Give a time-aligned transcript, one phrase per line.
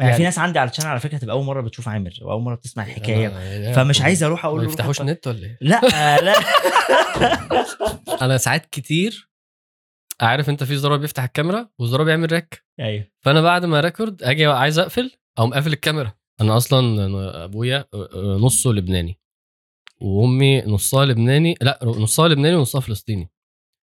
[0.00, 2.10] يعني, يعني- في ناس عندي على ال channel على فكرة تبقى أول مرة بتشوف عامر
[2.22, 3.72] واول مرة بتسمع الحكاية.
[3.72, 5.00] فمش عايز أروح أقول ما يفتحوش.
[5.00, 5.80] النت ولا إيه؟ لا
[6.16, 6.34] آه، لا.
[8.24, 9.28] أنا ساعات كتير
[10.20, 13.04] عارف أنت في زرار بيفتح الكاميرا وزرار بيعمل rec أيوه.
[13.24, 16.12] فأنا بعد ما record أجي عايز أقفل أقوم قافل الكاميرا.
[16.40, 17.84] أنا أصلا أبويا
[18.16, 19.18] نصه لبناني
[20.00, 23.30] وأمي نصها لبناني لا نصها لبناني ونصها فلسطيني.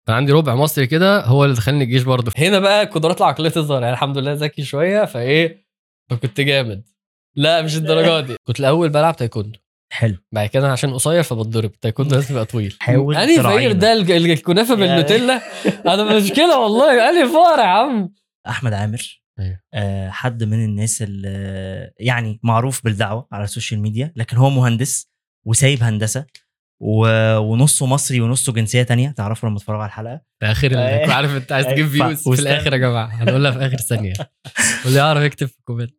[0.07, 2.33] كان عندي ربع مصري كده هو اللي دخلني الجيش برضه.
[2.39, 5.70] هنا بقى القدرات العقلية تظهر يعني الحمد لله ذكي شوية فإيه
[6.11, 6.89] فكنت جامد.
[7.37, 8.37] لا مش الدرجات دي.
[8.47, 9.59] كنت الأول بلعب تايكوندو.
[9.93, 10.17] حلو.
[10.33, 11.73] بعد كده عشان قصير فبتضرب.
[11.73, 12.77] تايكوندو لازم يبقى طويل.
[12.81, 13.73] حاول فقير تراعينا.
[13.73, 15.41] ده الكنافة بالنوتيلا؟
[15.87, 17.11] أنا مشكله والله.
[17.11, 18.15] أنهي فقر يا عم؟
[18.49, 19.61] أحمد عامر أيوه.
[19.75, 25.11] آه حد من الناس اللي يعني معروف بالدعوة على ال social media لكن هو مهندس
[25.47, 26.27] وسايب هندسة.
[26.81, 30.71] ونصه مصري ونصه جنسية تانية تعرفوا لما تتفرجوا على الحلقة؟ في آخر.
[30.73, 31.87] ال- عارف أنت عايز تجيب.
[31.89, 32.43] views في.
[32.43, 33.07] الآخر يا جماعة.
[33.07, 34.13] هنقولها في آخر ثانية.
[34.85, 35.95] واللي يعرف يكتب في ال comment.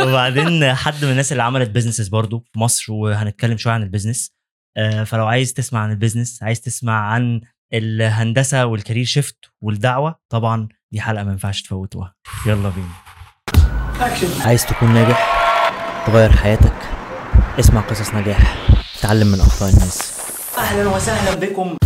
[0.00, 4.32] وبعدين حد من الناس اللي عملت businesses برضو في مصر وهنتكلم شوية عن ال business
[4.76, 7.40] آه، فلو عايز تسمع عن ال business عايز تسمع عن
[7.74, 12.14] الهندسة وال career shift والدعوة طبعا دي حلقة ما ينفعش تفوتوها.
[12.46, 12.88] يلا بينا.
[14.44, 15.40] عايز تكون ناجح
[16.06, 16.72] تغير حياتك
[17.58, 18.69] اسمع قصص نجاح
[19.02, 20.20] تعلم من أخطاء الناس.
[20.58, 21.76] أهلا وسهلا بكم.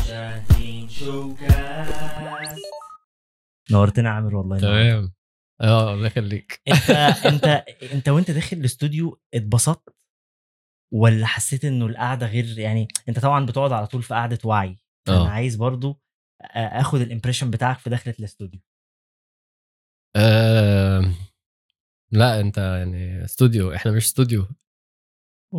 [3.70, 4.58] نورتنا يا عامر والله.
[4.60, 5.12] تمام.
[5.60, 6.60] آه الله يخليك.
[6.68, 6.90] أنت
[7.32, 7.44] أنت
[7.92, 9.94] أنت وأنت داخل الاستوديو اتبسطت
[10.92, 14.76] ولا حسيت إنه القعدة غير يعني أنت طبعا بتقعد على طول في قعدة وعي.
[15.08, 15.28] أنا آه.
[15.28, 16.00] عايز برضو
[16.54, 18.60] آخد ال impression بتاعك في دخله الاستوديو.
[20.16, 21.14] آم،
[22.12, 24.46] لا أنت يعني استوديو إحنا مش استوديو.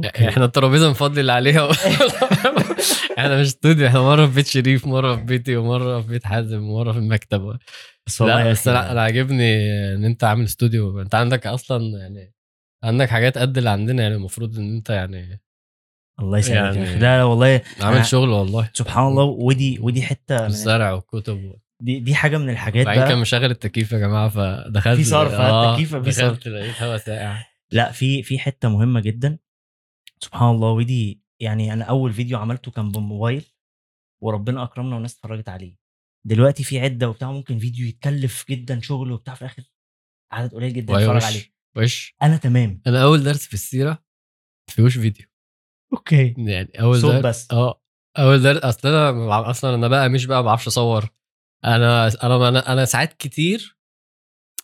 [0.04, 1.72] إحنا الترابيزة نفضي اللي عليها.
[3.20, 6.64] إحنا مش استوديو إحنا مرة في بيت شريف مرة في بيتي ومرة في بيت حازم
[6.64, 7.58] ومرة في المكتب
[8.08, 12.34] بس والله لا بس أنا عاجبني إن أنت عامل استوديو أنت عندك أصلا يعني
[12.84, 15.42] عندك حاجات قد اللي عندنا يعني المفروض إن أنت يعني
[16.20, 17.02] الله يسلمك يعني-.
[17.02, 18.70] لا لا والله عامل شغل والله.
[18.74, 23.12] سبحان الله ودي ودي حتة من الزرع والكتب دي, دي حاجة من الحاجات بعدين كان
[23.12, 26.48] بقى مشغل التكييف يا جماعة فدخلت في صرف،؟ آه، التكييف في دخلت صرف.
[26.48, 29.38] لقيت هوا ساقع لا في في حتة مهمة جدا.
[30.24, 33.46] سبحان الله ودي يعني أنا أول فيديو عملته كان بالموبايل
[34.24, 35.78] وربنا أكرمنا والناس اتفرجت عليه.
[36.28, 39.64] دلوقتي في عدة وبتاع ممكن فيديو يتكلف جدا شغل وبتاع في الآخر
[40.32, 41.54] عدد قليل جدا يتفرج عليه.
[41.78, 42.82] وش؟ أنا تمام.
[42.88, 44.04] أنا أول درس في السيرة
[44.72, 45.26] فيهوش فيديو.
[45.94, 46.34] okay.
[46.38, 47.52] يعني أول صوت بس.
[47.52, 47.82] آه
[48.18, 51.10] أول درس أصل أنا أصلا أنا بقى مش بقى ما بعرفش أصور.
[51.66, 53.78] أنا أنا أنا, أنا ساعات كتير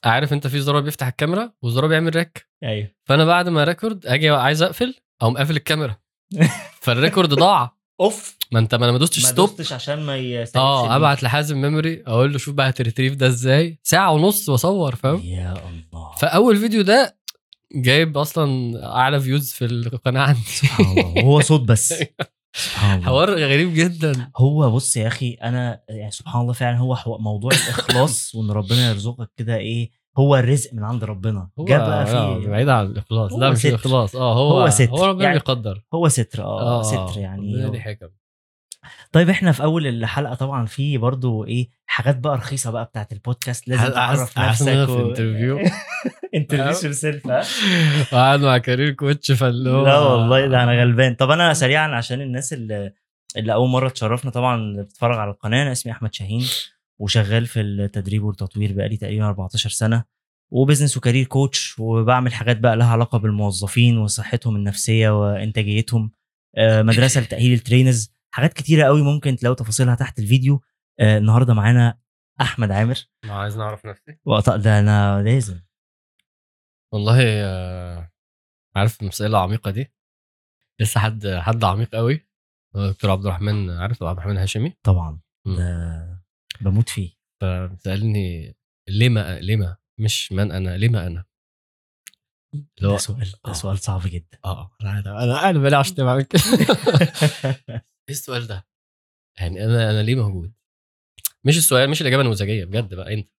[0.05, 2.95] عارف أنت في زرار بيفتح الكاميرا وزرار بيعمل rec أيوه.
[3.07, 5.95] فأنا بعد ما record أجي عايز أقفل أقوم قافل الكاميرا.
[6.81, 7.77] فال record ضاع.
[8.01, 8.37] أوف.
[8.51, 11.61] ما انت ما أنا ما دوستش ما stop دوستش عشان ما يسيبش آه أبعت لحازم
[11.61, 13.79] memory أقول له شوف بقى هت retrieve ده إزاي.
[13.83, 16.11] ساعة ونص وأصور فاهم؟ يا الله.
[16.15, 17.17] فأول فيديو ده
[17.75, 20.39] جايب أصلا أعلى views في القناة عندي.
[20.39, 21.21] سبحان الله.
[21.23, 21.93] هو صوت بس.
[23.05, 24.31] حوار غريب جدا.
[24.37, 29.31] هو بص يا أخي أنا يعني سبحان الله فعلا هو موضوع الإخلاص وإن ربنا يرزقك
[29.37, 31.49] كده إيه هو الرزق من عند ربنا.
[31.59, 33.33] هو جاب بقى في بعيد عن الإخلاص.
[33.33, 33.65] لا مش.
[33.65, 34.15] الإخلاص.
[34.15, 34.89] آه هو هو ستر.
[34.89, 35.83] هو ربنا يعني بيقدر.
[35.93, 37.53] هو ستر آه, ستر يعني.
[37.53, 38.07] ليه حكم
[39.11, 43.67] طيب إحنا في أول الحلقة طبعا في برضو إيه حاجات بقى رخيصة بقى بتاعت البودكاست.
[43.67, 45.59] لازم تعرف نفسك في interview
[46.35, 47.43] interview self ها؟
[48.13, 51.15] وقاعد مع career coach فاللي هو لا والله ده أنا غلبان.
[51.15, 52.93] طب أنا سريعا عشان الناس اللي
[53.37, 55.63] اللي أول مرة تشرفنا طبعا بتتفرج على القناة.
[55.63, 56.45] أنا اسمي أحمد شاهين.
[57.01, 60.03] وشغال في التدريب والتطوير بقالي تقريبا 14 سنة
[60.53, 66.11] و business و career coach وبعمل حاجات بقى لها علاقة بالموظفين وصحتهم النفسية وإنتاجيتهم
[66.57, 70.61] آه، مدرسة لتأهيل الترينرز حاجات كتيرة قوي ممكن تلاقوا تفاصيلها تحت الفيديو.
[70.99, 71.99] آه، النهارده معانا
[72.41, 72.95] أحمد عامر.
[73.25, 74.17] ما عايز نعرف نفسي.
[74.25, 75.61] وقط- ده أنا لازم.
[76.93, 78.11] والله آه،
[78.75, 79.93] عارف المسألة العميقة دي؟
[80.79, 82.27] لسه حد حد عميق قوي.
[82.75, 85.19] دكتور عبد الرحمن عارف عبد الرحمن الهاشمي طبعا.
[85.45, 86.20] ده
[86.61, 87.11] بموت فيه.
[87.41, 88.55] فسألني
[88.89, 91.25] ليه ما ليه ما مش من أنا ليه ما أنا
[92.83, 93.53] هو ده سؤال ده آه.
[93.53, 94.37] سؤال صعب جدا.
[94.45, 96.41] آه أنا أنا أنا بلا عشان بعمل كده
[97.69, 98.67] إيه السؤال ده؟
[99.39, 100.53] يعني أنا أنا ليه موجود؟
[101.45, 103.29] مش السؤال مش الإجابة النموذجيه بجد بقى أنت.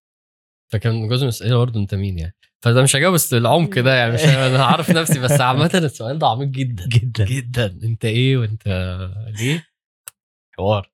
[0.73, 4.13] فكان جزء من الاسئله برضه أنت مين يعني؟ فده مش هجاوب بس العمق ده يعني
[4.15, 6.87] مش أنا هعرف نفسي بس عامه السؤال ده عميق جدا.
[6.89, 7.25] جدا.
[7.25, 7.67] جدا.
[7.67, 8.69] أنت إيه وأنت
[9.39, 9.67] ليه؟
[10.57, 10.92] حوار.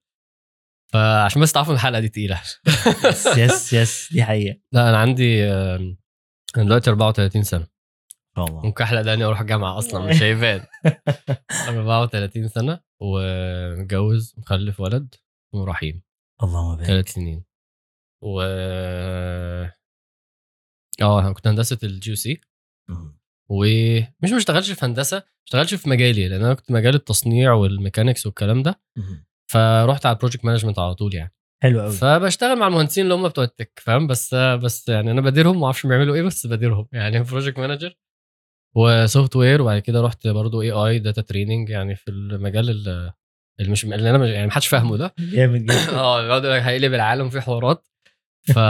[0.93, 2.43] فعشان بس تعرفوا الحلقة دي تقيلة.
[3.05, 4.61] yes yes yes دي حقيقة.
[4.73, 5.97] لا أنا عندي أنا
[6.57, 7.67] دلوقتي 34 سنة.
[8.39, 8.61] الله.
[8.67, 10.67] ممكن أحلق دقني وأروح الجامعة أصلا مش هيبان.
[11.69, 15.15] 34 سنة ومتجوز مخلف ولد
[15.55, 16.03] اسمه رحيم
[16.43, 16.87] اللهم بارك.
[16.87, 17.45] ثلاث سنين.
[18.25, 18.41] و
[21.03, 22.41] آه أنا كنت هندسة ال GUC
[23.51, 27.66] ومش ما اشتغلش في هندسة ما اشتغلش في مجالي لأن أنا كنت مجال التصنيع وال
[27.66, 28.81] mechanics والكلام ده.
[29.51, 31.33] فرحت على ال project management على طول يعني.
[31.63, 35.21] حلو قوي فبشتغل مع المهندسين اللي هم بتوع ال tech فاهم؟ بس بس يعني أنا
[35.21, 36.89] بديرهم ما أعرفش بيعملوا إيه بس بديرهم.
[36.93, 37.95] يعني project manager
[38.77, 43.13] و software وبعد كده رحت برضو AI data training يعني في المجال ال-
[43.61, 45.15] اللي مش اللي أنا مش يعني محدش فاهمه ده.
[45.19, 45.75] جامد جدا.
[46.01, 47.87] آه بيقعد يقول لك هيقلب العالم في حوارات.
[48.55, 48.59] ف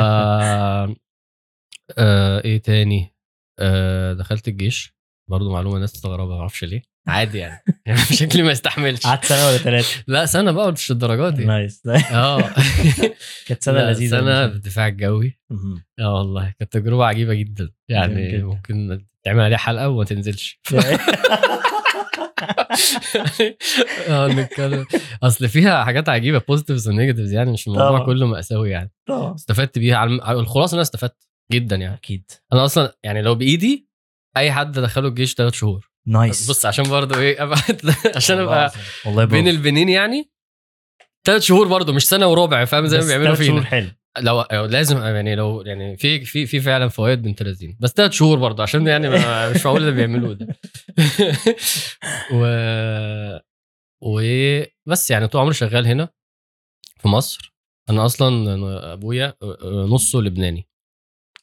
[1.99, 3.15] آه إيه تاني؟
[3.59, 4.95] آه دخلت الجيش.
[5.31, 6.83] برضو معلومة الناس تستغربها ما أعرفش ليه.
[7.09, 7.63] عادي يعني.
[7.87, 9.07] يعني شكلي ما يستحملش.
[9.07, 11.45] قعدت سنة ولا ثلاثة لا سنة بقى مش الدرجات دي.
[11.45, 11.83] nice.
[12.13, 12.51] آه.
[13.47, 15.39] كانت سنة لذيذة سنة بالدفاع الجوي.
[16.01, 17.71] آه والله كانت تجربة عجيبة جدا.
[17.89, 18.45] يعني جدا.
[18.45, 20.61] ممكن تعمل عليها حلقة وما تنزلش.
[24.09, 24.87] آه نتكلم.
[25.23, 28.07] أصل فيها حاجات عجيبة positives و negatives يعني مش الموضوع.
[28.07, 28.93] كله مأساوي يعني.
[29.09, 29.35] طبعا.
[29.35, 31.17] استفدت بيها على الخلاصة أنا استفدت
[31.53, 31.95] جدا يعني.
[31.95, 32.31] أكيد.
[32.53, 33.89] أنا أصلا يعني لو بإيدي
[34.37, 35.91] أي حد دخله الجيش ثلاث شهور.
[36.09, 36.51] nice.
[36.51, 37.81] بص عشان برضه إيه ابعد
[38.17, 38.73] عشان أبقى.
[39.07, 39.49] والله بين.
[39.49, 40.31] البنين يعني.
[41.25, 43.91] ثلاث شهور برضه مش سنة وربع فاهم؟ زي ما بيعملوا تلات شهور فينا حلو.
[44.19, 48.39] لو لازم يعني لو يعني في في في فعلا فوائد بنت لذين بس ثلاث شهور
[48.39, 49.09] برضه عشان يعني
[49.55, 50.47] مش معقول اللي بيعملوه ده.
[52.35, 52.45] و
[54.01, 56.09] وبس يعني طول عمري شغال هنا
[57.01, 57.55] في مصر.
[57.91, 59.35] أنا أصلا أبويا
[59.65, 60.69] نصه لبناني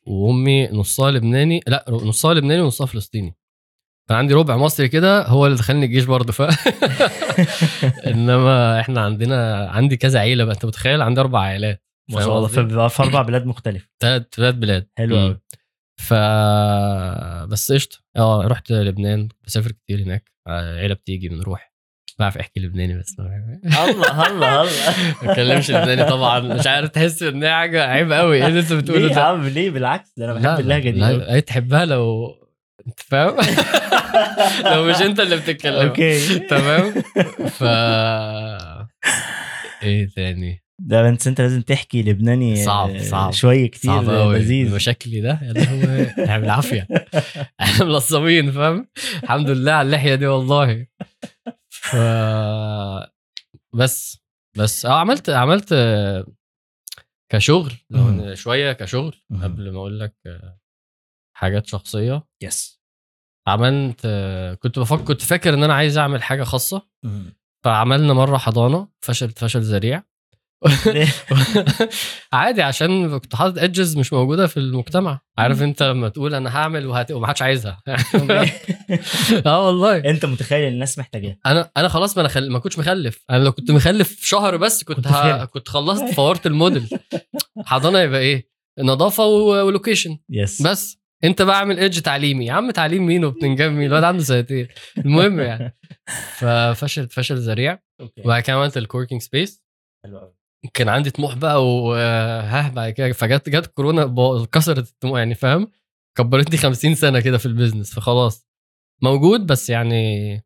[0.07, 3.35] وأمي نصها لبناني لا نصها لبناني ونصها فلسطيني.
[4.09, 6.41] كان عندي ربع مصري كده هو اللي دخلني الجيش برضه ف
[8.07, 12.87] إنما إحنا عندنا عندي كذا عيلة بقى أنت متخيل؟ عندي أربع عائلات ما شاء الله.
[12.87, 13.87] في أربع بلاد مختلفة.
[14.01, 14.87] ثلاث ثلاث بلاد.
[14.97, 15.17] حلو.
[15.17, 15.39] قوي
[16.01, 16.13] ف
[17.49, 17.97] بس قشطة.
[18.17, 19.29] آه رحت لبنان.
[19.47, 20.31] بسافر كتير هناك.
[20.47, 21.75] عيلة بتيجي بنروح.
[22.19, 23.25] بعرف أحكي لبناني بس ما
[23.89, 24.71] الله الله الله.
[25.23, 26.39] بتكلمش لبناني طبعا.
[26.39, 29.47] مش عارف تحس إن هي حاجة عيب قوي إيه اللي أنت بتقوله ليه يا عم؟
[29.47, 31.03] ليه؟ بالعكس ده أنا بحب اللهجة دي.
[31.05, 32.35] هي تحبها لو
[32.97, 33.35] فاهم؟
[34.73, 35.87] لو مش انت اللي بتتكلم.
[35.87, 36.39] أوكي.
[36.39, 36.91] تمام؟
[37.49, 37.63] ف
[39.83, 43.31] إيه تاني؟ ده انت انت لازم تحكي لبناني صعب، آه، صعب.
[43.33, 44.75] شوية كتير صعب قوي لذيذ.
[44.75, 46.03] مشاكلي ده؟ يا لهوي.
[46.09, 46.87] إحنا بالعافية.
[47.61, 48.87] إحنا ملصمين فاهم؟
[49.23, 50.87] الحمد لله على اللحية دي والله.
[51.69, 51.95] ف
[53.75, 54.17] بس
[54.57, 54.85] بس.
[54.85, 56.25] آه عملت عملت آه،
[57.31, 59.15] كشغل لو شوية كشغل.
[59.43, 60.59] قبل ما أقول لك آه،
[61.37, 62.23] حاجات شخصية.
[62.43, 62.74] بس
[63.47, 64.07] عملت
[64.59, 66.81] كنت بفكر كنت فاكر إن أنا عايز أعمل حاجة خاصة.
[67.65, 70.03] فعملنا مرة حضانة فشلت فشل ذريع.
[72.33, 75.19] عادي عشان كنت حاطط edges مش موجودة في المجتمع.
[75.37, 77.11] عارف أنت لما تقول أنا هعمل وهت...
[77.11, 77.81] ومحدش عايزها.
[79.45, 79.97] آه والله.
[79.97, 82.49] أنت متخيل الناس محتاجاه أنا أنا خلاص ما أنا خل...
[82.51, 83.23] ما كنتش مخلف.
[83.29, 85.45] أنا لو كنت مخلف شهر بس كنت كنت ه...
[85.45, 86.89] كنت خلصت فورت الموديل.
[87.65, 88.49] حضانة يبقى إيه؟
[88.79, 89.65] نظافة و...
[89.65, 91.04] و location yes بس.
[91.25, 92.45] انت بقى اعمل edge تعليمي.
[92.45, 94.67] يا عم تعليم مين وبتنجان مين؟ الواد عنده سنتين.
[94.97, 95.77] المهم يعني.
[96.37, 97.79] ففشلت فشل ذريع.
[98.25, 99.61] وبعد كده عملت ال co-working space
[100.05, 100.33] حلو قوي
[100.73, 105.71] كان عندي طموح بقى وها بعد كده فجت جت كورونا كسرت الطموح يعني فاهم؟
[106.17, 108.47] كبرتني 50 سنة كده في ال business فخلاص.
[109.03, 110.41] موجود بس يعني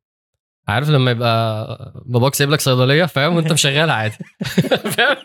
[0.67, 4.17] عارف لما يبقى باباك سايب لك صيدلية فاهم؟ وانت مشغلها عادي.
[4.97, 5.17] فاهم؟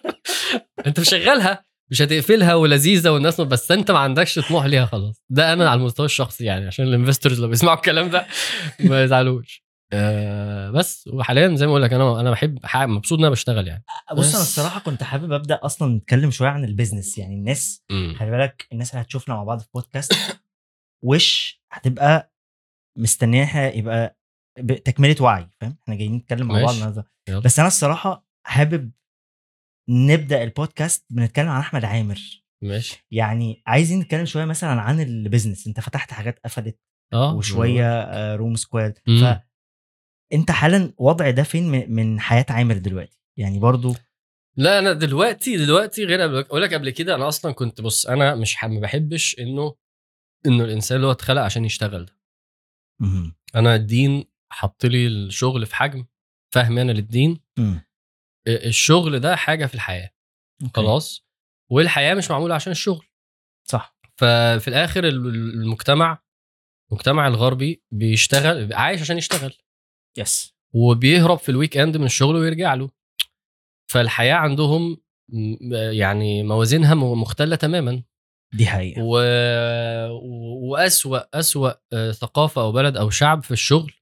[0.86, 1.64] انت مشغلها.
[1.90, 5.22] مش هتقفلها ولذيذة والناس بس انت ما عندكش طموح ليها خلاص.
[5.30, 8.26] ده أنا على المستوى الشخصي يعني عشان ال investors لو بيسمعوا الكلام ده
[8.80, 9.64] ما يزعلوش.
[9.92, 13.84] آه بس وحاليا زي ما أقول لك أنا أنا بحب مبسوط إن أنا بشتغل يعني.
[14.12, 17.18] بص أنا الصراحة كنت حابب أبدأ أصلا نتكلم شوية عن ال business.
[17.18, 20.12] يعني الناس خلي بالك الناس اللي هتشوفنا مع بعض في بودكاست
[21.06, 22.32] وش هتبقى
[22.98, 24.16] مستنياها يبقى
[24.84, 26.74] تكملة وعي فاهم؟ إحنا جايين نتكلم مع بعض.
[26.74, 27.06] النهارده.
[27.44, 28.90] بس أنا الصراحة حابب
[29.88, 32.44] نبدأ البودكاست بنتكلم عن أحمد عامر.
[32.62, 33.06] ماشي.
[33.10, 36.78] يعني عايزين نتكلم شوية مثلا عن ال business أنت فتحت حاجات قفلت
[37.12, 37.34] آه.
[37.34, 39.40] وشوية آه، Room Squad مم.
[40.32, 43.94] فانت حالا وضع ده فين من- حياة عامر دلوقتي؟ يعني برضو
[44.56, 48.64] لا أنا دلوقتي دلوقتي غير أقول لك قبل كده أنا أصلا كنت بص أنا مش
[48.64, 49.74] ما بحبش إنه
[50.46, 52.04] إنه الإنسان اللي هو اتخلق عشان يشتغل.
[52.06, 52.16] ده.
[53.54, 56.06] أنا الدين حط لي الشغل في حجم
[56.54, 57.40] فاهم أنا للدين.
[58.48, 60.10] الشغل ده حاجة في الحياة
[60.62, 60.72] okay.
[60.74, 61.24] خلاص؟
[61.70, 63.06] والحياة مش معمولة عشان الشغل.
[63.68, 63.96] صح.
[64.16, 66.22] ففي الآخر ال- المجتمع
[66.92, 69.54] المجتمع الغربي بيشتغل عايش عشان يشتغل.
[70.18, 70.54] yes.
[70.74, 72.90] وبيهرب في ال weekend من الشغل ويرجع له.
[73.90, 74.96] فالحياة عندهم
[75.28, 78.02] م- يعني موازينها مختلة تماما.
[78.54, 79.02] دي حقيقة.
[79.02, 79.18] و...
[80.10, 83.92] و- وأسوأ أسوأ آه، ثقافة أو بلد أو شعب في الشغل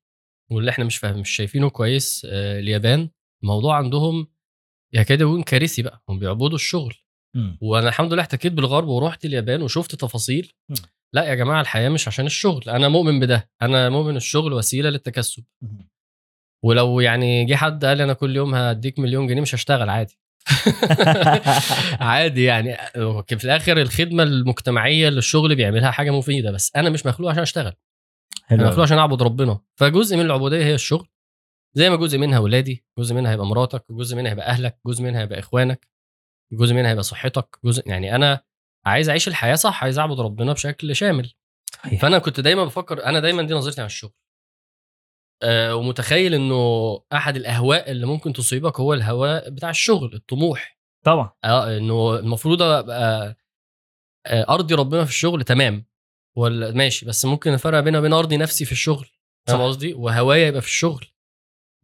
[0.50, 3.11] واللي إحنا مش فاهم مش شايفينه كويس آه، اليابان.
[3.42, 4.26] الموضوع عندهم
[4.92, 6.94] يكاد يكون كارثي بقى هم بيعبدوا الشغل
[7.37, 7.58] مم.
[7.61, 10.76] وأنا الحمد لله احتكيت بالغرب ورحت اليابان وشفت تفاصيل مم.
[11.14, 15.44] لا يا جماعة الحياة مش عشان الشغل أنا مؤمن بده أنا مؤمن الشغل وسيلة للتكسب
[15.62, 15.88] مهم.
[16.64, 20.18] ولو يعني جه حد قال لي أنا كل يوم هديك مليون جنيه مش هشتغل عادي
[22.00, 22.76] عادي يعني
[23.26, 27.72] في الآخر الخدمة المجتمعية اللي الشغل بيعملها حاجة مفيدة بس أنا مش مخلوق عشان أشتغل
[28.44, 28.68] حلو أنا.
[28.68, 31.08] مخلوق عشان أعبد ربنا فجزء من العبودية هي الشغل
[31.75, 35.21] زي ما جزء منها ولادي جزء منها هيبقى مراتك جزء منها هيبقى أهلك جزء منها
[35.21, 35.88] هيبقى إخوانك
[36.52, 38.45] جزء منها هيبقى صحتك جزء يعني أنا
[38.87, 41.33] عايز أعيش الحياة صح عايز أعبد ربنا بشكل شامل.
[41.75, 42.00] صحيح.
[42.02, 44.12] فأنا كنت دايما بفكر أنا دايما دي نظرتي عن الشغل.
[45.43, 50.79] أه ومتخيل إنه أحد الأهواء اللي ممكن تصيبك هو الهواء بتاع الشغل الطموح.
[51.05, 51.31] طبعا.
[51.45, 53.37] آه إنه المفروض أبقى
[54.26, 55.87] آه، أرضي ربنا في الشغل تمام.
[56.37, 59.09] ولا ماشي بس ممكن الفرق بينه وبين أرضي نفسي في الشغل
[59.49, 59.62] فاهم.
[59.62, 61.07] قصدي؟ وهوايا يبقى في الشغل.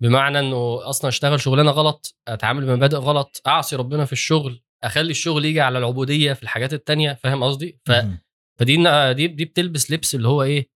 [0.02, 5.44] بمعنى إنه أصلا أشتغل شغلانة غلط أتعامل بمبادئ غلط أعصي ربنا في الشغل أخلي الشغل
[5.44, 7.90] يجي على العبودية في الحاجات التانية فاهم قصدي؟ ف...
[8.58, 8.76] فدي
[9.14, 10.70] دي دي بتلبس لبس اللي هو إيه؟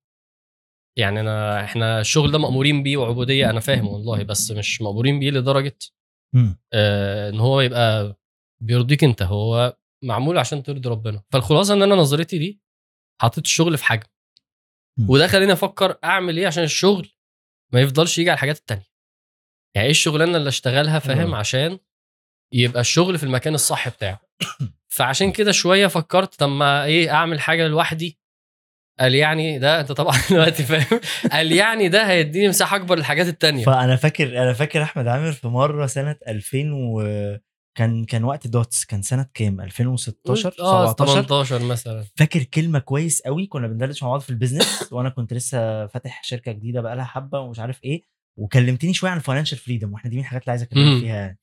[0.99, 5.31] يعني أنا إحنا الشغل ده مأمورين بيه وعبودية أنا فاهم والله بس مش مأمورين بيه
[5.31, 5.79] لدرجة.
[6.73, 8.17] آه إن هو يبقى
[8.63, 11.23] بيرضيك أنت هو معمول عشان ترضي ربنا.
[11.33, 12.61] فالخلاصة إن أنا نظرتي دي
[13.21, 14.09] حطيت الشغل في حجم.
[15.09, 17.09] وده خليني أفكر أعمل إيه عشان الشغل
[17.73, 18.92] ما يفضلش يجي على الحاجات التانية.
[19.75, 21.37] يعني إيه الشغلانة اللي أشتغلها فاهم؟ أوي.
[21.37, 21.79] عشان
[22.53, 24.21] يبقى الشغل في المكان الصح بتاعه
[24.89, 28.19] فعشان كده شوية فكرت طب ما إيه أعمل حاجة لوحدي؟
[29.01, 31.01] قال يعني ده أنت طبعا دلوقتي فاهم؟
[31.33, 33.65] قال يعني ده هيديني مساحة أكبر للحاجات التانية.
[33.65, 37.03] فأنا فاكر أنا فاكر أحمد عامر في مرة سنة 2000 و
[37.79, 42.05] كان كان وقت Dots كان سنة كام؟ 2016 آه 17 18 مثلا.
[42.17, 46.25] فاكر كلمة كويس قوي كنا بندردش مع بعض في ال business وأنا كنت لسه فاتح
[46.25, 48.12] شركة جديدة بقى لها حبة ومش عارف إيه.
[48.39, 51.01] وكلمتني شوية عن ال financial freedom وإحنا دي من الحاجات اللي عايز أكلمك.
[51.01, 51.37] فيها.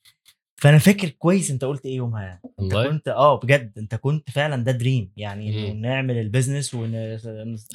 [0.62, 2.42] فأنا فاكر كويس أنت قلت إيه يومها.
[2.60, 3.74] أنت كنت آه بجد.
[3.78, 5.80] أنت كنت فعلا ده dream يعني إنه.
[5.90, 6.92] نعمل ال business ون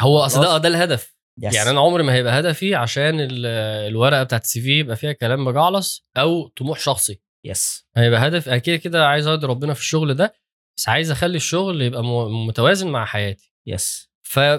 [0.01, 0.59] هو أصل ده.
[0.59, 1.15] ده الهدف.
[1.43, 1.55] yes.
[1.55, 3.47] يعني أنا عمري ما هيبقى هدفي عشان ال-
[3.91, 7.21] الورقة بتاعت ال CV يبقى فيها كلام مجعلص أو طموح شخصي.
[7.47, 8.49] yes هيبقى هدف.
[8.49, 10.35] أكيد كده عايز أرضي ربنا في الشغل ده
[10.79, 12.05] بس عايز أخلي الشغل يبقى
[12.49, 13.53] متوازن مع حياتي.
[13.67, 14.11] yes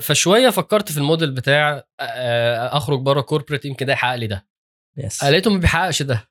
[0.01, 4.47] فشوية فكرت في الموديل بتاع آه، أخرج بره corporate يمكن ده يحقق لي ده.
[4.97, 6.29] yes لقيته ما بيحققش ده.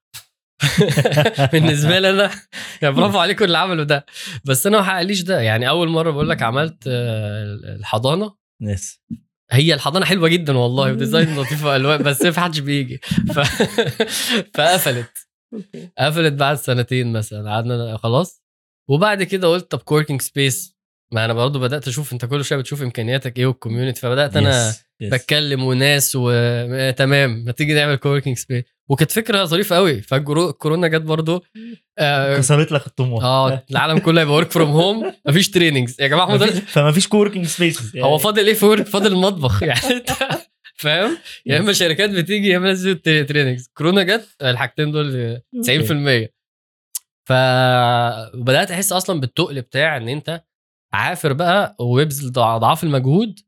[1.52, 2.30] بالنسبة لي أنا
[2.82, 4.06] يعني برافو عليكم اللي عملوا ده.
[4.44, 5.40] بس أنا ما حققليش ده.
[5.40, 7.44] يعني أول مرة بقول لك عملت آه،
[7.78, 8.34] الحضانة.
[8.60, 9.00] yes
[9.50, 12.98] هي الحضانة حلوة جدا والله و design لطيف وألوان بس ما حدش بيجي.
[13.34, 13.38] ف...
[14.56, 15.28] فقفلت.
[15.98, 17.50] قفلت بعد سنتين مثلا.
[17.50, 18.44] قعدنا خلاص.
[18.90, 20.73] وبعد كده قلت طب co-working space
[21.12, 24.68] ما أنا برضه بدأت أشوف أنت كل شوية بتشوف إمكانياتك إيه وال community فبدأت أنا
[24.68, 24.84] yes.
[25.00, 25.14] yes.
[25.14, 31.42] بتكلم وناس وتمام ما تيجي نعمل co-working space وكانت فكرة ظريفة قوي فالكورونا جت برضه
[31.98, 33.24] آه, كسرت لك الطموح.
[33.24, 37.08] آه العالم كله هيبقى work from home مفيش trainings يا جماعة هو ده فما فيش
[37.08, 39.62] co-working spaces هو فاضل إيه فور فاضل المطبخ.
[39.72, 40.04] يعني
[40.76, 46.28] فاهم؟ يا إما شركات بتيجي يا إما ناس trainings كورونا جت الحاجتين دول 90%
[47.28, 47.32] ف
[48.34, 50.42] وبدأت أحس أصلا بالتقل بتاع إن أنت
[50.94, 53.40] عافر بقى ويبذل اضعاف المجهود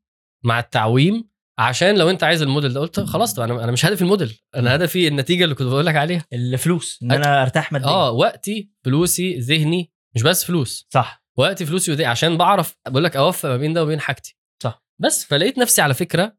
[0.45, 4.01] مع التعويم عشان لو انت عايز الموديل ده قلت خلاص طب أنا أنا مش هدفي
[4.01, 6.25] الموديل أنا هدفي النتيجة اللي كنت بقول لك عليها.
[6.33, 7.87] الفلوس إن أنا أرتاح ماديا.
[7.87, 10.87] آه وقتي فلوسي ذهني مش بس فلوس.
[10.89, 11.23] صح.
[11.37, 14.37] وقتي فلوسي ودي عشان بعرف بقول لك أوفق ما بين ده وبين حاجتي.
[14.63, 14.83] صح.
[15.01, 16.37] بس فلقيت نفسي على فكرة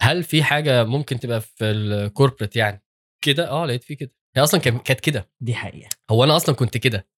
[0.00, 2.84] هل في حاجة ممكن تبقى في ال corporate يعني؟
[3.24, 4.14] كده؟ آه لقيت في كده.
[4.36, 5.30] هي أصلا كان- كانت كده.
[5.40, 5.88] دي حقيقة.
[6.10, 7.08] هو أنا أصلا كنت كده.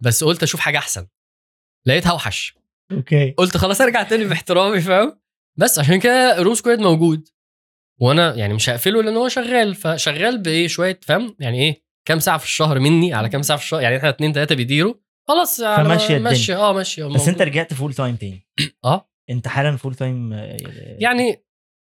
[0.00, 1.06] بس قلت أشوف حاجة أحسن.
[1.86, 2.54] لقيتها اوحش
[2.92, 3.30] okay.
[3.30, 5.20] قلت خلاص أرجع تاني باحترامي فاهم؟
[5.58, 7.28] بس عشان كده Room Squad موجود.
[8.00, 9.74] وأنا يعني مش هقفله لأن هو شغال.
[9.74, 13.64] فشغال بإيه؟ شوية فاهم؟ يعني إيه؟ كام ساعة في الشهر مني على كام ساعة في
[13.64, 14.94] الشهر؟ يعني إحنا اتنين تلاتة بيديروا.
[15.28, 16.18] خلاص الدنيا.
[16.18, 16.56] ماشية.
[16.56, 17.04] آه ماشية.
[17.04, 17.42] بس أنت.
[17.42, 18.46] رجعت full time تاني.
[18.84, 19.10] آه.
[19.30, 20.32] أنت حالا full time
[20.98, 21.44] يعني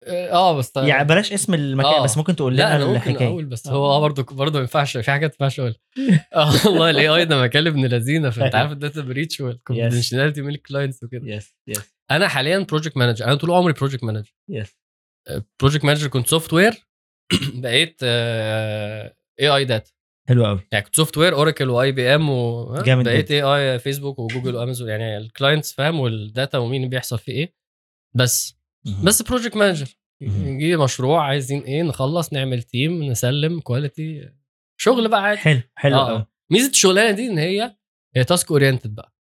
[0.08, 2.04] آه بس يعني بلاش اسم المكان آه.
[2.04, 3.28] بس ممكن تقول لا لنا أنا ممكن الحكاية.
[3.28, 3.72] أقول بس آه.
[3.72, 5.76] هو آه برضه برضه ما ينفعش في حاجات ما ينفعش أقول
[6.36, 10.42] آه والله ال AI ده مكان ابن لذينة فأنت عارف ال data breach وال confidentiality
[10.42, 11.22] من ال clients وكده.
[11.26, 14.78] yes yes أنا حاليا project manager أنا طول عمري project manager yes
[15.60, 16.74] project manager كنت software
[17.64, 19.92] بقيت AI data
[20.30, 22.28] حلو قوي يعني كنت software Oracle و IBM
[22.84, 27.32] جامد وبقيت AI فيسبوك وجوجل وامازون يعني ال clients فاهم؟ وال data ومين بيحصل فيه
[27.34, 27.54] إيه.
[28.16, 28.61] بس
[29.04, 29.88] بس project manager.
[30.22, 34.30] نجي مشروع عايزين إيه نخلص نعمل team نسلم quality
[34.78, 35.40] شغل بقى عادي.
[35.40, 36.28] حلو حلو آه،.
[36.52, 37.76] ميزة الشغلانة دي إن هي
[38.16, 39.14] هي task oriented بقى.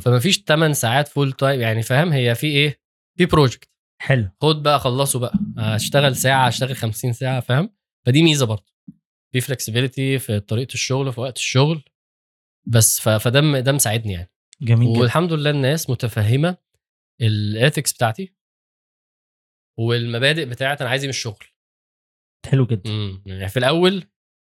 [0.00, 2.80] فما فيش 8 ساعات full time يعني فاهم؟ هي في إيه؟
[3.18, 3.68] في project
[4.00, 4.28] حلو.
[4.42, 5.34] خد بقى خلصه بقى.
[5.58, 7.70] اشتغل ساعة اشتغل 50 ساعة فاهم؟
[8.06, 8.72] فدي ميزة برضه.
[9.32, 11.84] في flexibility في طريقة الشغل في وقت الشغل.
[12.66, 14.30] بس فده ده مساعدني يعني.
[14.62, 16.56] جميل والحمد لله الناس متفهمة
[17.20, 18.34] ال ethics بتاعتي.
[19.78, 21.44] والمبادئ بتاعتي أنا عايز إيه من الشغل.
[22.46, 22.90] حلو جدا.
[22.90, 24.04] امم يعني في الأول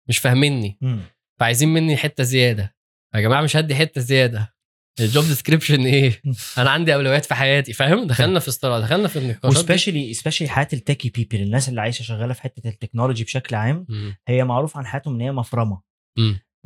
[0.08, 0.78] مش فاهميني.
[1.40, 2.76] فعايزين مني حتة زيادة.
[3.14, 4.56] يا جماعة مش هدي حتة زيادة.
[5.00, 6.22] ال job description إيه؟
[6.58, 7.72] أنا عندي أولويات في حياتي.
[7.72, 9.56] فاهم؟ دخلنا في extra دخلنا في النقاشات.
[9.56, 13.24] و specially specially حياة ال tech people الناس اللي عايشة شغالة في حتة ال technology
[13.24, 13.86] بشكل عام.
[14.28, 15.82] هي معروف عن حياتهم إن هي مفرمة.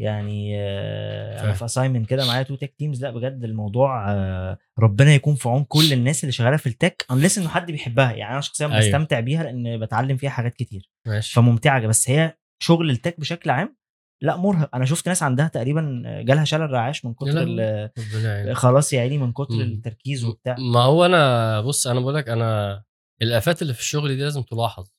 [0.01, 1.53] يعني آه، أنا.
[1.53, 5.65] في assignment كده معايا two tech teams لا بجد الموضوع آه، ربنا يكون في عون
[5.65, 8.79] كل الناس اللي شغالة في ال tech unless إنه حد بيحبها يعني أنا شخصيا أيوة.
[8.79, 13.51] بستمتع بيها لأن بتعلم فيها حاجات كتير ماشي فممتعة بس هي شغل ال tech بشكل
[13.51, 13.77] عام
[14.23, 18.55] لا مرهق أنا شفت ناس عندها تقريبا جالها شلل رعاش من كتر.
[18.55, 19.55] خلاص يا عيني من كتر.
[19.55, 22.83] التركيز وبتاع ما هو أنا بص أنا بقول لك أنا
[23.23, 24.91] الآفات اللي في الشغل دي لازم تلاحظ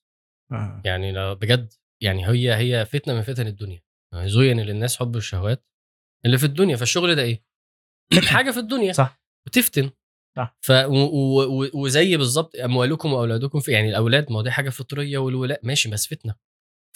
[0.51, 0.81] آه.
[0.85, 3.81] يعني لو بجد يعني هي هي فتنة من فتن الدنيا
[4.15, 5.65] زين للناس حب الشهوات
[6.25, 7.43] اللي في الدنيا فالشغل ده إيه؟
[8.35, 9.89] حاجة في الدنيا صح بتفتن
[10.37, 10.57] صح.
[10.61, 15.17] ف و و و وزي بالظبط أموالكم وأولادكم في يعني الأولاد ما دي حاجة فطرية
[15.17, 16.35] والولاء ماشي بس فتنة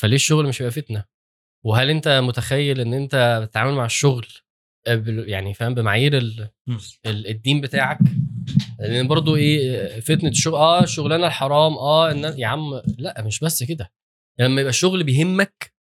[0.02, 1.06] فليه الشغل مش هيبقى فتنة؟
[1.66, 4.28] وهل أنت متخيل إن أنت بتتعامل مع الشغل
[5.08, 6.50] يعني فاهم بمعايير ال-.
[7.06, 8.00] ال- الدين بتاعك
[8.80, 13.64] لأن برضو إيه فتنة الشغل آه الشغلانه الحرام آه ان يا عم لأ مش بس
[13.64, 13.92] كده
[14.40, 15.75] لما يبقى الشغل بيهمك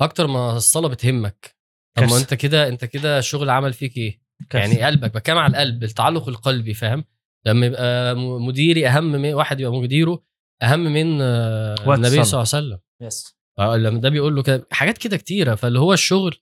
[0.00, 1.56] أكتر ما الصلاة بتهمك.
[1.96, 2.18] طب ما.
[2.18, 4.20] أنت كده أنت كده الشغل عمل فيك إيه؟
[4.54, 7.04] يعني قلبك بتكلم على القلب التعلق القلبي فاهم؟
[7.46, 10.24] لما يبقى مديري أهم من واحد يبقى مديره
[10.62, 12.08] أهم من آه، النبي.
[12.10, 12.78] صلى الله عليه وسلم.
[13.02, 13.36] يس.
[13.58, 15.54] لما ده بيقول له كده حاجات كده كتيرة.
[15.54, 16.36] فاللي هو الشغل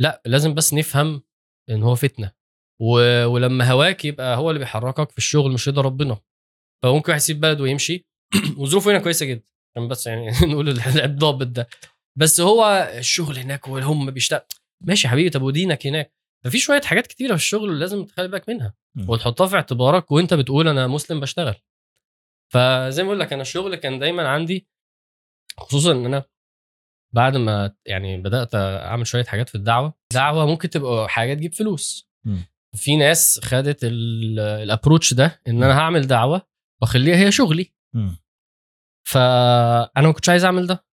[0.00, 1.22] لأ لازم بس نفهم
[1.70, 2.32] إن هو فتنة.
[2.80, 3.24] و...
[3.26, 6.20] ولما هواك يبقى هو اللي بيحركك في الشغل مش رضا ربنا.
[6.82, 8.06] فممكن واحد يسيب بلد ويمشي.
[8.58, 9.44] وظروفه هنا كويسة جدا.
[9.76, 11.68] عشان بس يعني نقول ال- الضابط ده.
[12.18, 14.40] بس هو الشغل هناك وهم بيشتغل.
[14.80, 16.12] ماشي يا حبيبي طب ودينك هناك؟
[16.44, 18.74] ففي شوية حاجات كتيرة في الشغل لازم تخلي بالك منها.
[19.08, 21.54] وتحطها في اعتبارك وانت بتقول أنا مسلم بشتغل.
[22.52, 24.68] فزي ما بقول لك أنا الشغل كان دايما عندي
[25.58, 26.24] خصوصا إن أنا
[27.14, 32.08] بعد ما يعني بدأت أعمل شوية حاجات في الدعوة دعوة ممكن تبقى حاجة تجيب فلوس.
[32.24, 32.44] مم.
[32.76, 36.42] في ناس خدت الابروتش ده إن أنا هعمل دعوة
[36.82, 37.72] وأخليها هي شغلي.
[37.94, 38.18] مم.
[39.06, 40.87] فأنا ما كنتش عايز أعمل ده.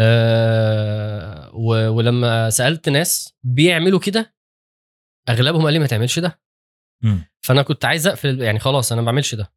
[0.00, 1.50] أه
[1.90, 4.34] ولما سألت ناس بيعملوا كده
[5.28, 6.40] أغلبهم قال لي ما تعملش ده.
[7.44, 9.52] فأنا كنت عايز أقفل يعني خلاص أنا ما بعملش ده.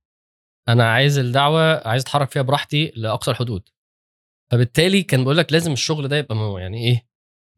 [0.69, 3.69] أنا عايز الدعوة عايز أتحرك فيها براحتي لأقصى الحدود.
[4.51, 7.07] فبالتالي كان بقول لك لازم الشغل ده يبقى مو يعني إيه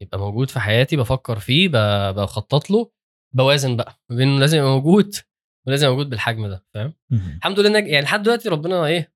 [0.02, 1.68] يبقى موجود في حياتي بفكر فيه
[2.10, 2.90] بخطط له
[3.34, 5.14] بوازن بقى ما بين لازم يبقى موجود
[5.66, 6.94] ولازم يبقى موجود بالحجم ده فاهم.
[7.36, 9.14] الحمد لله إنك- يعني لحد دلوقتي ربنا إيه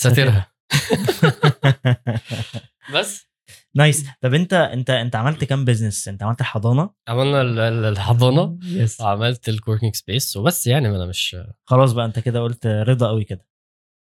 [0.00, 0.52] ساترها.
[2.94, 3.26] بس؟
[3.74, 4.06] nice.
[4.20, 8.58] طب انت انت انت عملت كام business انت عملت الحضانة؟ عملنا ال- ال- الحضانة.
[8.62, 12.66] yes وعملت ال co-working space وبس يعني ما أنا مش خلاص بقى انت كده قلت
[12.66, 13.46] رضا قوي كده.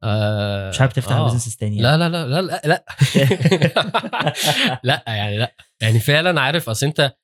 [0.03, 1.25] آه مش حابب تفتح آه.
[1.27, 2.86] business تاني لا لا لا لا لا لا.
[4.83, 5.55] لا يعني لا.
[5.81, 7.15] يعني فعلا عارف أصل انت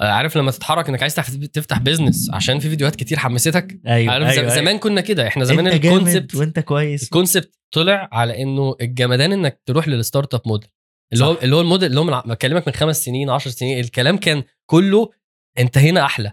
[0.00, 1.14] عارف لما تتحرك انك عايز
[1.52, 4.40] تفتح business عشان في فيديوهات كتير حمستك؟ أيوه عارف أيوة.
[4.42, 5.28] أيوة زمان كنا كده.
[5.28, 7.02] إحنا زمان أنت ال concept وأنت كويس.
[7.02, 10.70] ال concept طلع على إنه الجمدان إنك تروح لل startup model
[11.12, 11.38] اللي هو.
[11.42, 15.10] اللي هو الموديل اللي هو بكلمك من خمس سنين 10 سنين الكلام كان كله
[15.58, 16.32] أنت هنا أحلى.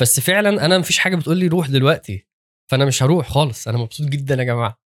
[0.00, 2.26] بس فعلا أنا مفيش حاجة بتقول لي روح دلوقتي.
[2.70, 3.68] فأنا مش هروح خالص.
[3.68, 4.80] أنا مبسوط جدا يا جماعة.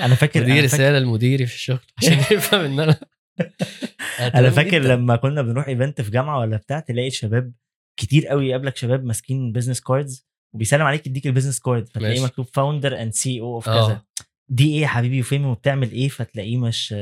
[0.00, 1.80] أنا فاكر دي رساله لمديري في الشغل.
[1.98, 3.00] عشان يفهم إن أنا
[4.34, 7.52] أنا فاكر لما كنا بنروح event في جامعة ولا بتاع تلاقي شباب
[7.96, 12.24] كتير قوي يقابلك شباب ماسكين business cards وبيسلم عليك يديك ال business card فتلاقيه.
[12.24, 13.86] مكتوب founder and CEO of آه.
[13.86, 14.02] كذا.
[14.48, 16.94] دي إيه يا حبيبي وفين وبتعمل إيه؟ فتلاقيه مش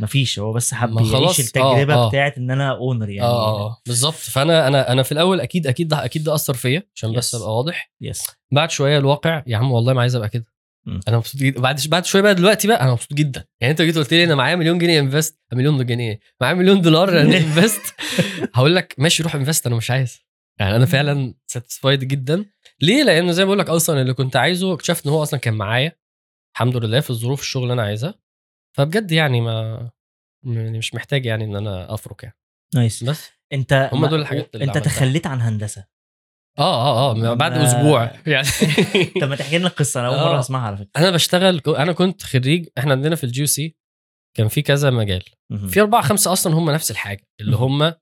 [0.00, 2.08] مفيش هو بس حب يعيش التجربة آه، آه.
[2.08, 3.28] بتاعت إن أنا owner يعني.
[3.28, 4.14] آه آه بالظبط.
[4.14, 7.34] فأنا أنا أنا في الأول أكيد أكيد ده أكيد ده أثر فيا عشان بس.
[7.34, 7.92] أبقى واضح.
[8.00, 10.44] yes بعد شوية الواقع يا عم والله ما عايز أبقى كده.
[11.08, 11.60] أنا مبسوط جدا.
[11.60, 13.44] بعد بعد شوية بقى دلوقتي بقى أنا مبسوط جدا.
[13.60, 15.40] يعني أنت جيت قلت لي أنا معايا مليون جنيه invest.
[15.52, 16.20] مليون جنيه.
[16.40, 17.94] معايا مليون دولار invest.
[18.54, 20.18] هقول لك ماشي روح invest أنا مش عايز.
[20.60, 22.44] يعني أنا فعلا satisfied جدا.
[22.82, 25.54] ليه؟ لأنه زي ما بقول لك أصلا اللي كنت عايزه اكتشفت إن هو أصلا كان
[25.54, 25.92] معايا.
[26.54, 28.14] الحمد لله في الظروف الشغل اللي أنا عايزها.
[28.76, 29.90] فبجد يعني ما
[30.46, 32.36] يعني مش محتاج يعني إن أنا أفرك يعني.
[32.74, 33.04] nice.
[33.04, 33.30] بس.
[33.52, 34.90] أنت هم دول الحاجات اللي أنت عملتها.
[34.92, 35.84] تخليت عن هندسة.
[36.58, 38.10] آه آه آه بعد ما- أسبوع.
[38.26, 38.46] يعني.
[39.20, 40.28] طب ما تحكي لنا القصة أنا أول آه.
[40.32, 40.88] مره أسمعها على فكرة.
[40.96, 43.76] أنا بشتغل أنا كنت خريج إحنا عندنا في ال GUC
[44.36, 45.22] كان في كذا مجال.
[45.68, 47.56] في أربعة خمسة أصلا هم نفس الحاجة اللي.
[47.56, 47.92] هم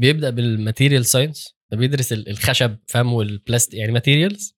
[0.00, 4.56] بيبدأ بال material science بيدرس ال- الخشب فاهم والبلاستيك يعني materials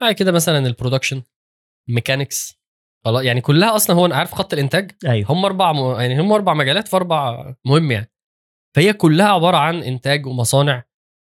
[0.00, 1.22] بعد كده مثلا ال production
[1.88, 2.60] mechanics
[3.04, 4.90] خلاص يعني كلها أصلا هو عارف خط الإنتاج.
[5.06, 5.32] أيوه.
[5.32, 6.00] هم أربع م...
[6.00, 8.12] يعني هم أربع مجالات في أربع مهم يعني.
[8.76, 10.84] فهي كلها عبارة عن إنتاج ومصانع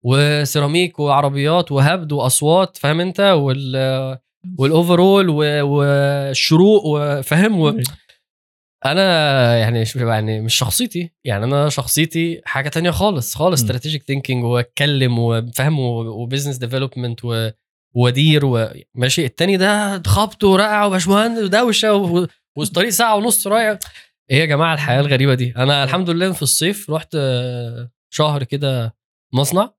[0.04, 4.18] وسيراميك وعربيات وهبد وأصوات فاهم أنت؟ وال
[4.58, 5.28] وال overall
[5.62, 7.80] والشروق وفاهم و...
[8.86, 13.62] أنا يعني مش يعني مش شخصيتي يعني أنا شخصيتي حاجة تانية خالص خالص.
[13.62, 17.20] strategic thinking وأتكلم وفهم و business development
[17.94, 23.78] وأدير وماشي التاني ده خبط ورقع وباشمهندس ودوشة و- والطريق ساعة ونص رايح.
[24.30, 28.96] إيه يا جماعة الحياة الغريبة دي؟ أنا الحمد لله في الصيف رحت آه، شهر كده
[29.34, 29.75] مصنع.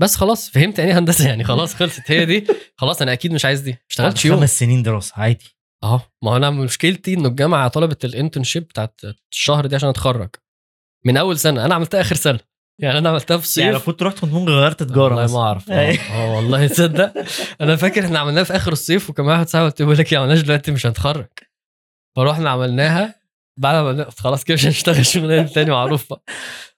[0.00, 2.46] بس خلاص فهمت يعني هندسة؟ يعني خلاص خلصت هي دي.
[2.76, 3.70] خلاص أنا أكيد مش عايز دي.
[3.70, 4.40] ما اشتغلتش يوم.
[4.40, 5.56] خمس سنين دراسة عادي.
[5.82, 9.00] آه ما أنا مشكلتي إنه الجامعة طلبت الانترنشيب بتاعت
[9.32, 10.30] الشهر دي عشان أتخرج.
[11.04, 11.64] من أول سنة.
[11.64, 12.40] أنا عملتها آخر سنة.
[12.78, 15.32] يعني أنا عملتها في الصيف يعني لو كنت رحت كنت ممكن غيرت تجارة والله.
[15.32, 15.70] ما أعرف.
[15.70, 15.98] أي.
[15.98, 17.12] أه والله تصدق.
[17.60, 20.42] أنا فاكر إحنا عملناها في آخر الصيف وكان واحد صاحبي بقول لك إيه، ما عملناش
[20.44, 21.28] دلوقتي مش هنتخرج.
[22.16, 23.20] فروحنا عملناها.
[23.58, 26.22] بعد ما خلاص كده مش هنشتغل شغلانة تاني معروف بقى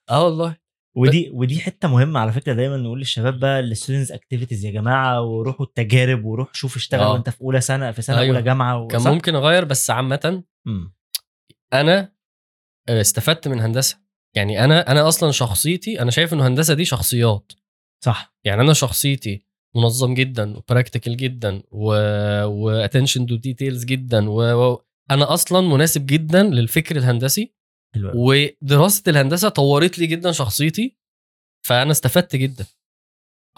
[0.09, 0.62] أه والله.
[0.95, 5.21] ودي ودي حتة مهمة على فكرة دايما نقول للشباب بقى ال students activities يا جماعة
[5.21, 7.11] وروحوا التجارب وروح شوف اشتغل آه.
[7.13, 8.35] وأنت في أولى سنة في سنة أيوة.
[8.35, 10.43] اولى جامعة و- كان صح؟ ممكن أغير بس عامة.
[11.73, 12.11] أنا
[12.89, 13.97] استفدت من هندسة
[14.35, 17.51] يعني أنا أنا أصلا شخصيتي أنا شايف إنه هندسة دي شخصيات
[18.05, 21.63] صح يعني أنا شخصيتي منظم جدا و practical جدا.
[21.71, 24.41] و attention to details جدا و...
[24.41, 24.85] و...
[25.11, 27.53] أنا أصلا مناسب جدا للفكر الهندسي.
[28.15, 30.97] ودراسة الهندسة طورت لي جدا شخصيتي
[31.67, 32.65] فأنا استفدت جدا.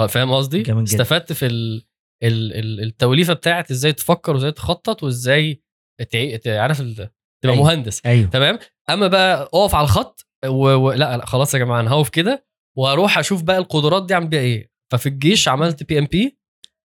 [0.09, 0.63] فاهم قصدي.
[0.83, 1.85] استفدت في ال...
[2.23, 2.53] ال...
[2.53, 5.63] ال- التوليفة بتاعت إزاي تفكر وإزاي تخطط وإزاي
[6.11, 6.37] تعي...
[6.37, 6.95] تعرف ال...
[7.43, 7.65] تبقى أيوة.
[7.65, 8.05] مهندس.
[8.05, 8.29] أيوه.
[8.29, 10.49] تمام؟ أما بقى أقف على الخط و...
[10.73, 10.91] و...
[10.91, 12.45] لأ لأ خلاص يا جماعة أنا هقف كده
[12.77, 14.71] وأروح أشوف بقى القدرات دي اعمل بيها إيه.
[14.91, 16.38] ففي الجيش عملت PMP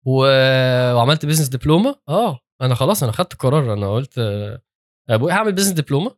[0.08, 4.62] وعملت business diploma آه أنا خلاص أنا خدت قرار أنا قلت آه،
[5.10, 6.16] أبوي هعمل business diploma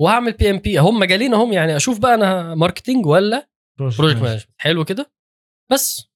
[0.00, 3.48] وهعمل PMP هم مجالين هم يعني أشوف بقى أنا marketing ولا
[3.78, 5.12] project management حلو كده.
[5.72, 6.10] بس.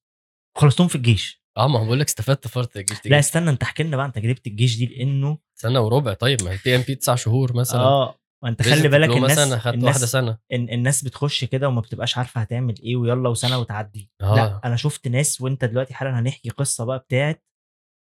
[0.59, 1.43] خلصتهم في الجيش.
[1.57, 4.13] آه ما هو بقول لك استفدت فرط الجيش لا استنى انت احكي لنا بقى عن
[4.13, 6.13] تجربة الجيش دي لأنه سنة وربع.
[6.13, 7.81] طيب ما ال PMP تسع شهور مثلا.
[7.81, 10.39] آه ما انت خلي بالك الناس سنة خدت واحدة الناس سنة.
[10.53, 14.11] إن الناس بتخش كده وما بتبقاش عارفة هتعمل إيه ويلا وسنة وتعدي.
[14.21, 14.37] آه.
[14.37, 17.45] لا أنا شفت ناس وأنت دلوقتي حالا هنحكي قصة بقى بتاعت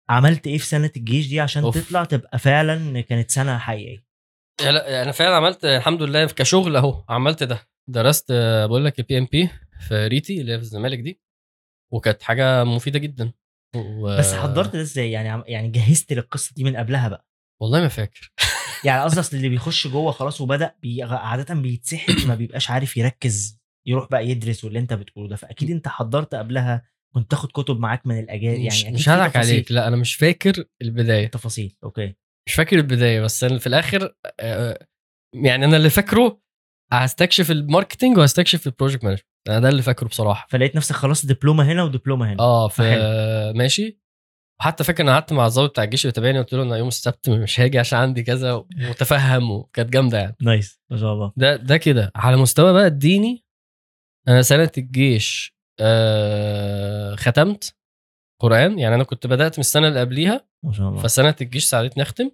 [0.09, 1.77] عملت إيه في سنة الجيش دي عشان أوف.
[1.77, 4.08] تطلع تبقى فعلا كانت سنة حقيقية.
[4.61, 7.67] أنا فعلا عملت الحمد لله كشغل اهو عملت ده.
[7.89, 8.31] درست
[8.65, 9.49] بقول لك ال PMP
[9.87, 11.21] في RITI اللي هي في الزمالك دي
[11.93, 13.31] وكانت حاجة مفيدة جدا.
[13.75, 14.17] و...
[14.17, 17.27] بس حضرت ده إزاي؟ يعني يعني جهزت للقصة دي من قبلها بقى.
[17.61, 18.33] والله ما فاكر.
[18.85, 21.03] يعني قصدي أصل اللي بيخش جوه خلاص وبدأ بي...
[21.03, 25.35] عادة بيتسحل ما بيبقاش عارف يركز يروح بقى يدرس واللي انت بتقوله ده.
[25.35, 26.83] فأكيد انت حضرت قبلها
[27.15, 31.27] كنت تاخد كتب معاك من الاجازه يعني مش هضحك عليك لا أنا مش فاكر البداية.
[31.27, 32.15] تفاصيل أوكي.
[32.49, 34.87] مش فاكر البداية بس في الآخر آه،
[35.35, 36.41] يعني أنا اللي فاكره
[36.91, 40.47] هستكشف ال marketing وهستكشف ال project management أنا ده اللي فاكره بصراحة.
[40.49, 42.39] فلقيت نفسك خلاص دبلومة هنا ودبلومة هنا.
[42.39, 43.53] آه ف فحلو.
[43.53, 43.99] ماشي.
[44.59, 47.29] وحتى فاكر أنا قعدت مع الظابط بتاع الجيش اللي تابعني قلت له أنا يوم السبت
[47.29, 50.35] مش هاجي عشان عندي كذا ومتفهم وكانت جامدة يعني.
[50.41, 51.33] نايس ما شاء الله.
[51.37, 52.11] ده ده كده.
[52.15, 53.45] على مستوى بقى الديني
[54.27, 57.75] أنا سنة الجيش آه ختمت.
[58.39, 61.01] قرآن يعني أنا كنت بدأت من السنة اللي قبليها ما شاء الله.
[61.01, 62.31] فسنة الجيش ساعدتني أختم.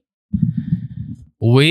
[1.39, 1.61] و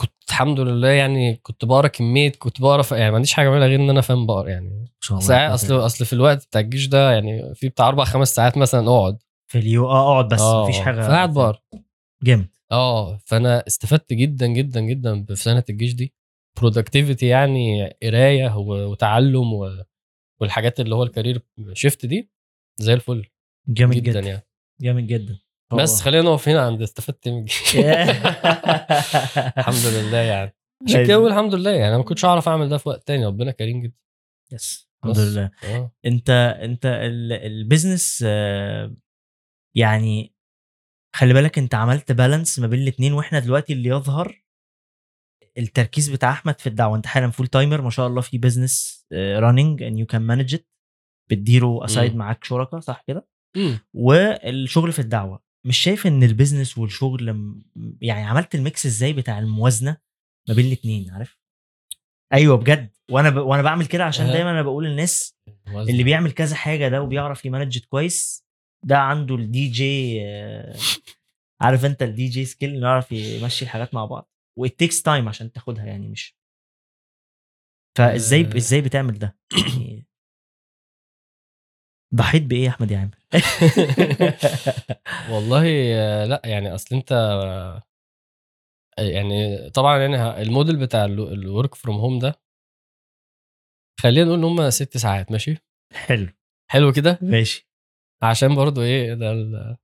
[0.00, 3.66] كنت الحمد لله يعني كنت بقرأ كمية كنت بقرأ ف- يعني ما عنديش حاجة أعملها
[3.66, 4.68] غير إن أنا فاهم بقرأ يعني.
[4.68, 8.04] ما شاء الله ساعات أصل أصل في الوقت بتاع الجيش ده يعني في بتاع أربع
[8.04, 9.18] خمس ساعات مثلا أقعد.
[9.46, 11.58] في اليو آه أقعد بس آه مفيش حاجة فقاعد بقرأ.
[12.22, 12.48] جامد.
[12.72, 16.14] آه فأنا استفدت جدا جدا جدا في سنة الجيش دي.
[16.60, 19.84] productivity يعني قراية وتعلم و...
[20.40, 22.30] والحاجات اللي هو ال career shift دي.
[22.80, 23.26] زي الفل.
[23.68, 24.42] جامد جدا, جدا, يعني.
[24.80, 25.38] جامد جدا.
[25.72, 27.44] بس خلينا نقف هنا عند استفدت من
[29.58, 30.54] الحمد لله يعني.
[30.88, 31.88] عشان كده الحمد لله يعني.
[31.88, 33.26] أنا ما كنتش أعرف أعمل ده في وقت تاني.
[33.26, 33.96] ربنا كريم جدا.
[34.52, 34.88] yes.
[35.04, 35.18] الحمد.
[35.18, 35.50] لله.
[35.64, 35.92] آه.
[36.06, 36.30] أنت
[36.62, 38.94] أنت ال- ال business آه،
[39.76, 40.34] يعني
[41.16, 44.44] خلي بالك أنت عملت balance ما بين الاثنين وإحنا دلوقتي اللي يظهر
[45.58, 46.96] التركيز بتاع أحمد في الدعوة.
[46.96, 50.66] أنت حالا full timer ما شاء الله في business running and you can manage it
[51.30, 52.16] بتديره aside.
[52.16, 53.28] معاك شركاء صح كده.
[53.94, 57.28] والشغل في الدعوة مش شايف إن البيزنس والشغل
[58.00, 59.96] يعني عملت ال mix إزاي بتاع الموازنة
[60.48, 61.38] ما بين الاثنين عارف
[62.32, 63.36] أيوه بجد وأنا ب...
[63.36, 64.26] وأنا بعمل كده عشان.
[64.26, 65.36] دايما أنا بقول للناس
[65.68, 68.44] اللي بيعمل كذا حاجة ده وبيعرف ي manage كويس
[68.84, 70.76] ده عنده الدي جي آه،
[71.60, 75.28] عارف أنت ال DJ skill إنه يعرف يمشي الحاجات مع بعض و it takes time
[75.28, 76.36] عشان تاخدها يعني مش
[77.98, 78.56] فإزاي آه.
[78.56, 79.93] إزاي بتعمل ده يعني
[82.14, 83.14] ضحيت بإيه يا أحمد يا عامر
[85.34, 85.64] والله
[86.24, 87.12] لأ يعني أصل أنت
[88.98, 92.40] يعني طبعا يعني الموديل بتاع ال work from home ده
[94.00, 95.56] خلينا نقول إن هم ست ساعات ماشي؟
[95.94, 96.28] حلو.
[96.70, 97.68] حلو كده؟ ماشي.
[98.22, 99.76] عشان برضو إيه ده ال-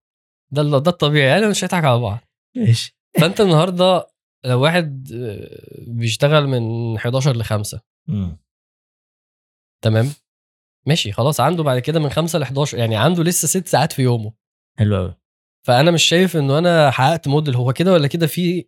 [0.52, 2.20] ده ال- ده الطبيعي أنا مش هنضحك على بعض.
[2.56, 2.96] ماشي.
[3.20, 4.06] فأنت النهارده
[4.44, 8.36] لو واحد آه، بيشتغل من 11 ل 5 مم.
[9.84, 10.06] تمام؟
[10.86, 14.02] ماشي خلاص عنده بعد كده من 5 ل 11 يعني عنده لسه ست ساعات في
[14.02, 14.32] يومه.
[14.78, 15.14] حلو قوي
[15.66, 18.66] فأنا مش شايف إنه أنا حققت موديل هو كده ولا كده في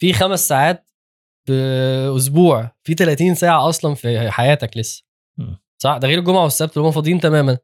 [0.00, 0.90] في خمس ساعات
[1.46, 1.52] في
[2.16, 5.04] أسبوع في 30 ساعة أصلا في حياتك لسه.
[5.82, 7.58] صح؟ ده غير الجمعة والسبت اللي هم فاضيين تماما.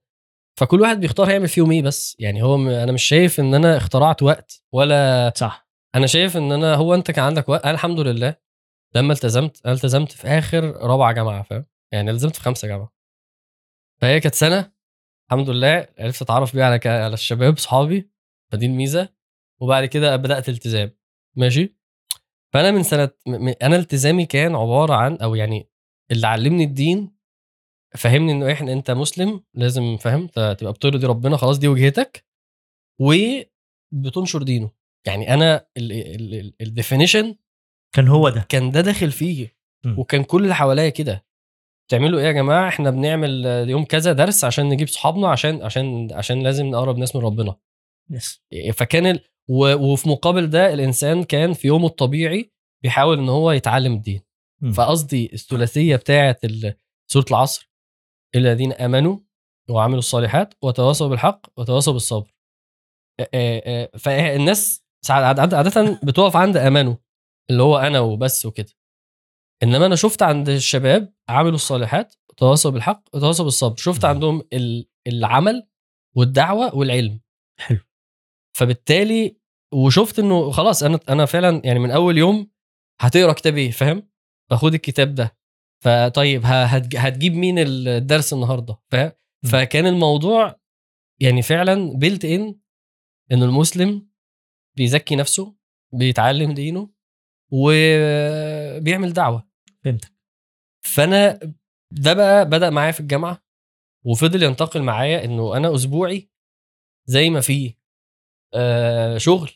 [0.60, 2.16] فكل واحد بيختار هيعمل فيهم إيه بس.
[2.18, 5.68] يعني هو م- أنا مش شايف إن أنا اخترعت وقت ولا صح.
[5.94, 8.36] أنا شايف إن أنا هو أنت كان عندك وقت أنا الحمد لله
[8.94, 12.92] لما التزمت أنا التزمت في آخر رابعة جامعة فاهم؟ يعني التزمت في خمسة جامعة.
[14.02, 14.72] فهي كانت سنة
[15.26, 18.10] الحمد لله عرفت أتعرف بيها على ك- على الشباب صحابي
[18.52, 19.08] فدي الميزه
[19.60, 20.90] وبعد كده بدأت التزام.
[21.36, 21.76] ماشي؟
[22.52, 25.68] فأنا من سنة م- م- أنا التزامي كان عبارة عن أو يعني
[26.10, 27.16] اللي علمني الدين
[27.96, 32.26] فهمني إنه إحنا أنت مسلم لازم فاهم؟ تبقى بترضي ربنا خلاص دي وجهتك.
[33.00, 34.70] وبتنشر دينه.
[35.06, 35.66] يعني أنا
[36.60, 37.36] الديفينيشن
[37.94, 38.46] كان هو ده.
[38.48, 39.56] كان ده داخل فيه.
[39.84, 39.98] مم.
[39.98, 41.24] وكان كل اللي حواليا كده.
[41.92, 46.42] تعملوا إيه يا جماعة؟ إحنا بنعمل يوم كذا درس عشان نجيب صحابنا عشان عشان عشان
[46.42, 47.56] لازم نقرب ناس من ربنا.
[48.10, 49.20] يس فكان ال...
[49.48, 49.74] و...
[49.74, 52.52] وفي مقابل ده الإنسان كان في يومه الطبيعي
[52.82, 54.20] بيحاول إن هو يتعلم الدين.
[54.60, 54.72] مم.
[54.72, 56.74] فقصدي الثلاثية بتاعة ال-
[57.10, 57.70] سورة العصر
[58.34, 59.18] الذين آمنوا
[59.70, 62.34] وعملوا الصالحات وتواصوا بالحق وتواصوا بالصبر.
[63.20, 66.94] آه، آه، فالناس ساعات عاد- عادة بتقف عند آمنوا
[67.50, 68.72] اللي هو أنا وبس وكده.
[69.62, 73.76] إنما أنا شفت عند الشباب عملوا الصالحات وتواصوا بالحق وتواصوا بالصبر.
[73.76, 74.04] شفت.
[74.04, 75.68] عندهم ال- العمل
[76.16, 77.20] والدعوة والعلم.
[77.60, 77.78] حلو.
[78.56, 79.36] فبالتالي
[79.74, 82.50] وشفت إنه خلاص أنا أنا فعلا يعني من أول يوم
[83.00, 84.08] هتقرأ كتاب إيه فاهم؟
[84.50, 85.36] فخد الكتاب ده.
[85.84, 86.42] فطيب
[86.96, 89.12] هتجيب مين الدرس النهارده؟ فاهم.
[89.52, 90.60] فكان الموضوع
[91.20, 92.58] يعني فعلا بيلت ان
[93.32, 94.08] إنه المسلم
[94.76, 95.54] بيزكي نفسه
[95.92, 96.90] بيتعلم دينه
[97.52, 99.51] وبيعمل دعوة.
[99.84, 100.12] فهمتك.
[100.84, 101.40] فأنا
[101.90, 103.42] ده بقى بدأ معايا في الجامعة
[104.06, 106.30] وفضل ينتقل معايا إنه أنا أسبوعي
[107.06, 107.78] زي ما فيه
[108.54, 109.50] آه شغل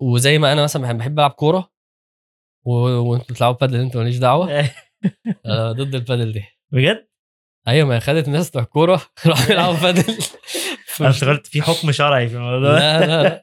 [0.00, 1.72] وزي ما أنا مثلا بحب ألعب كورة
[2.66, 4.60] وانتوا بتلعبوا بادل أنتوا ماليش دعوة.
[5.46, 6.44] أنا ضد البادل دي.
[6.72, 7.08] بجد؟
[7.68, 10.04] أيوه ما خدت ناس بتوع كوره راحوا يلعبوا بادل.
[11.00, 13.40] أنا افتكرت في حكم شرعي في الموضوع لا لا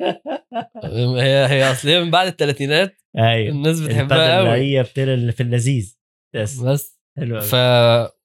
[1.24, 3.56] هي هي اصل من بعد الثلاثينات أيوه.
[3.56, 4.50] الناس بتحبها قوي.
[4.50, 5.98] هي في اللذيذ.
[6.36, 7.02] yes بس.
[7.18, 7.48] حلو قوي.
[7.48, 7.56] ف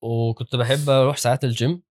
[0.02, 1.82] وكنت بحب أروح ساعات الجيم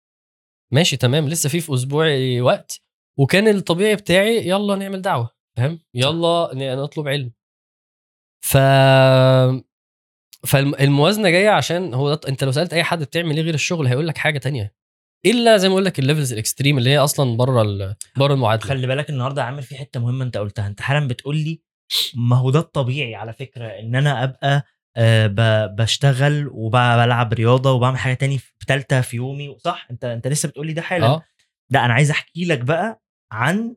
[0.73, 1.29] ماشي تمام.
[1.29, 2.81] لسه في في اسبوعي وقت.
[3.19, 7.33] وكان الطبيعي بتاعي يلا نعمل دعوة فاهم؟ يلا نطلب علم.
[8.45, 8.57] ف
[10.47, 14.09] فالموازنه جاية عشان هو ده أنت لو سألت أي حد بتعمل إيه غير الشغل هيقول
[14.09, 14.75] لك حاجة تانية.
[15.27, 17.97] إلا زي ما أقول لك ال levels ال extreme اللي هي أصلا بره ال...
[18.17, 18.69] بره المعادلة.
[18.69, 20.67] خلي بالك النهارده عامل في حتة مهمة أنت قلتها.
[20.67, 21.63] أنت حالا بتقول لي
[22.15, 24.65] ما هو ده الطبيعي على فكرة إن أنا أبقى
[24.97, 30.27] آه، ب- بشتغل وبلعب رياضة وبعمل حاجة تاني في ثالثه في يومي صح؟ أنت أنت
[30.29, 31.07] لسه بتقول لي ده حالا.
[31.07, 31.23] آه.
[31.71, 33.03] لا أنا عايز أحكي لك بقى
[33.33, 33.77] عن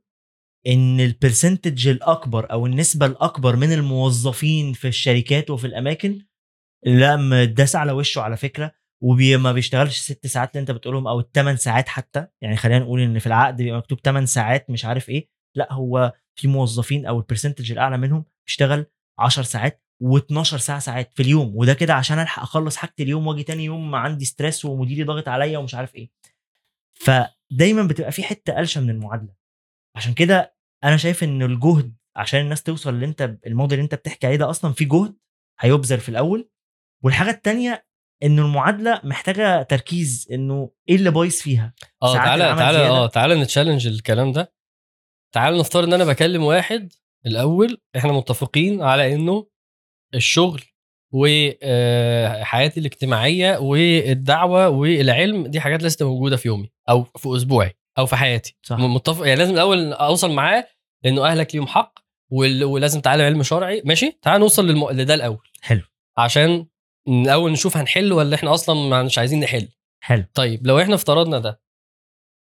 [0.67, 6.25] إن البرسنتج الأكبر أو النسبة الأكبر من الموظفين في الشركات وفي الأماكن
[6.85, 8.71] لا مداس على وشه على فكرة
[9.03, 13.19] وما بيشتغلش ست ساعات اللي أنت بتقولهم أو الثمان ساعات حتى يعني خلينا نقول إن
[13.19, 17.24] في العقد بيبقى مكتوب 8 ساعات مش عارف إيه لا هو في موظفين أو ال
[17.24, 18.85] percentage الأعلى منهم بيشتغل
[19.19, 23.43] 10 ساعات و12 ساعة ساعات في اليوم وده كده عشان ألحق أخلص حاجتي اليوم وأجي
[23.43, 26.09] تاني يوم عندي stress ومديري ضاغط عليا ومش عارف إيه.
[26.93, 29.33] فدايما بتبقى في حتة قلشة من المعادلة.
[29.95, 34.27] عشان كده أنا شايف إن الجهد عشان الناس توصل اللي أنت الموديل اللي أنت بتحكي
[34.27, 35.15] عليه ده أصلا في جهد
[35.59, 36.49] هيبذل في الأول.
[37.03, 37.85] والحاجة التانية
[38.23, 41.73] انه المعادلة محتاجة تركيز إنه إيه اللي بايظ فيها؟
[42.03, 42.87] آه تعالى تعالى.
[42.87, 44.53] آه تعالى نتشالنج الكلام ده.
[45.31, 46.93] تعالى نفترض إن أنا بكلم واحد
[47.25, 49.47] الأول إحنا متفقين على إنه
[50.15, 50.63] الشغل
[51.13, 58.15] وحياتي الاجتماعية والدعوة والعلم دي حاجات لسه موجودة في يومي أو في أسبوعي أو في
[58.15, 58.57] حياتي.
[58.63, 58.77] صح.
[58.79, 60.67] متفق يعني لازم الأول أوصل معاه
[61.03, 61.99] لأنه أهلك ليهم حق
[62.31, 63.81] ولازم تعالى علم شرعي.
[63.85, 64.89] ماشي؟ تعالى نوصل للم...
[64.89, 65.47] لده الأول.
[65.61, 65.81] حلو.
[66.17, 66.67] عشان
[67.07, 69.67] الأول نشوف هنحل ولا إحنا أصلا مش عايزين نحل.
[69.99, 70.23] حلو.
[70.33, 71.61] طيب لو إحنا افترضنا ده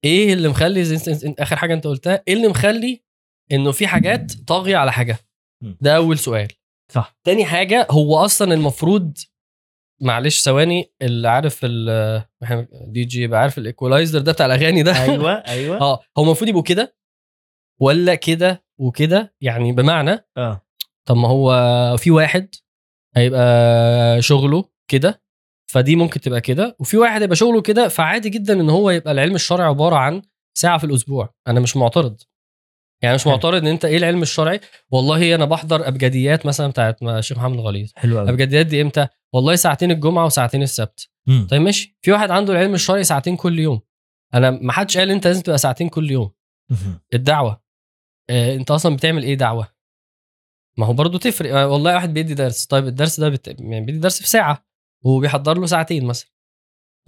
[0.03, 0.97] إيه اللي مخلي
[1.39, 3.03] آخر حاجة أنت قلتها؟ إيه اللي مخلي
[3.51, 5.17] إنه في حاجات طاغية على حاجة.
[5.81, 6.47] ده أول سؤال.
[6.91, 7.17] صح.
[7.23, 9.17] تاني حاجة هو أصلا المفروض
[10.01, 11.65] معلش ثواني اللي عارف
[12.87, 15.81] دي جي يبقى عارف ال equalizer ده بتاع الأغاني ده؟ أيوه أيوه.
[15.81, 16.95] آه هو المفروض يبقوا كده
[17.81, 20.65] ولا كده وكده؟ يعني بمعنى آه.
[21.07, 22.55] طب ما هو في واحد
[23.15, 25.20] هيبقى شغله كده
[25.71, 26.75] فدي ممكن تبقى كده.
[26.79, 30.21] وفي واحد هيبقى شغله كده فعادي جدا إن هو يبقى العلم الشرعي عبارة عن
[30.57, 31.33] ساعة في الأسبوع.
[31.47, 32.21] أنا مش معترض.
[33.03, 33.27] يعني مش.
[33.27, 34.59] معترض إن أنت إيه العلم الشرعي؟
[34.91, 37.91] والله أنا بحضر أبجديات مثلا بتاعت الشيخ محمد الغليظ.
[37.95, 41.09] حلو قوي أبجديات دي إمتى؟ والله ساعتين الجمعة وساعتين السبت.
[41.49, 41.97] طيب ماشي.
[42.01, 43.81] في واحد عنده العلم الشرعي ساعتين كل يوم.
[44.33, 46.31] أنا ما حدش قال أنت لازم تبقى ساعتين كل يوم.
[47.13, 47.61] الدعوة.
[48.29, 49.67] آه، أنت أصلا بتعمل إيه دعوة؟
[50.77, 51.55] ما هو برضه تفرق.
[51.55, 52.65] آه، والله واحد بيدي درس.
[52.65, 53.47] طيب الدرس ده بت...
[53.47, 54.70] يعني بيدي درس في ساعة.
[55.05, 56.29] وبيحضر له ساعتين مثلا.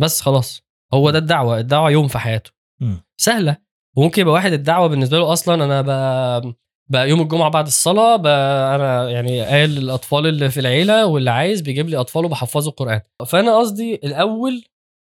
[0.02, 0.62] بس خلاص
[0.94, 2.52] هو ده الدعوة الدعوة يوم في حياته.
[2.82, 3.04] مم.
[3.18, 3.58] سهلة.
[3.98, 6.56] وممكن يبقى واحد الدعوة بالنسبة له أصلا أنا ب...
[6.92, 11.62] بقى يوم الجمعة بعد الصلاة بقى أنا يعني قايل للأطفال اللي في العيلة واللي عايز
[11.62, 13.02] بيجيب لي اطفاله بحفظه القرآن.
[13.28, 14.64] فأنا قصدي الأول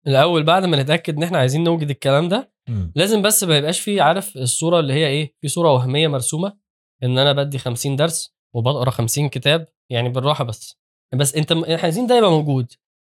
[0.08, 2.92] الأول بعد ما نتأكد إن إحنا عايزين نوجد الكلام ده مم.
[2.96, 6.58] لازم بس ما يبقاش فيه عارف الصورة اللي هي إيه؟ في صورة وهمية مرسومة
[7.04, 10.78] إن أنا بدي 50 درس وبقرأ 50 كتاب يعني بالراحة بس.
[11.14, 12.74] بس انت إحنا عايزين ده يبقى موجود.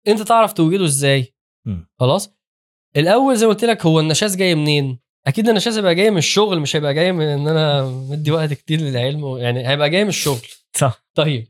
[0.08, 1.34] انت تعرف توجده إزاي.
[2.00, 2.36] خلاص؟
[2.98, 6.60] الأول زي ما قلت لك هو النشاز جاي منين؟ أكيد النشاز هيبقى جاي من الشغل
[6.60, 10.48] مش هيبقى جاي من إن أنا مدي وقت كتير للعلم يعني هيبقى جاي من الشغل.
[10.82, 11.06] صح.
[11.16, 11.48] طيب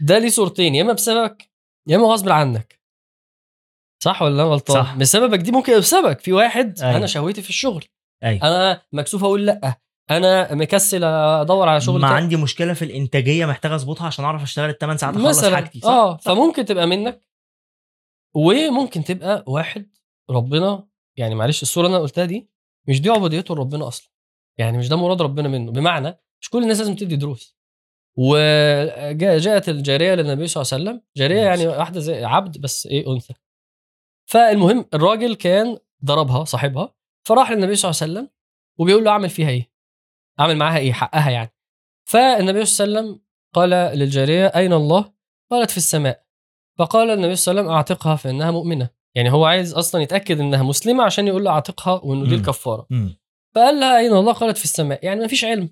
[0.00, 1.50] ده ليه صورتين يا إما بسببك
[1.88, 2.80] يا إما غصب عنك.
[4.04, 4.96] صح ولا أنا غلطان؟ صح.
[4.96, 6.20] بسببك دي ممكن بسببك.
[6.20, 6.96] في واحد أيوة.
[6.96, 7.84] أنا شهوتي في الشغل.
[8.24, 8.42] أيوه.
[8.42, 9.80] أنا مكسوف أقول لأ.
[10.10, 12.20] أنا مكسل أدور على شغل ما تاني.
[12.20, 16.16] عندي مشكلة في الإنتاجية محتاج أظبطها عشان أعرف أشتغل الثمان ساعات أخلص حاجتي صح؟ آه
[16.16, 16.22] صح.
[16.24, 17.26] فممكن تبقى منك.
[18.34, 19.90] وممكن تبقى واحد
[20.30, 22.50] ربنا يعني معلش الصورة اللي أنا قلتها دي
[22.88, 24.10] مش دي عبوديته لربنا أصلا.
[24.58, 25.72] يعني مش ده مراد ربنا منه.
[25.72, 27.56] بمعنى مش كل الناس لازم تدي دروس.
[28.18, 31.02] وجاءت الجارية للنبي صلى الله عليه وسلم.
[31.16, 33.34] جارية يعني واحدة زي عبد بس إيه أنثى.
[34.30, 36.94] فالمهم الراجل كان ضربها صاحبها
[37.28, 38.30] فراح للنبي صلى الله عليه وسلم
[38.78, 39.75] وبيقول له أعمل فيها إيه؟
[40.40, 41.54] أعمل معاها إيه؟ حقها يعني.
[42.08, 43.20] فالنبي صلى الله عليه وسلم
[43.54, 45.12] قال للجارية أين الله؟
[45.50, 46.22] قالت في السماء.
[46.78, 48.90] فقال النبي صلى الله عليه وسلم أعتقها فانها مؤمنة.
[49.14, 52.34] يعني هو عايز أصلا يتأكد إنها مسلمة عشان يقول له أعتقها وإنه دي.
[52.34, 52.86] الكفارة.
[53.54, 55.04] فقال لها أين الله؟ قالت في السماء.
[55.04, 55.70] يعني ما فيش علم.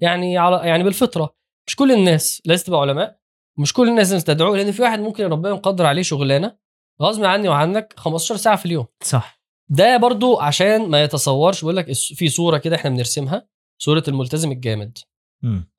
[0.00, 1.34] يعني على يعني بالفطرة.
[1.66, 3.18] مش كل الناس لازم تبقى علماء.
[3.58, 6.56] مش كل الناس لازم تدعو لأن في واحد ممكن ربنا يقدر عليه شغلانة
[7.02, 8.86] غصب عني وعنك 15 ساعة في اليوم.
[9.02, 9.40] صح.
[9.70, 13.48] ده برضو عشان ما يتصورش بقول لك في صورة كده إحنا بنرسمها.
[13.78, 14.98] صوره الملتزم الجامد.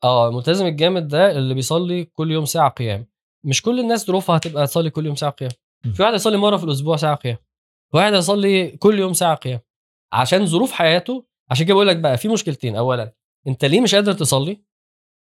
[0.03, 3.07] آه الملتزم الجامد ده اللي بيصلي كل يوم ساعة قيام.
[3.45, 5.51] مش كل الناس ظروفها هتبقى تصلي كل يوم ساعة قيام.
[5.93, 7.37] في واحد يصلي مرة في الأسبوع ساعة قيام.
[7.93, 9.59] واحد يصلي كل يوم ساعة قيام.
[10.13, 12.75] عشان ظروف حياته عشان كده بقول لك بقى في مشكلتين.
[12.75, 13.13] اولا
[13.47, 14.63] أنت ليه مش قادر تصلي؟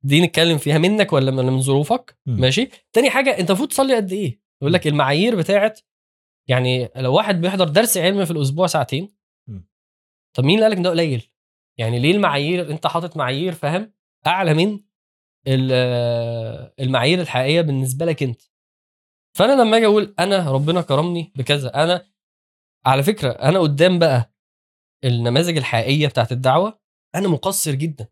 [0.05, 2.19] دي نتكلم فيها منك ولا من ظروفك.
[2.27, 2.71] ماشي.
[2.93, 5.81] تاني حاجة أنت المفروض تصلي قد إيه؟ يقول لك المعايير بتاعت
[6.49, 9.09] يعني لو واحد بيحضر درس علم في الأسبوع ساعتين.
[10.37, 11.31] طب مين اللي قال لك ده قليل؟
[11.81, 13.93] يعني ليه المعايير؟ أنت حاطط معايير فاهم؟
[14.27, 14.81] أعلى من
[15.47, 18.43] ال- المعايير الحقيقية بالنسبة لك أنت.
[19.37, 22.07] فأنا لما أجي أقول أنا ربنا كرمني بكذا أنا
[22.87, 24.35] على فكرة أنا قدام بقى
[25.05, 26.81] النماذج الحقيقية بتاعت الدعوة
[27.15, 28.09] أنا مقصر جدا.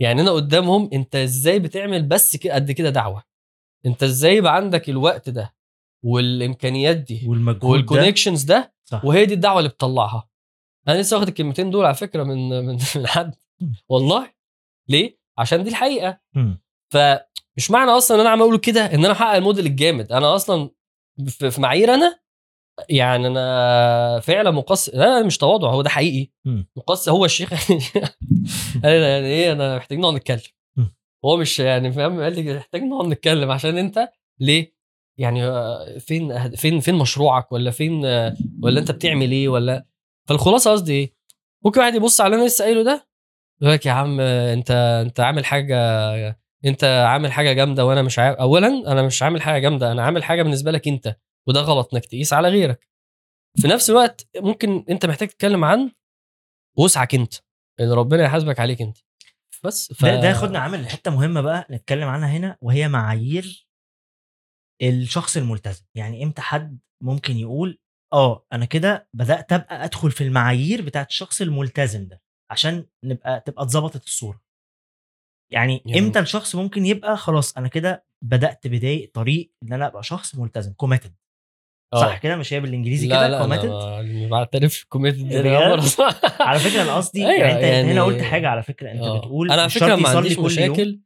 [0.00, 3.22] يعني أنا قدامهم أنت إزاي بتعمل بس قد كده دعوة؟
[3.86, 5.54] أنت إزاي يبقى عندك الوقت ده
[6.04, 9.04] والإمكانيات دي والمجهود ده؟ والكونكشنز ده؟ صح.
[9.04, 10.28] وهي دي الدعوة اللي بتطلعها.
[10.88, 13.34] أنا لسه واخد الكلمتين دول على فكرة من من من حد.
[13.88, 14.30] والله؟
[14.88, 16.20] ليه؟ عشان دي الحقيقة.
[16.92, 20.12] فمش معنى أصلا إن أنا عم أقول كده إن أنا أحقق الموديل الجامد.
[20.12, 20.70] أنا أصلا
[21.28, 22.20] في معايير أنا
[22.88, 26.30] يعني أنا فعلا مقصر لا لا، مش تواضع هو ده حقيقي.
[26.76, 27.52] مقصر هو الشيخ.
[27.70, 30.40] لي يعني إيه أنا محتاج نقعد نتكلم.
[31.24, 34.08] هو مش يعني فاهم قال لي محتاج نقعد نتكلم عشان أنت
[34.40, 34.74] ليه؟
[35.18, 39.86] يعني آه، فين فين فين مشروعك؟ ولا فين آه، ولا أنت بتعمل إيه؟ ولا
[40.28, 41.14] فالخلاصة قصدي إيه؟
[41.64, 43.08] ممكن واحد يبص على اللي أنا لسه قايله ده
[43.62, 44.70] يقول لك يا عم أنت
[45.06, 45.76] أنت عامل حاجة
[46.64, 50.24] أنت عامل حاجة جامدة وأنا مش عارف اولا أنا مش عامل حاجة جامدة أنا عامل
[50.24, 51.16] حاجة بالنسبة لك أنت
[51.48, 52.88] وده غلط إنك تقيس على غيرك.
[53.60, 55.90] في نفس الوقت ممكن أنت محتاج تتكلم عن
[56.78, 57.34] وسعك أنت
[57.80, 58.98] إن ربنا يحاسبك عليك أنت.
[59.64, 60.04] بس ف...
[60.04, 63.66] ده ده ياخدنا عامل لحته مهمة بقى نتكلم عنها هنا وهي معايير
[64.82, 65.84] الشخص الملتزم.
[65.94, 67.78] يعني إمتى حد ممكن يقول
[68.14, 73.62] آه أنا كده بدأت أبقى أدخل في المعايير بتاعت الشخص الملتزم ده عشان نبقى تبقى
[73.62, 74.40] اتظبطت الصورة
[75.52, 80.02] يعني, يعني- إمتى الشخص ممكن يبقى خلاص أنا كده بدأت بدايه طريق إن أنا أبقى
[80.02, 81.14] شخص ملتزم committed
[81.94, 82.00] آه.
[82.00, 85.82] صح كده مش هي بالإنجليزي لا كده لا committed أنا ما بعترفش committed؟ مرة.
[86.40, 89.18] على فكرة أنا قصدي أيوة، يعني أنت يعني- هنا قلت حاجة على فكرة أنت آه.
[89.18, 91.00] بتقول أنا على فكرة ما عنديش مشاكل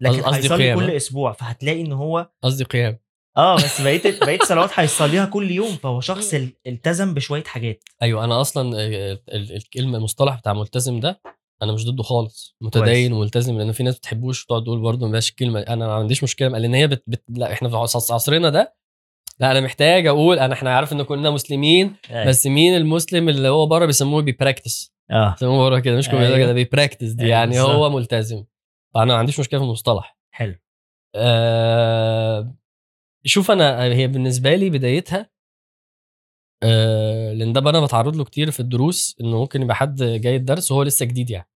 [0.00, 2.98] لكن قصدي هيصلي كل؟ أسبوع فهتلاقي إن هو قصدي قيام
[3.36, 7.82] آه بس بقيت بقيت صلوات هيصليها كل يوم فهو شخص ال- التزم بشوية حاجات.
[8.02, 11.20] أيوه أنا أصلا ال- ال- الكلمة المصطلح بتاع ملتزم ده
[11.62, 15.60] أنا مش ضده خالص متدين وملتزم لأن في ناس بتحبوش تقعد تقول برضه ماشي الكلمة
[15.60, 17.02] أنا ما عنديش مشكلة لأن هي بت...
[17.06, 17.22] بت...
[17.28, 18.74] لا إحنا في عص- عصرنا ده
[19.40, 22.24] لا أنا محتاج أقول أنا إحنا عارف إن كلنا مسلمين أيوة.
[22.26, 25.34] بس مين المسلم اللي هو بره بيسموه بي practice آه.
[25.36, 26.36] يسموه بره كده مش أيوة.
[26.38, 27.60] كده بي practice دي أيوة يعني.
[27.60, 28.44] هو ملتزم.
[28.94, 30.18] فأنا ما عنديش مشكلة في المصطلح.
[30.30, 30.54] حلو.
[31.14, 32.54] آه
[33.26, 35.30] شوف أنا هي بالنسبة لي بدايتها
[36.62, 40.72] آه لأن ده أنا بتعرض له كتير في الدروس إنه ممكن يبقى حد جاي الدرس
[40.72, 41.48] وهو لسه جديد يعني.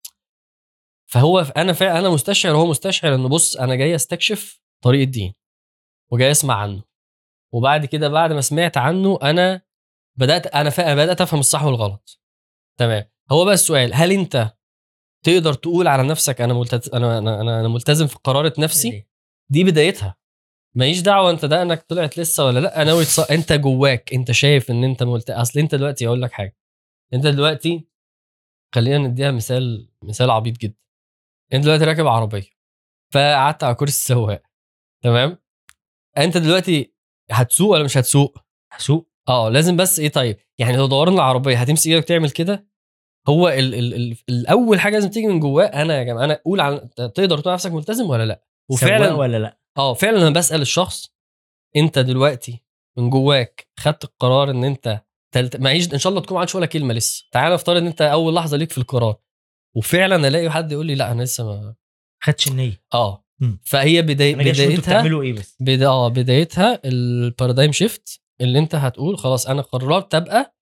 [1.12, 5.34] فهو أنا فعلا أنا مستشعر وهو مستشعر إنه بص أنا جاي أستكشف طريق الدين
[6.12, 6.84] وجاي أسمع عنه.
[7.54, 9.62] وبعد كده بعد ما سمعت عنه أنا
[10.16, 10.96] بدأت أنا فا...
[10.96, 12.22] بدأت أفهم الصح والغلط.
[12.80, 14.54] تمام؟ هو بقى السؤال هل أنت
[15.26, 19.08] تقدر تقول على نفسك أنا ملتزم أنا أنا أنا أنا ملتزم في قرارة نفسي؟
[19.50, 20.18] دي بدايتها.
[20.78, 22.84] ماليش دعوة انت ده انك طلعت لسه ولا لأ.
[22.84, 23.20] ناوي تص...
[23.20, 25.30] انت جواك انت شايف إن انت ملت...
[25.30, 26.58] أصل انت دلوقتي أقول لك حاجة.
[27.14, 27.88] انت دلوقتي
[28.76, 30.78] خلينا نديها مثال مثال عبيط جدا.
[31.54, 32.50] انت دلوقتي راكب عربية
[33.14, 34.42] فقعدت على كرسي السواق
[35.04, 35.38] تمام؟
[36.18, 36.94] انت دلوقتي
[37.32, 38.38] هتسوق ولا مش هتسوق؟
[38.74, 39.12] هسوق.
[39.30, 42.68] آه لازم بس إيه طيب؟ يعني لو دورنا العربية هتمسك إيدك تعمل كده؟
[43.30, 46.60] هو ال ال ال الأول حاجة لازم تيجي من جواه أنا يا جماعة أنا أقول
[46.62, 51.08] على تقدر تقول نفسك ملتزم ولا لأ؟ وفعلا ولا لأ؟ آه فعلا أنا بسأل الشخص
[51.76, 52.64] أنت دلوقتي
[52.98, 55.04] من جواك خدت القرار إن أنت
[55.34, 55.56] تلت...
[55.56, 57.26] معيش إن شاء الله تكون ما عادش ولا كلمة لسه.
[57.32, 59.18] تعال نفترض إن أنت أول لحظة ليك في القرار.
[59.76, 61.76] وفعلا ألاقي حد يقول لي لأ أنا لسه ما
[62.24, 62.82] خدش النية.
[62.94, 63.24] آه.
[63.40, 63.60] مم.
[63.66, 65.88] فهي أنتوا بدايتها بتعملوا إيه بس؟ بدا...
[65.88, 70.56] آه بدايتها البارادايم شيفت اللي أنت هتقول خلاص أنا قررت أبقى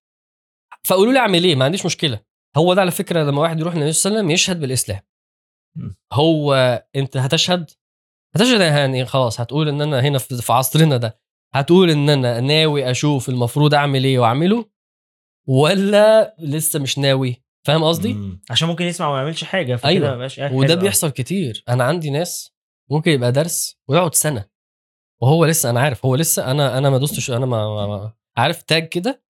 [0.86, 2.20] فقولوا لي أعمل إيه ما عنديش مشكلة.
[2.58, 5.02] هو ده على فكرة لما واحد يروح للنبي صلى الله عليه وسلم يشهد بالإسلام.
[6.14, 6.54] هو
[6.96, 7.72] أنت هتشهد؟
[8.36, 11.20] هتشهد يعني خلاص هتقول إن أنا هنا في عصرنا ده
[11.54, 14.66] هتقول إن أنا ناوي أشوف المفروض أعمل إيه وأعمله
[15.48, 18.42] ولا لسه مش ناوي فاهم قصدي مم.
[18.50, 20.10] عشان ممكن يسمع وما يعملش حاجة فكده أيوة.
[20.10, 20.76] ما بقاش قاعد وده.
[20.76, 22.54] بيحصل كتير أنا عندي ناس
[22.92, 24.46] ممكن يبقى درس ويقعد سنة
[25.22, 28.62] وهو لسه أنا عارف هو لسه أنا أنا ما دوستش أنا ما, ما, ما عارف
[28.62, 29.24] تاج كده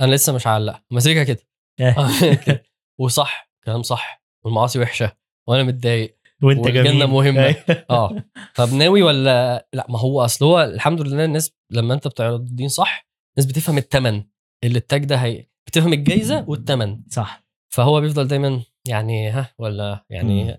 [0.00, 1.42] أنا لسه مش علقها ماسكها كده.
[3.00, 5.12] وصح كلام صح والمعاصي وحشة
[5.48, 7.06] وأنا متضايق وانت جميل.
[7.06, 7.44] مهمة.
[7.44, 7.56] أيوة.
[7.90, 8.24] آه.
[8.54, 12.68] طب ناوي ولا لا ما هو أصل هو الحمد لله الناس لما أنت بتعرض الدين
[12.68, 13.06] صح
[13.38, 14.24] الناس بتفهم الثمن
[14.64, 17.44] اللي التاج ده هي بتفهم الجايزة والثمن صح.
[17.74, 20.58] فهو بيفضل دايما يعني ها ولا يعني مم.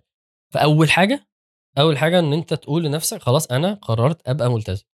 [0.54, 1.28] فأول حاجة
[1.78, 4.86] أول حاجة إن أنت تقول لنفسك خلاص أنا قررت أبقى ملتزم.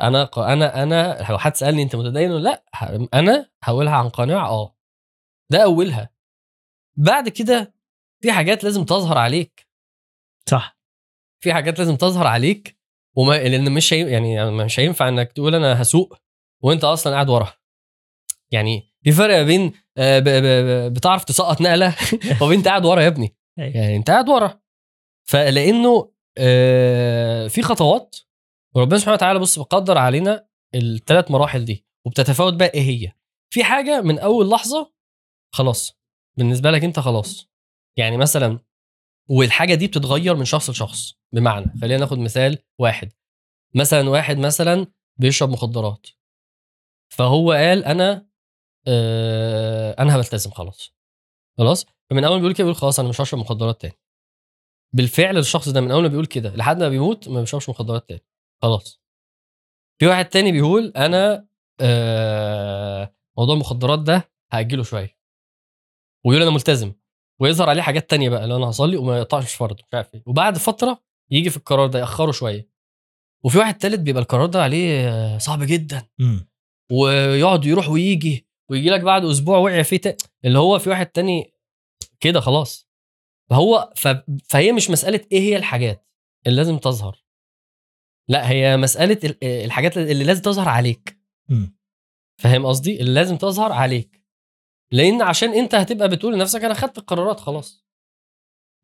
[0.00, 2.64] أنا أنا أنا لو حد سألني أنت متدين ولا لأ
[3.14, 4.76] أنا هقولها عن قناعة آه.
[5.52, 6.10] ده أولها.
[6.96, 7.74] بعد كده
[8.22, 9.66] في حاجات لازم تظهر عليك.
[10.50, 10.78] صح.
[11.42, 12.78] في حاجات لازم تظهر عليك
[13.16, 16.16] وما لأن مش هي يعني مش هينفع إنك تقول أنا هسوق
[16.62, 17.52] وأنت أصلا قاعد ورا
[18.52, 21.96] يعني في فرق بين آه، ب- ب- بتعرف تسقط نقلة
[22.42, 23.36] وبين أنت قاعد ورا يا ابني.
[23.58, 23.76] أيوة.
[23.76, 24.60] يعني أنت قاعد ورا.
[25.28, 28.16] فلأنه آه، في خطوات
[28.74, 33.12] وربنا سبحانه وتعالى بص بقدر علينا الثلاث مراحل دي وبتتفاوت بقى إيه هي.
[33.52, 34.92] في حاجة من أول لحظة
[35.54, 35.98] خلاص.
[36.38, 37.50] بالنسبة لك أنت خلاص.
[37.98, 38.58] يعني مثلا
[39.28, 43.12] والحاجة دي بتتغير من شخص لشخص بمعنى خلينا ناخد مثال واحد.
[43.74, 46.06] مثلا واحد مثلا بيشرب مخدرات.
[47.08, 48.26] فهو قال أنا
[48.88, 50.94] آه أنا هبلتزم خلاص.
[51.58, 53.94] خلاص؟ فمن أول ما بيقول كده بيقول خلاص أنا مش هشرب مخدرات تاني.
[54.92, 58.20] بالفعل الشخص ده من أول ما بيقول كده لحد ما بيموت ما بيشربش مخدرات تاني.
[58.62, 59.00] خلاص.
[59.98, 61.46] في واحد تاني بيقول أنا
[61.80, 65.18] آه موضوع المخدرات ده هأجله شوية.
[66.24, 66.92] ويقول أنا ملتزم.
[67.40, 70.22] ويظهر عليه حاجات تانية بقى لو أنا هصلي وما يقطعش فرض مش عارف إيه.
[70.26, 72.68] وبعد فترة يجي في القرار ده يأخره شوية.
[73.44, 76.08] وفي واحد تالت بيبقى القرار ده عليه صعب جدا.
[76.18, 76.48] مم.
[76.92, 80.16] ويقعد يروح ويجي ويجي لك بعد أسبوع وقع فيه تا...
[80.44, 81.54] اللي هو في واحد تاني
[82.20, 82.88] كده خلاص.
[83.50, 84.08] فهو ف...
[84.44, 86.08] فهي مش مسألة إيه هي الحاجات
[86.46, 87.24] اللي لازم تظهر.
[88.28, 91.18] لأ هي مسألة ال- الحاجات اللي لازم تظهر عليك.
[91.48, 91.76] مم.
[92.40, 94.23] فاهم قصدي؟ اللي لازم تظهر عليك.
[94.92, 97.84] لأن عشان أنت هتبقى بتقول لنفسك أنا خدت القرارات خلاص.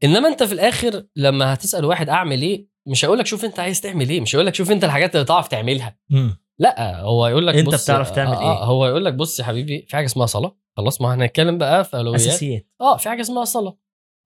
[0.04, 3.80] إنما أنت في الآخر لما هتسأل واحد أعمل إيه مش هيقول لك شوف أنت عايز
[3.80, 5.98] تعمل إيه مش هيقول لك شوف أنت الحاجات اللي تعرف تعملها.
[6.10, 6.36] مم.
[6.58, 9.44] لأ هو يقول لك أنت بص بتعرف تعمل آه إيه؟ هو يقول لك بص يا
[9.44, 12.20] حبيبي في حاجة اسمها صلاة خلاص ما هنتكلم بقى في أولويات.
[12.20, 12.66] أساسيات.
[12.80, 13.78] آه في حاجة اسمها صلاة.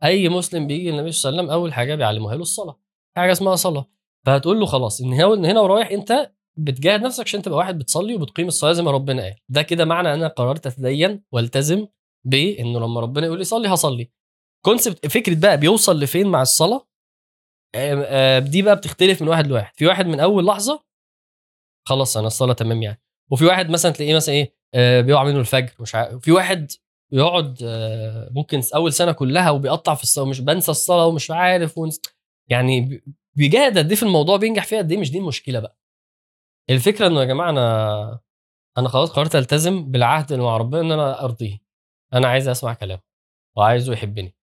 [0.04, 2.72] أي مسلم بيجي للنبي صلى الله عليه وسلم أول حاجة بيعلموها له الصلاة.
[3.14, 3.88] في حاجة اسمها صلاة.
[4.26, 5.12] فهتقول له خلاص إن
[5.44, 9.34] هنا ورايح أنت بتجاهد نفسك عشان تبقى واحد بتصلي وبتقيم الصلاة زي ما ربنا قال.
[9.48, 11.86] ده كده معنى أنا قررت أتدين وألتزم
[12.26, 14.10] بإنه لما ربنا يقول لي صلي هصلي.
[14.64, 16.88] كونسبت فكرة بقى بيوصل لفين مع الصلاة؟
[18.38, 19.72] دي بقى بتختلف من واحد لواحد.
[19.76, 20.84] في واحد من أول لحظة
[21.88, 23.02] خلاص أنا الصلاة تمام يعني.
[23.30, 26.22] وفي واحد مثلا تلاقيه مثلا إيه آه، بيقع منه الفجر مش عارف.
[26.22, 26.72] في واحد
[27.12, 32.00] يقعد آه، ممكن أول سنة كلها وبيقطع في الصلاة ومش بنسى الصلاة ومش عارف ونس...
[32.50, 33.04] يعني بي-
[33.36, 35.78] بيجاهد قد إيه في الموضوع بينجح فيها قد إيه؟ مش دي المشكلة بقى.
[36.70, 38.20] الفكرة إنه يا جماعة أنا
[38.78, 41.58] أنا خلاص قررت ألتزم بالعهد اللي مع ربنا إن أنا أرضيه.
[42.12, 43.02] أنا عايز أسمع كلامه
[43.56, 44.36] وعايزه يحبني.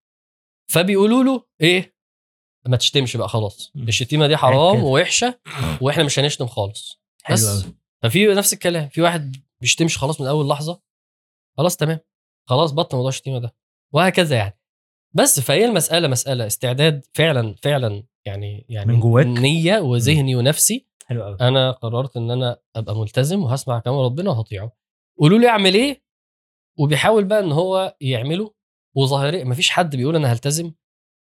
[0.71, 1.95] فبيقولوا له إيه؟
[2.67, 3.71] ما تشتمش بقى خلاص.
[3.75, 4.83] الشتيمة دي حرام.
[4.83, 5.39] ووحشة
[5.81, 7.01] وإحنا مش هنشتم خالص.
[7.31, 7.65] بس.
[8.03, 10.81] ففي نفس الكلام في واحد بيشتمش خلاص من أول لحظة.
[11.57, 11.99] خلاص تمام.
[12.49, 13.55] خلاص بطل موضوع الشتيمة ده.
[13.93, 14.59] وهكذا يعني.
[15.13, 21.23] بس فهي المسألة مسألة استعداد فعلا فعلا يعني يعني من جواك؟ نية وذهني ونفسي حلو
[21.23, 24.71] قوي أنا قررت إن أنا أبقى ملتزم وهسمع كلام ربنا وهطيعه.
[25.19, 26.03] قولوا لي أعمل إيه؟
[26.79, 28.53] وبيحاول بقى إن هو يعمله.
[28.95, 30.73] وظاهري مفيش حد بيقول أنا هلتزم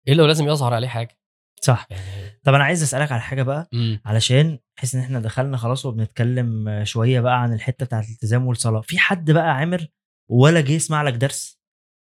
[0.09, 1.18] إلا ولازم يظهر عليه حاجة.
[1.61, 1.87] صح.
[1.91, 4.01] يعني طب أنا عايز أسألك على حاجة بقى مم.
[4.05, 8.81] علشان بحيث إن إحنا دخلنا خلاص وبنتكلم شوية بقى عن الحتة بتاعت الالتزام والصلاة.
[8.81, 9.87] في حد بقى عامر
[10.31, 11.61] ولا جه يسمع لك درس؟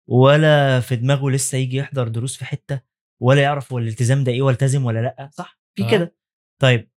[0.08, 2.80] ولا في دماغه لسه يجي يحضر دروس في حتة؟
[3.22, 5.90] ولا يعرف هو الالتزام ده إيه والتزم ولا لأ؟ صح؟ في آه.
[5.90, 6.16] كده.
[6.62, 6.90] طيب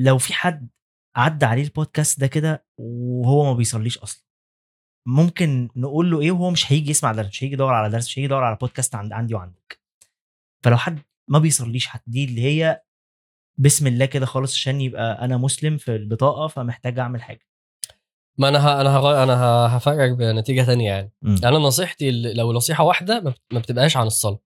[0.00, 0.68] لو في حد
[1.16, 4.24] عدى عليه البودكاست ده كده وهو ما بيصليش أصلا
[5.06, 8.18] ممكن نقول له إيه وهو مش هيجي يسمع درس مش هيجي يدور على درس مش
[8.18, 9.80] هيجي يدور على بودكاست عند عندي وعندك
[10.64, 10.98] فلو حد
[11.28, 12.82] ما بيصليش حد دي اللي هي
[13.58, 17.46] بسم الله كده خالص عشان يبقى أنا مسلم في البطاقة فمحتاج أعمل حاجة
[18.38, 18.80] ما أنا ه...
[18.80, 19.22] أنا.
[19.22, 19.36] أنا
[19.76, 21.36] هفاجئك بنتيجة تانية يعني مم.
[21.44, 24.38] أنا نصيحتي لو نصيحة واحدة ما بتبقاش عن الصلاة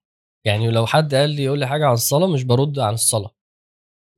[0.45, 3.34] يعني لو حد قال لي يقول لي حاجة عن الصلاة مش برد عن الصلاة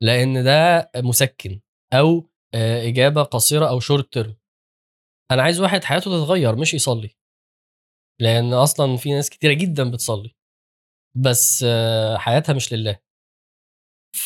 [0.03, 1.61] لأن ده مسكن
[1.93, 4.36] أو آه، إجابة قصيرة أو short term
[5.31, 7.09] أنا عايز واحد حياته تتغير مش يصلي.
[8.21, 10.35] لأن أصلا في ناس كتيرة جدا بتصلي.
[11.17, 12.99] بس آه، حياتها مش لله.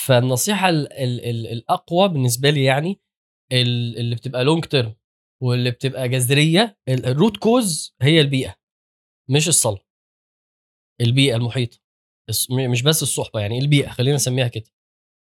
[0.05, 3.01] فالنصيحة ال ال ال الأقوى بالنسبة لي يعني
[3.51, 4.95] ال- اللي بتبقى long term
[5.43, 8.55] واللي بتبقى جذرية ال- ال root cause هي البيئة
[9.29, 9.85] مش الصلاة.
[11.01, 11.79] البيئة المحيطة.
[12.71, 14.69] مش بس الصحبة يعني البيئة خلينا نسميها كده.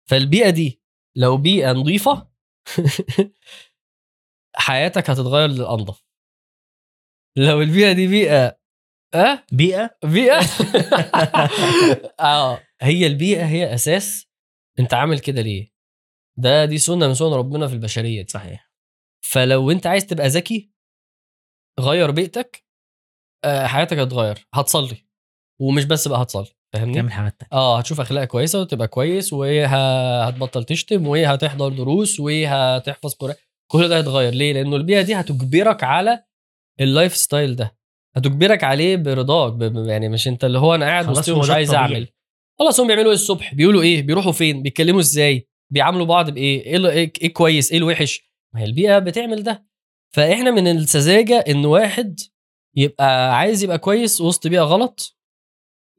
[0.09, 0.81] فالبيئة دي
[1.17, 2.27] لو بيئة نظيفة
[4.55, 6.03] حياتك هتتغير للأنظف.
[7.37, 8.59] لو البيئة دي بيئة
[9.15, 10.39] آه بيئة؟ بيئة؟
[12.19, 14.27] آه هي البيئة هي أساس.
[14.79, 15.73] أنت عامل كده ليه؟
[16.37, 18.71] ده دي سنة من سنن ربنا في البشرية دي صحيح.
[19.25, 20.71] فلو أنت عايز تبقى ذكي
[21.79, 22.65] غير بيئتك
[23.45, 25.07] آه، حياتك هتتغير هتصلي.
[25.61, 26.53] ومش بس بقى هتصلي.
[26.73, 27.33] فاهمني؟ تعمل تانية.
[27.53, 33.35] آه هتشوف اخلاق كويسة وتبقى كويس وهتبطل تشتم وهتحضر دروس وهتحفظ قرآن.
[33.71, 34.33] كل ده هيتغير.
[34.33, 36.23] ليه؟ لأنه البيئة دي هتجبرك على
[36.81, 37.77] ال lifestyle ده.
[38.15, 41.73] هتجبرك عليه برضاك يعني مش أنت اللي هو أنا قاعد وسطهم هو مش عايز.
[41.73, 42.07] أعمل.
[42.59, 46.75] خلاص هم بيعملوا إيه الصبح؟ بيقولوا إيه؟ بيروحوا فين؟ بيتكلموا إزاي؟ بيعاملوا بعض بإيه؟ إيه
[46.77, 49.65] ال- إيه إيه كويس؟ إيه الوحش؟ ما هي البيئة بتعمل ده.
[50.15, 52.19] فإحنا من السذاجة إن واحد
[52.75, 55.17] يبقى عايز يبقى كويس وسط بيئة غلط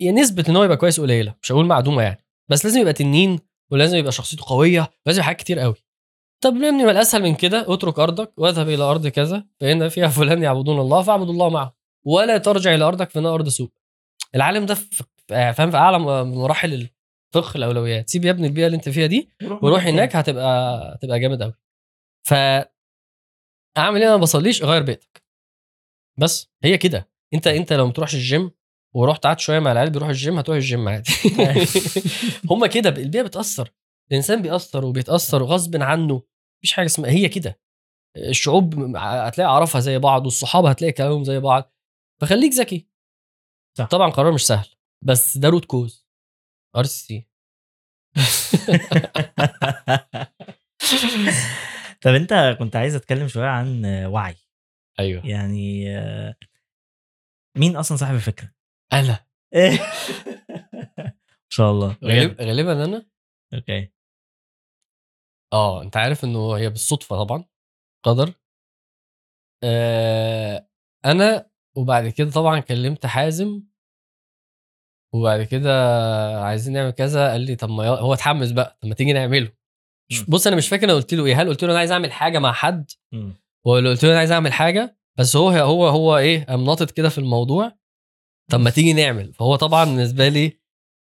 [0.05, 3.39] يعني نسبة إن هو يبقى كويس قليلة مش هقول معدومة يعني بس لازم يبقى تنين
[3.71, 5.75] ولازم يبقى شخصيته قوية ولازم حاجات كتير قوي.
[6.41, 10.43] طب ابني ما الأسهل من كده؟ اترك أرضك واذهب إلى أرض كذا فإن فيها فلان
[10.43, 11.77] يعبدون الله فاعبد الله معه
[12.07, 13.71] ولا ترجع إلى أرضك فانها أرض سوء.
[14.35, 14.75] العالم ده
[15.53, 16.89] فاهم في أعلى مراحل
[17.35, 18.11] الفقه الأولويات.
[18.11, 19.29] سيب يا ابني البيئة اللي أنت فيها دي
[19.63, 20.17] وروح هناك.
[20.17, 21.55] هتبقى هتبقى جامد قوي
[22.29, 22.35] ف
[23.79, 25.23] أعمل إيه؟ أنا ما بصليش غير بيتك.
[26.19, 27.09] بس هي كده.
[27.35, 28.51] أنت أنت لو ما بتروحش الجيم
[28.95, 31.13] ورحت قعدت شوية مع العيال بيروح الجيم هتروح الجيم عادي.
[32.51, 33.71] هما كده البيئة بتأثر.
[34.11, 36.23] الإنسان بيأثر وبيتأثر غصب عنه.
[36.59, 37.61] مفيش حاجة اسمها هي كده.
[38.17, 41.73] الشعوب هتلاقي أعرافها زي بعض والصحابة هتلاقي كلامهم زي بعض.
[42.21, 42.89] فخليك ذكي.
[43.79, 43.87] صح.
[43.89, 44.69] طبعا قرار مش سهل
[45.05, 46.07] بس ده root cause
[46.77, 47.29] RC
[52.03, 54.37] طب أنت كنت عايز أتكلم شوية عن وعي.
[55.01, 55.27] أيوه.
[55.27, 55.85] يعني
[57.59, 58.54] مين أصلا صاحب الفكرة؟
[58.93, 59.27] أنا.
[61.05, 63.07] ما شاء الله غالب غالبا أنا.
[63.55, 63.93] أوكي.
[65.53, 67.45] آه أنت عارف إنه هي بالصدفة طبعا
[68.05, 68.35] قدر.
[69.65, 70.69] آه
[71.05, 73.63] أنا وبعد كده طبعا كلمت حازم.
[75.15, 75.71] وبعد كده
[76.41, 79.53] عايزين نعمل كذا قال لي طب ما هو اتحمس بقى طب ما تيجي نعمله.
[80.29, 82.39] بص أنا مش فاكر أنا قلت له إيه هل قلت له أنا عايز أعمل حاجة
[82.39, 82.91] مع حد.
[83.67, 87.09] ولا قلت له أنا عايز أعمل حاجة؟ بس هو هو هو إيه قام ناطط كده
[87.09, 87.73] في الموضوع.
[88.51, 90.61] طب ما تيجي نعمل؟ فهو طبعا بالنسبة لي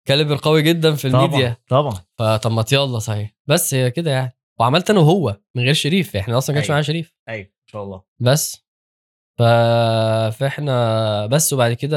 [0.08, 1.56] كاليبر قوي جدا في الميديا.
[1.68, 1.90] طبعا.
[1.90, 3.34] طبعا فطب ما يلا صحيح.
[3.46, 4.36] بس هي كده يعني.
[4.60, 6.16] وعملت أنا وهو من غير شريف.
[6.16, 6.74] إحنا أصلا ما كانش أيوة.
[6.74, 7.14] معانا شريف.
[7.28, 8.02] أيوه إن شاء الله.
[8.20, 8.66] بس.
[9.38, 9.42] ف...
[10.38, 11.96] فإحنا بس وبعد كده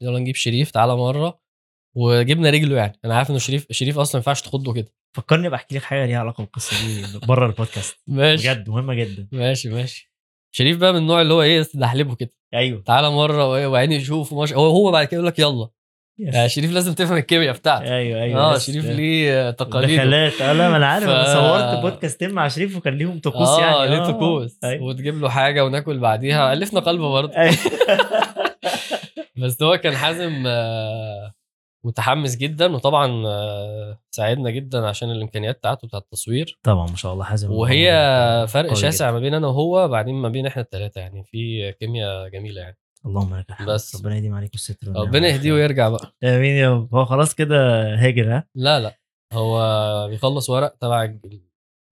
[0.00, 1.42] يلا نجيب شريف تعالى مرة.
[1.96, 2.98] وجبنا رجله يعني.
[3.04, 4.94] أنا عارف إنه شريف شريف أصلا ما ينفعش تخضه كده.
[5.16, 7.96] فكرني بحكي لك حاجة ليها علاقة بالقصة دي بره البودكاست.
[8.06, 8.48] ماشي.
[8.54, 9.28] بجد مهمة جدا.
[9.32, 10.12] ماشي ماشي.
[10.54, 12.30] شريف بقى من النوع اللي هو إيه تدحلبه كده.
[12.54, 12.82] أيوه.
[12.86, 14.52] تعالى مرة وعيني يشوف ومش...
[14.52, 15.68] هو هو بعد كده يقول لك يلا.
[16.18, 17.84] يعني شريف لازم تفهم الكيمياء بتاعته.
[17.84, 20.40] أيوه أيوه آه شريف ليه تقاليد دخلات.
[20.42, 21.08] آه لا ما أنا عارف.
[21.08, 23.96] أنا ف- صورت بودكاستين مع شريف وكان ليهم طقوس آه يعني.
[23.96, 24.58] ليه طقوس.
[24.64, 24.82] أيوة.
[24.84, 26.52] وتجيب له حاجة وناكل بعديها.
[26.52, 27.36] ألفنا قلبه برضه.
[27.36, 27.56] أيوة.
[29.42, 31.32] بس هو كان حازم آه،
[31.84, 36.58] متحمس جدا وطبعا آه، ساعدنا جدا عشان الإمكانيات بتاعته بتاعت التصوير.
[36.62, 37.90] طبعا ما شاء الله حازم وهي
[38.48, 39.12] فرق شاسع جدا.
[39.14, 42.78] ما بين أنا وهو بعدين ما بين إحنا الثلاثه يعني في كيمياء جميلة يعني.
[43.06, 43.68] اللهم لك الحمد.
[43.68, 43.96] بس.
[43.96, 45.52] ربنا يديم عليكم الستر ربنا يهديه.
[45.52, 46.14] ويرجع بقى.
[46.24, 46.94] آمين يا رب.
[46.94, 47.56] هو خلاص كده
[47.94, 48.98] هاجر ها؟ لا لا.
[49.32, 51.40] هو بيخلص ورق تبع الج-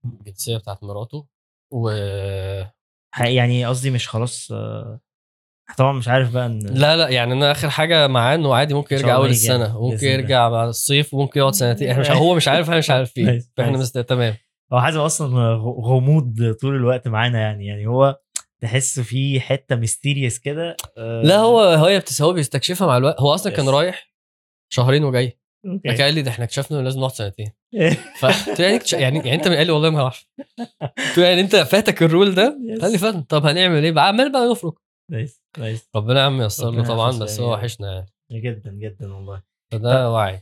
[0.05, 1.25] الجنسية بتاعت مراته
[1.73, 1.89] و
[3.19, 4.99] يعني قصدي مش خلاص آه،
[5.77, 8.95] طبعا مش عارف بقى إن لا لا يعني أنا آخر حاجة معاه إنه عادي ممكن
[8.95, 9.77] يرجع أول يعني، السنة.
[9.77, 10.21] وممكن بإذن الله.
[10.21, 11.89] يرجع بعد الصيف وممكن يقعد سنتين.
[11.89, 13.41] إحنا مش هو مش عارف إحنا مش عارفين.
[13.57, 13.77] فاحنا.
[13.77, 13.97] مست...
[13.97, 14.35] تمام.
[14.73, 15.55] هو حازم أصلا
[15.85, 17.65] غموض طول الوقت معانا يعني.
[17.65, 18.19] يعني هو
[18.61, 22.03] تحس في حتة ميستيريس كده آه، لا هو هي.
[22.21, 23.21] هو بيستكشفها مع الوقت.
[23.21, 23.69] هو أصلا كان.
[23.69, 24.11] رايح
[24.69, 25.41] شهرين وجاي.
[25.99, 27.51] قال لي ده إحنا اكتشفنا إنه لازم نقعد سنتين.
[28.19, 28.23] ف
[28.59, 30.11] يعني يعني يعني أنت من قال لي والله ما
[31.17, 32.57] له يعني أنت فاتك ال role ده.
[32.81, 34.73] قال لي فات طب هنعمل إيه؟ بقى عمال بقى نفرك
[35.11, 37.49] nice nice ربنا يا عم ييسر له طبعا بس يعني.
[37.49, 38.41] هو وحشنا يعني.
[38.41, 39.43] جدا جدا والله.
[39.71, 40.41] فده وعي.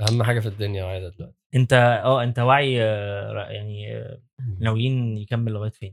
[0.00, 1.36] أهم حاجة في الدنيا وعي دلوقتي.
[1.54, 1.72] أنت
[2.04, 4.22] آه أنت واعي آه، يعني آه،
[4.60, 5.92] ناويين يكمل لغاية فين؟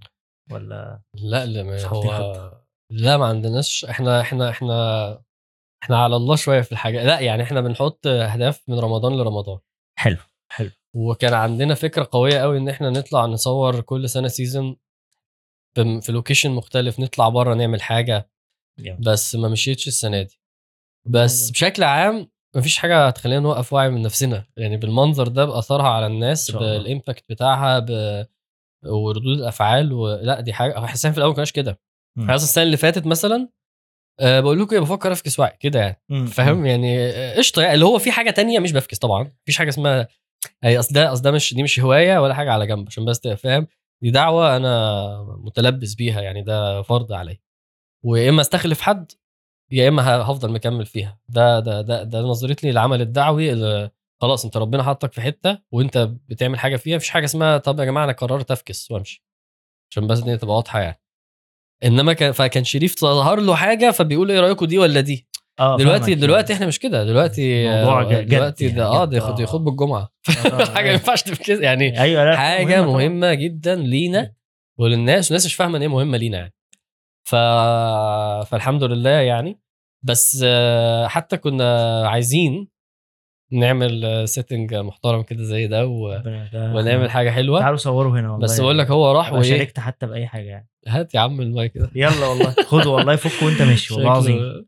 [0.51, 2.51] ولا لا لا ما هو
[2.91, 5.23] لا ما عندناش إحنا إحنا إحنا
[5.83, 7.03] إحنا على الله شوية في الحاجة.
[7.03, 9.59] لا يعني إحنا بنحط أهداف من رمضان لرمضان.
[9.99, 10.17] حلو
[10.51, 10.69] حلو.
[10.95, 14.77] وكان عندنا فكرة قوية قوي إن إحنا نطلع نصور كل سنة season
[15.77, 18.29] في في location مختلف نطلع بره نعمل حاجة.
[18.99, 20.39] بس ما مشيتش السنة دي.
[21.07, 24.45] بس بشكل عام مفيش حاجة هتخلينا نوقف وعي من نفسنا.
[24.57, 26.51] يعني بالمنظر ده باثرها على الناس.
[26.51, 28.25] بال impact بتاعها ب...
[28.85, 31.79] وردود الأفعال ولا دي حاجة إحنا في الأول ما كناش كده.
[32.15, 32.23] مم.
[32.23, 33.49] إحنا أصلاً السنة اللي فاتت مثلا
[34.19, 36.01] أه بقول لكم إيه، بفكر أفكس وعي كده يعني.
[36.09, 36.25] مم.
[36.25, 39.31] فاهم؟ يعني آه، قشطة يعني اللي هو في حاجة تانية مش بفكس طبعا.
[39.43, 40.07] مفيش حاجة اسمها
[40.63, 43.19] اي أصل ده أصل ده مش دي مش هواية ولا حاجة على جنب عشان بس
[43.19, 43.67] تبقى فاهم.
[44.01, 47.37] دي دعوة أنا متلبس بيها يعني ده فرض عليا.
[48.05, 49.11] ويا إما أستخلف حد
[49.71, 51.19] يا إما هفضل مكمل فيها.
[51.29, 53.91] ده ده ده ده نظرتي للعمل الدعوي اللي
[54.21, 55.97] خلاص أنت ربنا حطك في حتة وأنت
[56.29, 59.23] بتعمل حاجة فيها مفيش حاجة اسمها طب يا جماعة أنا قررت أفكس وأمشي.
[59.91, 61.01] عشان بس دي تبقى واضحة يعني.
[61.83, 65.27] إنما كان فكان شريف ظهر له حاجة فبيقول إيه رأيكم دي ولا دي؟
[65.59, 66.15] آه دلوقتي.
[66.15, 67.03] دلوقتي إحنا مش كده.
[67.03, 69.41] دلوقتي الموضوع آه، جد دلوقتي يعني، ده آه ده ياخد آه.
[69.41, 70.11] ياخد بالجمعة.
[70.45, 70.93] آه، حاجة ما آه.
[70.93, 71.63] ينفعش كده.
[71.63, 72.91] يعني أيوه لا حاجة طبعاً.
[72.93, 74.33] مهمة جدا لينا
[74.77, 76.53] وللناس والناس مش فاهمة إن هي مهمة لينا يعني.
[77.27, 77.35] ف...
[78.49, 79.59] فالحمد لله يعني.
[80.03, 82.67] بس آه، حتى كنا عايزين
[83.51, 86.21] نعمل setting محترم كده زي ده و...
[86.55, 87.59] ونعمل حاجة حلوة.
[87.59, 90.69] تعالوا صوروا هنا والله بس بقول لك هو راح وإيه؟ شاركت حتى بأي حاجة يعني.
[90.87, 91.91] هات يا عم المايك ده.
[91.95, 94.65] يلا والله خدوا والله فك وأنت ماشي والله العظيم.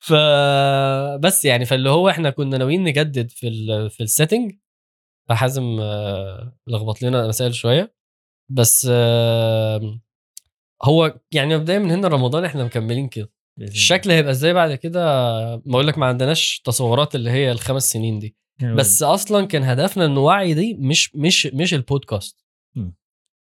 [0.00, 3.90] شكله- ف بس يعني فاللي هو إحنا كنا ناويين نجدد في ال...
[3.90, 4.52] في ال setting
[5.28, 7.94] فحازم آه، لخبط لنا مسائل شوية.
[8.50, 8.86] بس
[10.82, 13.32] هو يعني مبدئيا من هنا رمضان إحنا مكملين كده.
[13.60, 15.00] الشكل هيبقى إزاي بعد كده؟
[15.66, 18.36] ما أقول لك ما عندناش تصورات اللي هي الخمس سنين دي.
[18.62, 22.44] بس أصلا كان هدفنا إن وعي دي مش مش مش البودكاست.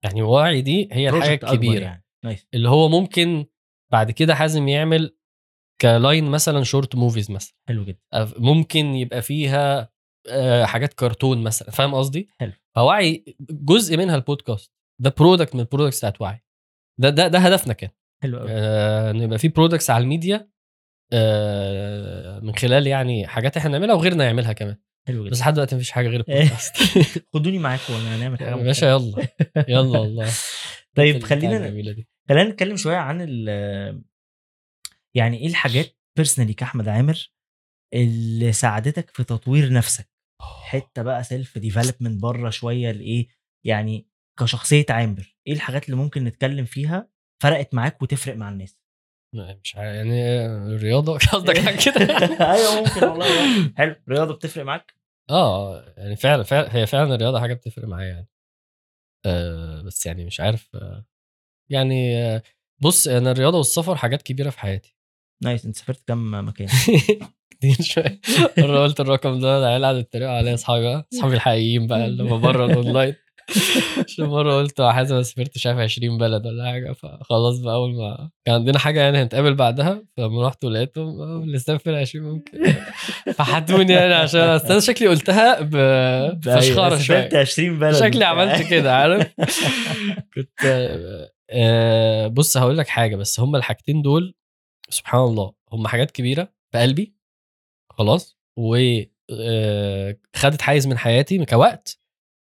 [0.04, 1.82] يعني وعي دي هي الحاجة الكبيرة.
[1.84, 2.06] يعني.
[2.54, 3.45] اللي هو ممكن
[3.91, 5.16] بعد كده حازم يعمل
[5.82, 7.54] كلاين مثلا short movies مثلا.
[7.68, 8.00] حلو جدا.
[8.38, 9.92] ممكن يبقى فيها
[10.30, 11.72] آه، حاجات كرتون مثلا.
[11.72, 12.52] فاهم قصدي؟ حلو.
[12.76, 14.72] فوعي جزء منها البودكاست.
[15.02, 16.44] ده product من ال products بتاعت وعي.
[17.00, 17.90] ده ده ده هدفنا كان
[18.24, 20.50] حلو قوي آه، ان يبقى في products على الميديا
[21.14, 24.78] آه، من خلال يعني حاجات إحنا نعملها وغيرنا يعملها كمان.
[25.08, 25.32] حلو جدا.
[25.32, 26.20] بس لحد دلوقتي مفيش حاجة غير.
[26.30, 26.76] البودكاست.
[27.34, 29.28] خدوني معاكم وأنا هنعمل حاجة يا باشا يلا.
[29.68, 30.30] يلا والله.
[30.98, 31.60] طيب خلينا.
[32.30, 33.22] خلينا نتكلم شوية عن
[35.16, 37.32] يعني إيه الحاجات personally كأحمد عامر
[37.93, 40.09] اللي ساعدتك في تطوير نفسك؟
[40.64, 43.28] حتة بقى self development برة شوية لإيه؟
[43.66, 44.07] يعني
[44.39, 47.09] كشخصية عامر إيه الحاجات اللي ممكن نتكلم فيها
[47.43, 48.78] فرقت معاك وتفرق مع الناس؟
[49.64, 52.05] مش عارف يعني الرياضه قصدك حاجة كده؟
[52.53, 53.74] أيوه ممكن والله.
[53.78, 53.95] حلو.
[54.07, 54.93] الرياضه بتفرق معاك؟
[55.30, 58.28] آه يعني فعلا فعلا هي فعلا الرياضة حاجة بتفرق معايا يعني.
[59.26, 61.05] آه بس يعني مش عارف آه
[61.72, 62.43] يعني آه
[62.82, 64.95] بص أنا الرياضة والسفر حاجات كبيرة في حياتي.
[65.44, 66.68] nice انت سافرت كام مكان؟
[67.52, 68.20] كتير شوية
[68.58, 72.42] مرة قلت الرقم ده العيال قعدوا يتريقوا عليا أصحابي بقى أصحابي الحقيقيين بقى اللي هم
[72.42, 73.16] بره الأونلاين.
[74.08, 77.96] عشان مرة قلت حازم أنا سافرت مش عارف 20 بلد ولا حاجة فخلاص بقى أول
[77.96, 82.74] ما كان عندنا حاجة يعني هنتقابل بعدها فلما رحت ولقيتهم اللي سافر 20 ممكن.
[83.38, 85.62] فحتوني يعني عشان أنا شكلي قلتها
[86.32, 87.96] بفشخره شوية سافرت 20 بلد.
[87.96, 89.28] شكلي عملت كده عارف؟
[90.36, 90.89] كنت
[91.50, 94.36] آه، بص هقول لك حاجة بس هم الحاجتين دول
[94.94, 97.16] سبحان الله هم حاجات كبيرة في قلبي
[97.89, 98.76] خلاص و
[99.39, 102.00] آه، خدت حيز من حياتي كوقت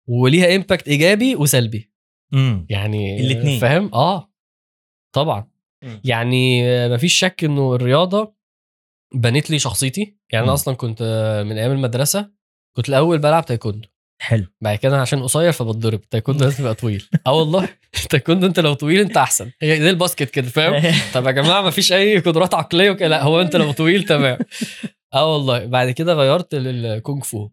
[0.08, 1.92] وليها impact إيجابي وسلبي.
[2.34, 2.68] امم.
[2.70, 3.60] يعني الاتنين.
[3.60, 4.34] فاهم؟ آه.
[5.16, 5.52] طبعا.
[5.84, 6.02] مم.
[6.06, 8.36] يعني مفيش شك إنه الرياضة
[9.16, 10.02] بنت لي شخصيتي.
[10.02, 10.54] يعني أنا مم.
[10.54, 11.04] أصلا كنت
[11.48, 12.32] من أيام المدرسة
[12.78, 13.88] كنت الأول بلعب تايكوندو.
[14.22, 14.46] حلو.
[14.62, 16.02] بعد كده عشان قصير فبتضرب.
[16.02, 17.10] تايكوندو لازم تبقى طويل.
[17.28, 17.70] آه والله.
[18.10, 19.52] تايكوندو انت لو طويل انت احسن.
[19.62, 23.24] هي زي الباسكت كده فاهم؟ طب يا جماعة ما فيش أي قدرات عقلية وكده لا
[23.24, 24.38] هو انت لو طويل تمام.
[25.14, 25.66] آه والله.
[25.66, 27.50] بعد كده غيرت للكونغ فو.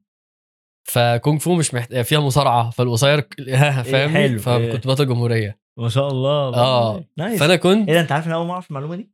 [0.89, 4.39] فكونغ فو مش محتاج فيها مصارعة فالقصير ها فاهم حلو.
[4.39, 5.61] فكنت بطل جمهورية.
[5.79, 7.05] ما شاء الله آه.
[7.19, 9.11] nice فأنا كنت إيه ده أنت عارف أنا أول ما أعرف المعلومة دي؟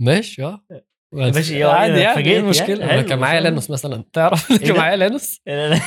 [0.00, 0.60] ماشي آه.
[1.14, 2.44] ماشي، عادي يعني اتفاجئت إيه يعني.
[2.44, 3.40] المشكلة أنا كان معايا.
[3.40, 4.04] لانوس مثلا.
[4.12, 5.40] تعرف؟ إيه كان؟ معايا لانوس.
[5.46, 5.80] لا، لا.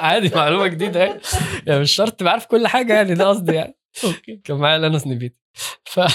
[0.06, 1.20] عادي معلومة جديدة يعني.
[1.66, 3.74] يعني مش شرط تبقى عارف كل حاجة يعني ده قصدي يعني.
[4.04, 4.36] okay.
[4.44, 5.38] كان معايا لانوس نبيتي
[5.84, 6.00] ف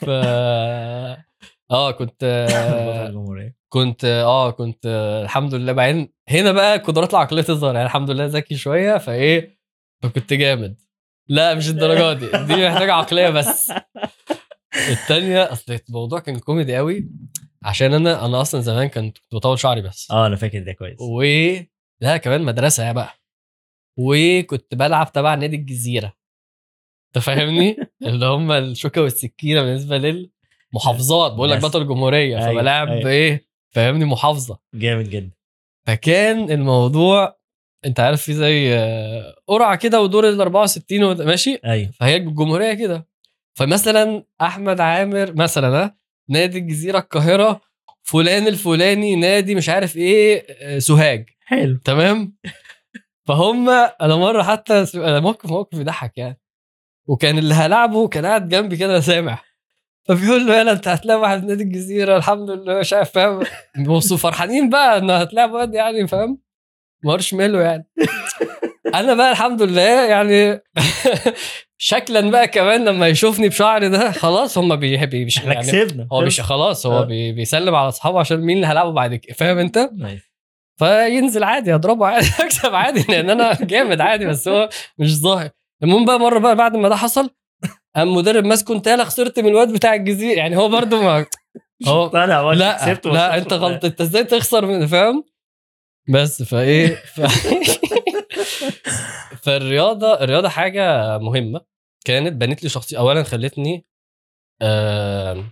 [0.00, 0.08] ف
[1.70, 2.24] آه كنت
[3.68, 4.86] كنت آه كنت
[5.24, 5.72] الحمد لله.
[5.72, 9.58] بعدين هنا بقى القدرات العقلية تظهر يعني الحمد لله ذكي شوية فإيه
[10.02, 10.76] فكنت جامد.
[11.28, 12.26] لا مش الدرجة دي.
[12.54, 13.72] دي محتاجة عقلية بس.
[14.88, 17.08] التانية أصل الموضوع كان كوميدي قوي
[17.68, 20.10] عشان أنا أنا أصلا زمان كنت بطول شعري بس.
[20.10, 20.96] آه أنا فاكر ده كويس.
[21.00, 21.22] و
[22.00, 23.14] لا كمان مدرسة يا بقى.
[23.98, 26.12] وكنت بلعب تبع نادي الجزيرة.
[27.08, 31.62] أنت فاهمني؟ اللي هم الشوكة والسكينة بالنسبة للمحافظات بقول لك.
[31.62, 33.10] بطل جمهورية أيوة، فبلاعب أيوة.
[33.10, 34.58] إيه؟ فاهمني؟ محافظة.
[34.74, 35.30] جامد جدا.
[35.86, 37.38] فكان الموضوع
[37.84, 41.90] أنت عارف في زي آه، قرعة كده ودور ال 64 وده- ماشي؟ أيوه.
[41.90, 43.08] فهي الجمهوريه كده.
[43.54, 45.96] فمثلا أحمد عامر مثلا ها،
[46.28, 47.60] نادي الجزيرة القاهرة
[48.02, 51.28] فلان الفلاني نادي مش عارف إيه آه، سوهاج.
[51.44, 51.78] حلو.
[51.84, 52.36] تمام؟
[53.26, 56.40] فهم أنا مرة حتى أنا موقف موقف يضحك يعني.
[57.06, 59.38] وكان اللي هلعبه كان قاعد جنبي كده سامع.
[60.08, 63.42] فبيقول له يلا أنت هتلاعب واحد نادي الجزيرة الحمد لله مش عارف فاهم؟
[63.86, 66.38] بصوا فرحانين بقى انه هتلاعب واد يعني فاهم؟
[67.04, 67.86] مارشميلو يعني.
[68.94, 70.60] أنا بقى الحمد لله يعني
[71.80, 76.08] شكلا بقى كمان لما يشوفني بشعري ده خلاص هم بيحب مش إحنا يعني كسبنا.
[76.12, 77.04] هو مش خلاص هو.
[77.04, 80.22] بي بيسلم على أصحابه عشان مين اللي هلعبه بعد كده فاهم أنت؟ nice
[80.78, 84.68] فينزل عادي اضربه عادي اكسب عادي لأن أنا جامد عادي بس هو
[84.98, 85.50] مش ظاهر.
[85.82, 87.30] المهم بقى مرة بقى بعد ما ده حصل
[87.96, 90.36] قام مدرب ماسكه انت يالا خسرت من الواد بتاع الجزيرة.
[90.38, 91.26] يعني هو برده ما
[91.86, 93.36] هو طالع لا لا.
[93.38, 95.24] أنت غلط أنت إزاي تخسر من فاهم؟
[96.08, 97.20] بس فإيه ف...
[99.42, 101.60] فالرياضة الرياضة حاجة مهمة.
[102.04, 103.86] كانت بنت لي شخصية اولا خلتني
[104.62, 105.44] آه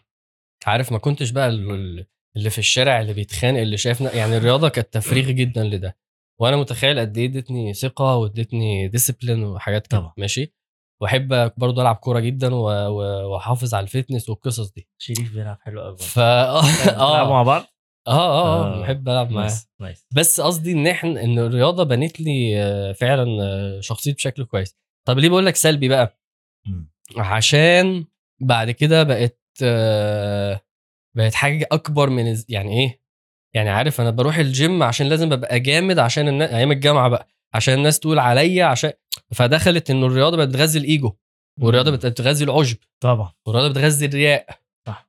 [0.66, 4.94] عارف ما كنتش بقى ال- اللي في الشارع اللي بيتخانق اللي شايفنا يعني الرياضة كانت
[4.94, 5.96] تفريغ جدا لده.
[6.40, 10.12] وأنا متخيل قد إيه ادتني ثقة وادتني discipline وحاجات كده طبعا.
[10.16, 10.54] ماشي؟
[11.02, 14.88] وأحب برضه ألعب كورة جدا وأحافظ على ال fitness والقصص دي.
[14.98, 17.30] شريف بيلعب حلو قوي ف بتلعبوا آه.
[17.30, 17.64] مع بعض؟
[18.09, 18.80] آه آه آه.
[18.80, 19.42] بحب ألعب معاه.
[19.42, 24.44] nice nice بس قصدي إن إحنا إن الرياضة بنت لي آه، فعلا آه، شخصيتي بشكل
[24.44, 24.76] كويس.
[25.09, 26.20] طب ليه بقول لك سلبي بقى؟
[26.66, 26.90] مم.
[27.16, 28.04] عشان
[28.40, 30.61] بعد كده بقت آه،
[31.16, 33.00] بقت حاجة أكبر من يعني إيه؟
[33.54, 36.57] يعني عارف أنا بروح الجيم عشان لازم أبقى جامد عشان النا...
[36.57, 38.92] أيام الجامعة بقى عشان الناس تقول عليا عشان
[39.34, 41.12] فدخلت انه الرياضة بقت بتغذي الإيجو
[41.61, 43.32] والرياضة بتغذي العجب طبعا.
[43.46, 44.46] والرياضة بتغذي الرياء.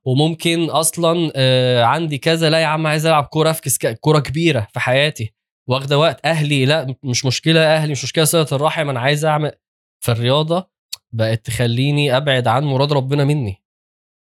[0.04, 4.80] وممكن أصلا آه عندي كذا لا يا عم عايز العب كورة أفكس كورة كبيرة في
[4.80, 5.34] حياتي.
[5.68, 6.26] واخدة وقت.
[6.26, 7.60] أهلي لا مش مشكلة.
[7.60, 8.24] أهلي مش مشكلة.
[8.24, 9.52] صلة الرحم أنا عايز أعمل
[10.04, 10.70] فالرياضه
[11.12, 13.62] بقت تخليني أبعد عن مراد ربنا مني.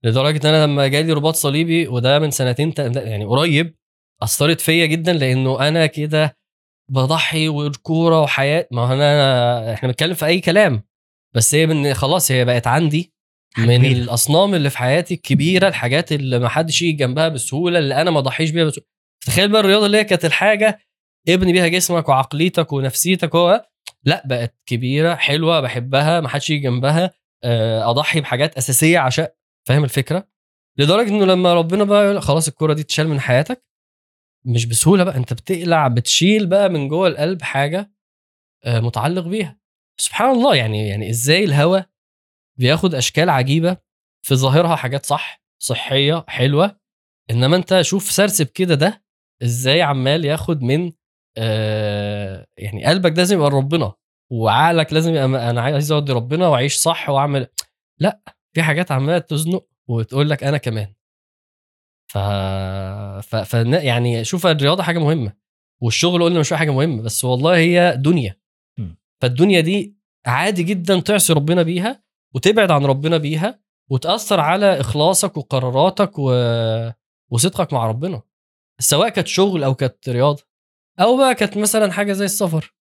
[0.05, 3.77] لدرجة إن أنا لما جالي رباط صليبي وده من سنتين يعني قريب
[4.23, 5.13] أثرت فيا جدا.
[5.13, 6.37] لأنه أنا كده
[6.91, 8.69] بضحي والكورة وحياة.
[8.71, 10.83] ما أنا إحنا بنتكلم في أي كلام.
[11.35, 13.15] بس هي من خلاص هي بقت عندي.
[13.59, 13.93] من كبيرة.
[13.93, 18.19] الأصنام اللي في حياتي الكبيرة الحاجات اللي ما حدش يجي جنبها بسهولة اللي أنا ما
[18.19, 18.87] اضحيش بيها بسهولة.
[19.27, 20.79] تخيل بقى الرياضة اللي هي كانت الحاجة
[21.29, 23.67] ابني بيها جسمك وعقليتك ونفسيتك هو
[24.05, 27.11] لأ بقت كبيرة حلوة بحبها ما حدش يجي جنبها
[27.45, 29.27] آه، أضحي بحاجات أساسية عشان
[29.69, 30.29] فاهم الفكرة؟
[30.79, 33.65] لدرجة إنه لما ربنا بقى يقول خلاص الكره دي تشال من حياتك
[34.47, 37.93] مش بسهولة بقى أنت بتقلع بتشيل بقى من جوه القلب حاجة
[38.65, 39.59] آه، متعلق بيها.
[40.01, 41.85] سبحان الله يعني يعني إزاي الهوى
[42.61, 43.77] بياخد أشكال عجيبة
[44.27, 46.81] في ظاهرها حاجات صح صحية حلوة.
[47.31, 49.05] إنما أنت شوف سرسب كده ده
[49.43, 50.93] إزاي عمال ياخد من
[51.39, 53.93] آه يعني قلبك لازم يبقى ربنا
[54.33, 57.47] وعقلك لازم يبقى أنا عايز اودي ربنا وأعيش صح وأعمل
[57.99, 58.21] لأ
[58.55, 60.95] في حاجات عمالة تزنق وتقول لك أنا كمان.
[62.13, 62.19] ف...
[63.29, 63.37] ف...
[63.37, 65.37] ف يعني شوف الرياضة حاجة مهمة
[65.83, 68.41] والشغل قلنا مش حاجة مهمة بس والله هي دنيا.
[69.23, 69.97] فالدنيا دي
[70.27, 72.03] عادي جدا تعصي ربنا بيها
[72.35, 73.61] وتبعد عن ربنا بيها
[73.91, 76.33] وتأثر على إخلاصك وقراراتك و...
[77.31, 78.22] وصدقك مع ربنا.
[78.81, 80.43] سواء كانت شغل أو كانت رياضة
[81.01, 82.74] أو بقى كانت مثلا حاجة زي السفر.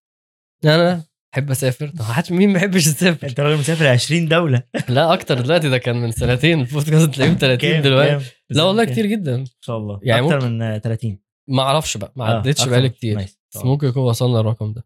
[0.66, 1.88] أنا أحب أسافر.
[1.90, 4.64] طب حد مين ما يحبش يسافر؟ أنت راجل مسافر 20 دولة.
[4.90, 6.60] لا أكتر دلوقتي ده كان من سنتين.
[6.60, 9.36] البودكاست تلاقيهم 30 كام- دلوقتي؟ لا والله؟ كتير جدا.
[9.36, 10.00] إن شاء الله.
[10.04, 13.26] يعني أكتر من آه، 30 ما أعرفش بقى ما آه، عدتش بقالي كتير.
[13.56, 14.86] ممكن يكون وصلنا الرقم ده.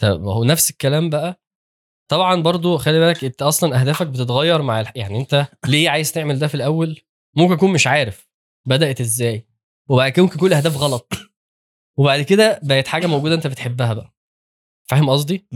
[0.00, 1.40] طب هو نفس الكلام بقى
[2.08, 4.92] طبعا برضو خلي بالك انت أصلا أهدافك بتتغير مع الح...
[4.96, 7.00] يعني انت ليه عايز تعمل ده في الأول
[7.36, 8.28] ممكن اكون مش عارف
[8.66, 9.46] بدأت إزاي
[9.88, 11.12] وبعد كده ممكن يكون الأهداف غلط
[11.98, 14.14] وبعد كده بقت حاجة موجودة انت بتحبها بقى
[14.88, 15.46] فاهم قصدي.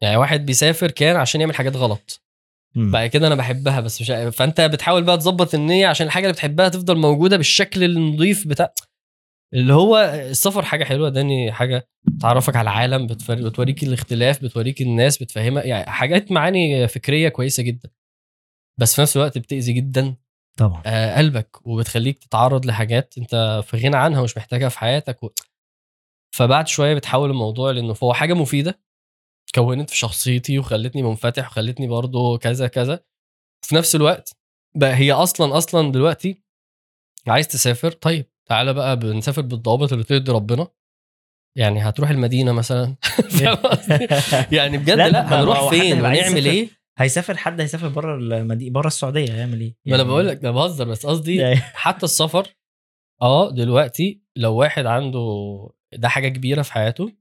[0.00, 2.22] يعني واحد بيسافر كان عشان يعمل حاجات غلط
[2.74, 2.90] مم.
[2.90, 4.10] بعد كده أنا بحبها بس مش.
[4.36, 8.74] فأنت بتحاول بقى تظبط النية عشان الحاجة اللي بتحبها تفضل موجودة بالشكل النظيف بتاع
[9.54, 9.96] اللي هو
[10.30, 11.88] السفر حاجة حلوة داني حاجة
[12.20, 13.06] تعرفك على العالم.
[13.06, 17.90] بتوريك الاختلاف بتوريك الناس بتفهمك يعني حاجات معاني فكرية كويسة جدا
[18.80, 20.16] بس في نفس الوقت بتأذي جدا
[20.56, 25.30] طبعا آه، قلبك وبتخليك تتعرض لحاجات انت في غنى عنها ومش محتاجها في حياتك و...
[26.36, 28.80] فبعد شوية بتحول الموضوع لأنه هو حاجة مفيدة
[29.54, 33.00] كونت في شخصيتي وخلتني منفتح وخلتني برضو كذا كذا
[33.66, 34.36] في نفس الوقت
[34.74, 36.42] بقى هي أصلا أصلا دلوقتي
[37.26, 40.68] عايز تسافر طيب تعالى بقى بنسافر بالضوابط اللي ترضي ربنا
[41.58, 42.96] يعني هتروح المدينة مثلا؟
[44.58, 46.46] يعني بجد لا، لا, هنروح فين ونعمل.
[46.46, 50.50] إيه هيسافر حد هيسافر بره المدينة بره السعودية هيعمل إيه؟ ما أنا بقول لك ده
[50.50, 52.48] بهزر بس قصدي يعني- حتى السفر
[53.22, 55.20] آه دلوقتي لو واحد عنده
[55.92, 57.12] ده حاجة كبيرة في حياته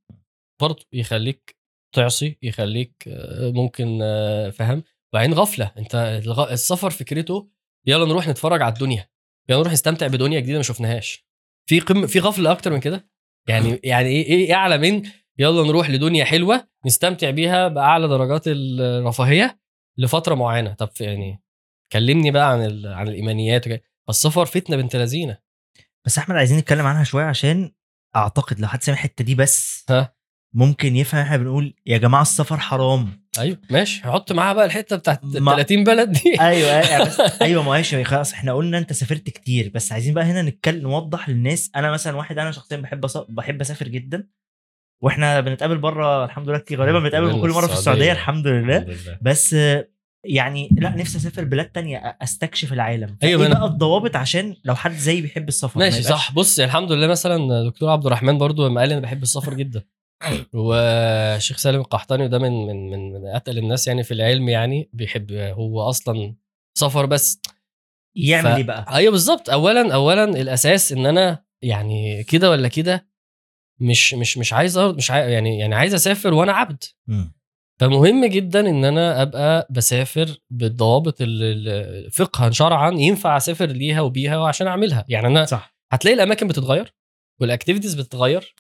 [0.62, 1.56] برضه يخليك
[1.96, 6.22] تعصي يخليك آه، ممكن آه، فاهم وبعدين غفلة أنت
[6.52, 7.50] السفر فكرته
[7.88, 9.10] يلا نروح نتفرج على الدنيا
[9.50, 11.26] يلا نروح نستمتع بدنيا جديدة ما شفناهاش.
[11.70, 13.10] في قم في غفلة أكتر من كده؟
[13.48, 19.60] يعني يعني إيه إيه أعلى من يلا نروح لدنيا حلوة نستمتع بيها بأعلى درجات الرفاهية
[19.98, 20.74] لفترة معينة.
[20.74, 21.42] طب يعني
[21.92, 23.82] كلمني بقى عن ال- عن الإيمانيات وكده.
[24.08, 25.38] فالسفر فتنة بنت لذينة.
[26.06, 27.72] بس أحمد عايزين نتكلم عنها شوية عشان
[28.16, 30.16] أعتقد لو حد سامع الحتة دي بس ها.
[30.54, 33.19] ممكن يفهم إحنا بنقول يا جماعة السفر حرام.
[33.40, 34.04] أيوه ماشي.
[34.04, 36.42] حط معاها بقى الحتة بتاعت ما- 30 بلد دي.
[36.42, 40.42] أيوه أيوه بس أيوه ماشي خلاص إحنا قلنا أنت سافرت كتير بس عايزين بقى هنا
[40.42, 41.72] نتكلم نوضح للناس.
[41.76, 43.18] أنا مثلا واحد أنا شخصيا بحب أص...
[43.18, 44.28] بحب أسافر جدا
[45.04, 48.96] وإحنا بنتقابل بره الحمد لله كتير غالبا بنتقابل كل مرة في السعودية الحمد لله.
[49.22, 49.88] بس آه،
[50.26, 53.18] يعني لا نفسي أسافر بلاد تانية أستكشف العالم.
[53.24, 56.32] إيه أنا- بقى الضوابط عشان لو حد زيي بيحب السفر؟ ما ماشي صح.
[56.34, 59.84] بص يعني الحمد لله مثلا دكتور عبد الرحمن برضو لما قال أنا بحب السفر جدا.
[60.54, 65.32] والشيخ سالم القحطاني وده من من من من أتقل الناس يعني في العلم يعني بيحب
[65.32, 66.36] هو أصلا
[66.78, 67.42] سفر بس.
[68.16, 69.50] يعمل ف- إيه بقى؟ أيوه بالظبط.
[69.50, 73.10] اولا اولا الأساس إن أنا يعني كده ولا كده
[73.82, 75.32] مش مش مش عايز أر- مش عاي...
[75.34, 76.84] يعني يعني عايز أسافر وأنا عبد.
[77.08, 77.34] مم.
[77.80, 84.68] فمهم جدا إن أنا أبقى بسافر بالضوابط اللي فقها شرعا ينفع أسافر ليها وبيها وعشان
[84.68, 85.06] أعملها.
[85.10, 85.76] يعني أنا صح.
[85.92, 86.94] هتلاقي الأماكن بتتغير
[87.42, 88.56] وال activities بتتغير.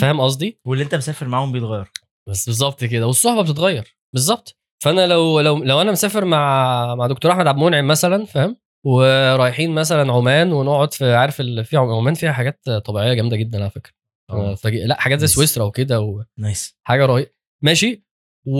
[0.00, 1.90] فاهم قصدي؟ واللي انت مسافر معاهم بيتغير.
[2.28, 3.96] بس بالظبط كده والصحبة بتتغير.
[4.12, 4.56] بالظبط.
[4.84, 8.56] فأنا لو لو لو أنا مسافر مع مع دكتور أحمد عبد المنعم مثلا فاهم؟
[8.86, 13.92] ورايحين مثلا عمان ونقعد في عارف في عمان فيها حاجات طبيعية جامدة جدا على فكرة.
[14.30, 14.54] آه.
[14.54, 15.26] فج- لا حاجات زي.
[15.26, 16.22] سويسرا وكده و...
[16.38, 16.76] nice.
[16.82, 17.30] حاجة رهيبه
[17.62, 18.04] ماشي؟
[18.46, 18.58] و...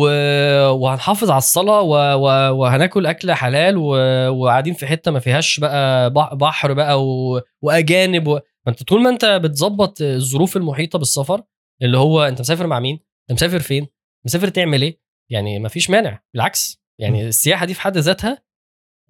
[0.70, 1.94] وهنحافظ على الصلاة و...
[2.14, 2.26] و...
[2.60, 3.86] وهناكل أكل حلال و...
[4.28, 7.40] وقاعدين في حتة ما فيهاش بقى بح- بحر بقى و...
[7.62, 8.32] وأجانب و...
[8.34, 8.40] ما
[8.72, 11.42] انت طول ما انت بتظبط الظروف المحيطة بالسفر
[11.82, 13.86] اللي هو انت مسافر مع مين؟ انت مسافر فين؟
[14.26, 18.42] مسافر تعمل إيه؟ يعني ما فيش مانع بالعكس يعني السياحة دي في حد ذاتها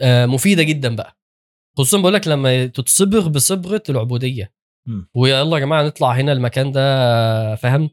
[0.00, 1.18] آه، مفيدة جدا بقى
[1.78, 4.52] خصوصا بقول لك لما تتصبغ بصبغة العبودية.
[5.14, 7.90] ويلا يا جماعة نطلع هنا المكان ده فاهم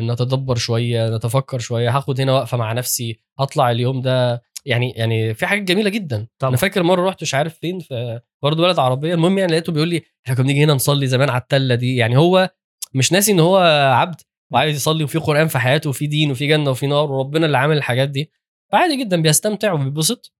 [0.00, 4.42] نتدبر شوية نتفكر شوية هاخد هنا وقفة مع نفسي هطلع اليوم ده.
[4.64, 6.26] يعني يعني في حاجات جميلة جدا.
[6.38, 6.48] طبعا.
[6.48, 9.14] أنا فاكر مرة رحت مش عارف فين في برضه بلد عربية.
[9.14, 11.96] المهم يعني لقيته بيقول لي إحنا كنا بنيجي هنا نصلي زمان على التلة دي.
[11.96, 12.50] يعني هو
[12.94, 13.56] مش ناسي إن هو
[13.94, 14.20] عبد
[14.52, 17.76] وعايز يصلي وفي قرآن في حياته وفي دين وفي جنة وفي نار وربنا اللي عامل
[17.76, 18.30] الحاجات دي.
[18.72, 20.32] فعادي جدا بيستمتع وبيتبسط.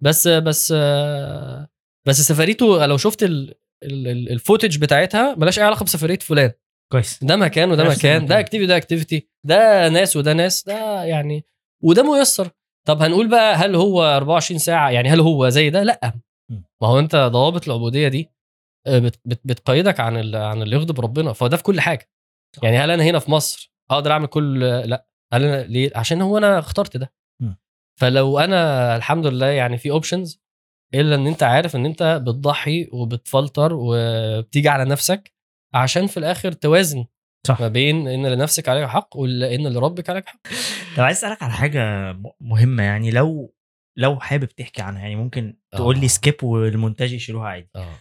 [0.00, 1.68] بس بس آه،
[2.06, 6.52] بس سفريته لو شفت ال- ال- ال- ال footage بتاعتها ملهاش أي علاقة بسفرية فلان.
[6.92, 8.26] كويس ده مكان وده مكان.
[8.26, 11.44] ده activity ده activity ده ناس وده ناس ده يعني
[11.84, 12.50] وده ميسر
[12.86, 16.12] طب هنقول بقى هل هو 24 ساعة يعني هل هو زي ده لأ.
[16.50, 18.30] ما هو أنت ضوابط العبودية دي
[18.86, 22.10] آه، بت بت بتقيدك عن ال- عن اللي يغضب ربنا فده في كل حاجة.
[22.62, 26.38] يعني هل أنا هنا في مصر أقدر أعمل كل لأ هل أنا ليه عشان هو
[26.38, 27.12] أنا اخترت ده.
[28.00, 30.40] فلو أنا الحمد لله يعني في اوبشنز
[30.94, 35.32] إلا إن أنت عارف إن أنت بتضحي وبتفلتر وبتيجي على نفسك
[35.74, 37.04] عشان في الآخر توازن
[37.46, 37.60] صح.
[37.60, 40.40] ما بين إن لنفسك عليك حق وان لربك عليك حق
[40.96, 43.54] طب عايز أسألك على حاجة مهمة يعني لو
[43.96, 46.00] لو حابب تحكي عنها يعني ممكن تقول آه.
[46.00, 47.98] لي skip والمونتاج يشيلوها عادي آه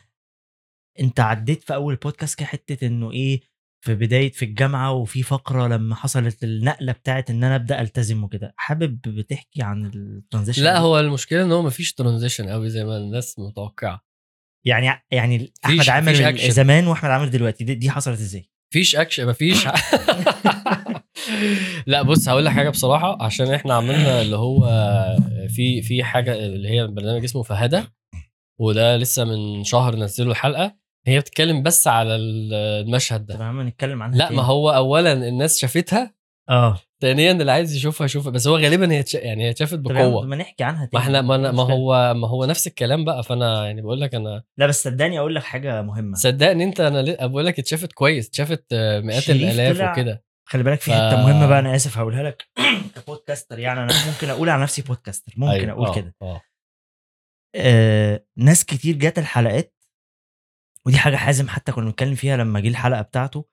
[0.99, 3.41] أنت عديت في أول بودكاست كده حتة إنه إيه
[3.85, 8.53] في بداية في الجامعة وفي فقرة لما حصلت النقلة بتاعت إن أنا أبدأ ألتزم وكده
[8.57, 12.97] حابب بتحكي عن ال transition لا؟ هو المشكلة إن هو مفيش transition قوي زي ما
[12.97, 14.06] الناس متوقعة
[14.65, 16.37] يعني يعني أحمد عامر.
[16.37, 19.67] زمان وأحمد عامر دلوقتي دي, دي حصلت إزاي؟ مفيش اكشن مفيش
[21.87, 24.59] لا بص هقول لك حاجة بصراحة عشان إحنا عملنا اللي هو
[25.55, 27.93] في في حاجة اللي هي برنامج اسمه فهده
[28.59, 30.75] وده لسه من شهر نزلوا الحلقة
[31.07, 34.31] هي بتتكلم بس على المشهد ده تمام نتكلم عنها لا.
[34.31, 36.13] ما هو اولا الناس شافتها
[36.49, 36.79] آه.
[37.01, 38.31] ثانيا اللي عايز يشوفها يشوفها.
[38.31, 39.13] بس هو غالبا هي تش...
[39.13, 40.25] يعني هي اتشافت بقوة.
[40.25, 40.89] ما نحكي عنها تاني.
[40.93, 41.63] ما إحنا ما, أنا- ما.
[41.63, 43.23] هو ما هو نفس الكلام بقى.
[43.23, 46.15] فأنا يعني بقول لك أنا لا بس صدقني أقول لك حاجة مهمة.
[46.15, 48.27] صدقني أنت أنا ليه- بقول لك اتشافت كويس.
[48.27, 50.23] اتشافت آه، مئات الآلاف وكده.
[50.49, 52.43] خلي بالك في ف- حتة مهمة بقى أنا آسف هقولها لك.
[52.95, 56.15] كبودكاستر يعني أنا ممكن أقول على نفسي بودكاستر ممكن أيوة، أقول آه، كده.
[56.21, 56.41] آه.
[57.55, 59.73] آه ناس كتير جت الحلقات
[60.85, 63.45] ودي حاجة حازم حتى كنا بنتكلم فيها لما جه الحلقة بتاعته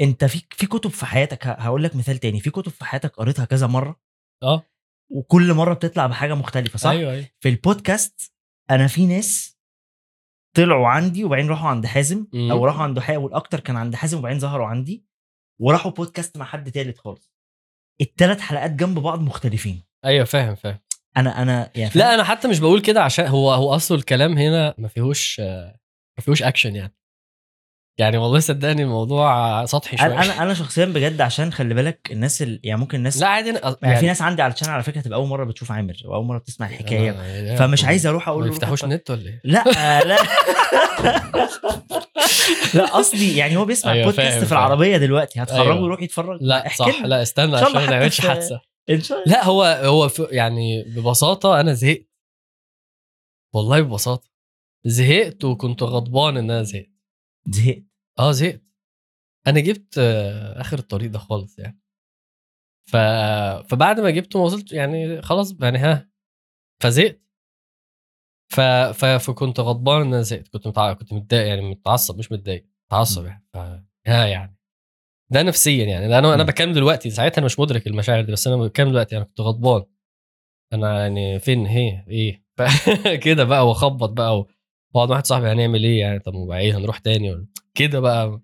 [0.00, 3.44] أنت في في كتب في حياتك هقول لك مثال تاني في كتب في حياتك قريتها
[3.44, 4.00] كذا مرة؟
[4.42, 4.66] آه.
[5.10, 7.26] وكل مرة بتطلع بحاجة مختلفة صح؟ أيوه أيوه.
[7.40, 8.32] في البودكاست
[8.70, 9.58] أنا في ناس
[10.56, 12.50] طلعوا عندي وبعدين راحوا عند حازم مم.
[12.50, 15.04] أو راحوا عند حاجة والأكتر كان عند حازم وبعدين ظهروا عندي
[15.60, 17.32] وراحوا بودكاست مع حد تالت خالص.
[18.00, 19.82] الثلاث حلقات جنب بعض مختلفين.
[20.04, 20.78] أيوه فاهم فاهم.
[21.16, 24.38] أنا أنا يعني فاهم؟ لا أنا حتى مش بقول كده عشان هو هو اصله الكلام
[24.38, 26.94] هنا ما فيهوش ما فيهوش اكشن يعني.
[27.98, 30.06] يعني والله صدقني الموضوع سطحي شوية.
[30.22, 32.60] أنا أنا شخصيا بجد عشان خلي بالك الناس ال...
[32.64, 35.00] يعني ممكن الناس لا عادي أنا- يعني في ناس عندي على ال channel على فكرة
[35.00, 37.56] تبقى أول مرة بتشوف عامر واول مرة بتسمع الحكاية.
[37.56, 39.64] فمش عايز أروح أقول ما يفتحوش نت ولا إيه؟ لا
[40.04, 40.16] لا.
[42.74, 44.52] لا قصدي يعني هو بيسمع أيوة، بودكاست في.
[44.52, 45.42] العربية دلوقتي.
[45.42, 45.84] هتخرجه أيوة.
[45.84, 47.02] يروح يتفرج؟ لا صح.
[47.04, 48.60] لا استنى عشان ما نعملش حادثة.
[48.90, 49.32] إن شاء الله.
[49.32, 52.08] لا هو هو يعني ببساطة أنا زهقت.
[53.54, 54.28] والله ببساطة.
[54.84, 56.91] زهقت وكنت غضبان إن أنا زهقت.
[57.48, 57.82] زهقت.
[58.18, 58.62] آه زهقت.
[59.46, 61.80] أنا جبت آه، آخر الطريق ده خالص يعني.
[62.90, 62.96] ف...
[63.70, 66.10] فبعد ما جبته ما وصلت يعني خلاص يعني ها
[66.82, 67.22] فزهقت.
[68.52, 68.60] ف...
[68.60, 69.04] ف...
[69.04, 70.48] فكنت غضبان إن أنا زهقت.
[70.48, 70.92] كنت متع...
[70.92, 73.44] كنت متضايق يعني متعصب مش متضايق متعصب يعني.
[73.54, 73.56] ف...
[74.06, 74.56] ها يعني.
[75.32, 76.08] ده نفسيا يعني.
[76.08, 76.46] ده أنا أنا م.
[76.46, 77.10] بتكلم دلوقتي.
[77.10, 79.16] ساعتها أنا مش مدرك المشاعر دي بس أنا بتكلم دلوقتي.
[79.16, 79.84] أنا كنت غضبان.
[80.72, 82.42] أنا يعني فين هي؟ إيه؟
[83.24, 84.48] كده بقى وأخبط بقى و-
[84.94, 88.40] مع واحد صاحبي هنعمل إيه يعني؟ طب إيه هنروح تاني ولا؟ كده بقى.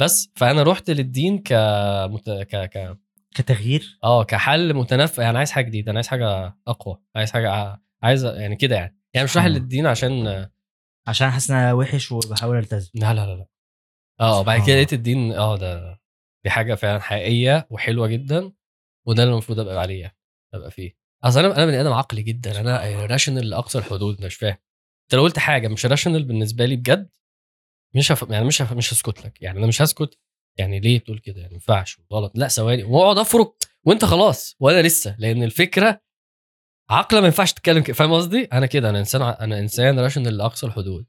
[0.00, 1.52] بس فأنا رحت للدين ك
[2.10, 2.30] مت...
[2.30, 2.98] ك ك
[3.34, 5.22] كتغيير؟ آه كحل متنفع.
[5.22, 8.96] يعني عايز حاجة جديدة أنا عايز حاجة أقوى عايز حاجة عايز يعني كده يعني.
[9.14, 9.50] يعني مش رايح آه.
[9.50, 10.50] للدين عشان لا
[11.06, 12.90] عشان حاسس إن أنا وحش وبحاول ألتزم.
[12.94, 13.46] لا لا لا
[14.20, 14.76] آه بعد كده الله.
[14.76, 16.00] لقيت الدين آه ده
[16.44, 18.52] دي حاجة فعلا حقيقية وحلوة جدا
[19.06, 20.16] وده اللي المفروض أبقى عليه يعني
[20.54, 20.96] أبقى فيه.
[21.24, 24.56] أصل أنا أنا بني آدم عقلي جدا أنا rational لأقصى الحدود مش فاهم.
[25.10, 27.10] انت لو قلت حاجة مش rational بالنسبة لي بجد
[27.96, 28.30] مش هف...
[28.30, 28.72] يعني مش هف...
[28.72, 29.42] مش هسكت لك.
[29.42, 30.18] يعني أنا مش هسكت.
[30.58, 32.00] يعني ليه تقول كده؟ يعني ما ينفعش.
[32.12, 32.32] غلط.
[32.34, 32.82] لا ثواني.
[32.84, 33.52] واقعد أفرك
[33.84, 34.56] وأنت خلاص.
[34.60, 35.16] وأنا لسه.
[35.18, 36.00] لأن الفكرة
[36.90, 38.90] عقلة ما ينفعش تتكلم كده فاهم قصدي؟ أنا كده.
[38.90, 41.06] أنا إنسان أنا إنسان rational لأقصى الحدود.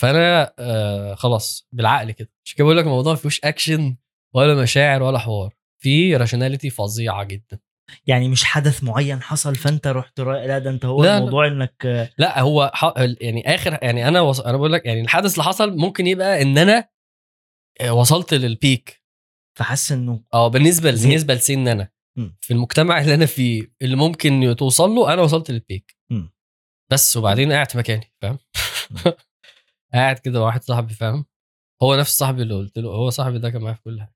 [0.00, 1.68] فأنا آه خلاص.
[1.72, 2.30] بالعقل كده.
[2.44, 3.96] عشان كده بقول لك الموضوع ما فيهوش اكشن
[4.34, 5.54] ولا مشاعر ولا حوار.
[5.82, 7.60] في rationality فظيعة جدا.
[8.06, 11.18] يعني مش حدث معين حصل فأنت رحت رايح لا ده أنت هو لا، لا.
[11.18, 12.92] الموضوع إنك آه، لا هو ح...
[13.20, 14.40] يعني آخر يعني أنا وص...
[14.40, 16.88] أنا بقول لك يعني الحدث اللي حصل ممكن يبقى إن أنا
[17.80, 19.02] آه، وصلت لل peak
[19.58, 20.90] فحاسس إنه آه بالنسبة.
[20.90, 21.88] بالنسبة لسن أنا.
[22.40, 25.96] في المجتمع اللي أنا فيه اللي ممكن توصل له أنا وصلت لل peak.
[26.92, 28.38] بس وبعدين قاعد في مكاني فاهم
[29.94, 31.24] قاعد كده واحد صاحبي فاهم
[31.82, 34.14] هو نفس صاحبي اللي قلت له هو صاحبي ده كان معايا في كل حاجة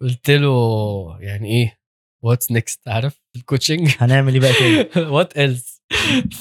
[0.00, 1.78] قلت له يعني إيه
[2.24, 5.82] what's next عارف؟ ال coaching هنعمل إيه بقى تاني؟ what else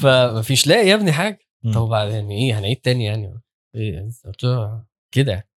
[0.02, 1.40] فمفيش لاقي يا ابني حاجة.
[1.74, 3.42] طب وبعدين إيه؟ هنعيد تاني يعني؟
[3.76, 4.10] إيه؟
[5.14, 5.50] كده.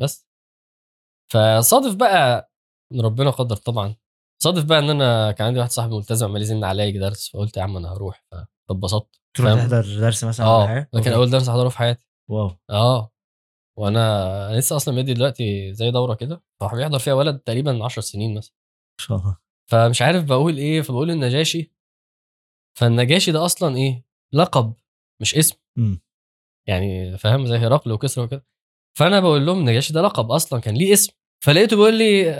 [0.00, 0.26] بس.
[1.32, 2.52] فصادف بقى
[2.92, 3.94] ان ربنا قدر طبعا.
[4.42, 7.56] صادف بقى إن أنا كان عندي واحد صاحبي ملتزم عمال يزن عليا يجي درس فقلت
[7.56, 8.24] يا عم أنا هروح.
[8.68, 9.20] فاتبسطت.
[9.36, 10.66] تروح؟ تحضر درس مثلا آه.
[10.66, 11.14] ده كان okay.
[11.14, 12.06] أول درس أحضره في حياتي.
[12.30, 12.56] wow.
[12.70, 13.10] آه.
[13.78, 16.42] وأنا أنا لسه أصلا مدي دلوقتي زي دورة كده.
[16.60, 18.54] فراح بيحضر فيها ولد تقريبا 10 سنين مثلا.
[19.02, 19.36] شاء الله.
[19.70, 21.72] فمش عارف بقول إيه فبقول النجاشي.
[22.78, 24.74] فالنجاشي ده أصلا إيه؟ لقب
[25.20, 25.56] مش اسم.
[25.78, 26.00] مم.
[26.68, 28.46] يعني فاهم؟ زي هرقل وكسرى وكده.
[28.98, 31.12] فأنا بقول لهم النجاشي ده لقب أصلا كان ليه اسم.
[31.44, 32.30] فلقيته بيقول لي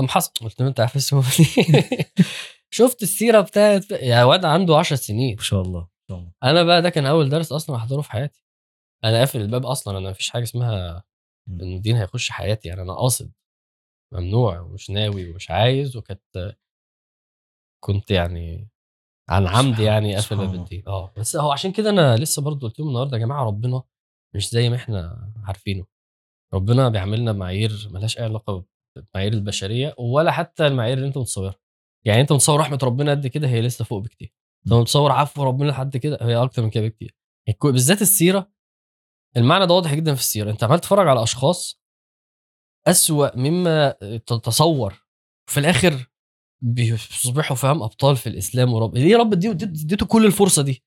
[0.00, 0.32] ام حصل.
[0.40, 1.22] قلت له أنت عارف اسمه؟
[2.70, 5.36] شفت السيرة بتاعت يا واد عنده 10 سنين.
[5.36, 5.88] ما شاء الله
[6.44, 8.44] أنا بقى ده كان أول درس أصلا أحضره في حياتي.
[9.04, 11.04] أنا قافل الباب أصلا أنا مفيش حاجة اسمها.
[11.48, 12.68] إن الدين هيخش حياتي.
[12.68, 13.32] يعني أنا قاصد.
[14.14, 16.56] ممنوع ومش ناوي ومش عايز وكانت
[17.84, 18.68] كنت يعني
[19.30, 20.54] عن عمد يعني قافل باب.
[20.54, 23.82] الدين آه بس هو عشان كده أنا لسه برضه قلت لهم النهارده يا جماعة ربنا
[24.34, 25.86] مش زي ما إحنا عارفينه.
[26.54, 28.64] ربنا بيعملنا بمعايير ملهاش أي علاقة
[28.96, 31.54] بالمعايير البشرية ولا حتى المعايير اللي أنت متصورها.
[32.06, 34.34] يعني أنت متصور رحمة ربنا قد كده هي لسه فوق بكتير.
[34.66, 37.16] أنت متصور عفو ربنا لحد كده هي أكتر من كده بكتير.
[37.64, 38.52] بالذات السيرة
[39.36, 40.50] المعنى ده واضح جدا في السيرة.
[40.50, 41.83] أنت عمال تتفرج على أشخاص
[42.86, 43.90] أسوأ مما
[44.26, 45.04] تتصور.
[45.50, 46.10] في الآخر
[46.62, 50.84] بيصبحوا فاهم أبطال في الإسلام ورب ليه يا رب دي اديته كل الفرصة دي.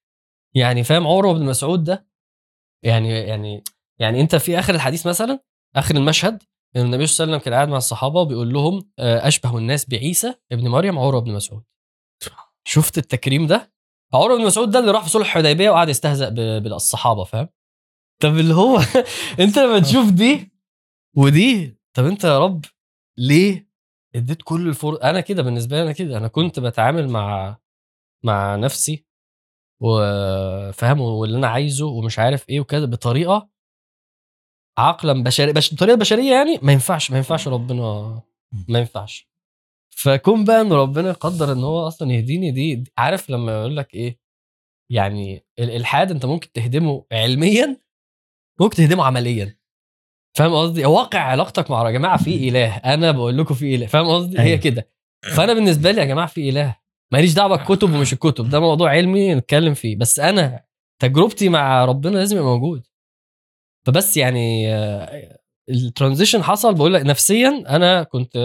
[0.56, 2.08] يعني فاهم عمر بن مسعود ده
[2.86, 3.64] يعني يعني
[4.00, 5.44] يعني أنت في آخر الحديث مثلا
[5.76, 6.44] آخر المشهد
[6.76, 9.90] إن النبي صلى الله عليه وسلم كان قاعد مع الصحابة وبيقول لهم آه، أشبه الناس
[9.90, 11.64] بعيسى ابن مريم عروه بن مسعود.
[12.68, 13.74] شفت التكريم ده؟
[14.14, 16.30] عروه بن مسعود ده اللي راح في صلح الحديبية وقعد يستهزأ
[16.60, 17.50] بالصحابة فاهم؟
[18.22, 18.80] طب اللي هو
[19.44, 20.52] أنت لما تشوف دي
[21.18, 22.66] ودي طب انت يا رب
[23.18, 23.68] ليه
[24.16, 27.58] اديت كل الفرص أنا كده بالنسبة لي أنا كده أنا كنت بتعامل مع
[28.26, 29.06] مع نفسي
[29.82, 33.50] وفاهم واللي أنا عايزه ومش عارف إيه وكده بطريقة
[34.78, 35.74] عقلا بشري بش...
[35.74, 37.84] بطريقة بشرية يعني ما ينفعش ما ينفعش ربنا
[38.70, 39.30] ما ينفعش.
[39.96, 43.94] فكون بقى إن ربنا يقدر إن هو أصلا يهديني دي, دي عارف لما يقول لك
[43.94, 44.20] إيه؟
[44.92, 47.82] يعني الالحاد أنت ممكن تهدمه علميا
[48.62, 49.58] ممكن تهدمه عمليا.
[50.38, 53.86] فاهم قصدي؟ واقع علاقتك مع يا جماعة في إله؟ أنا بقول لكم في إله.
[53.88, 54.58] فاهم قصدي؟ هي أيوة.
[54.58, 54.90] كده.
[55.36, 56.76] فأنا بالنسبة لي يا جماعة في إله.
[57.14, 59.98] ماليش دعوة بالكتب ومش الكتب ده موضوع علمي نتكلم فيه.
[59.98, 60.64] بس أنا
[61.02, 62.88] تجربتي مع ربنا لازم يبقى موجود.
[63.88, 65.38] فبس يعني آه،
[65.70, 66.74] الترانزيشن حصل.
[66.74, 68.38] بقول لك نفسيا أنا كنت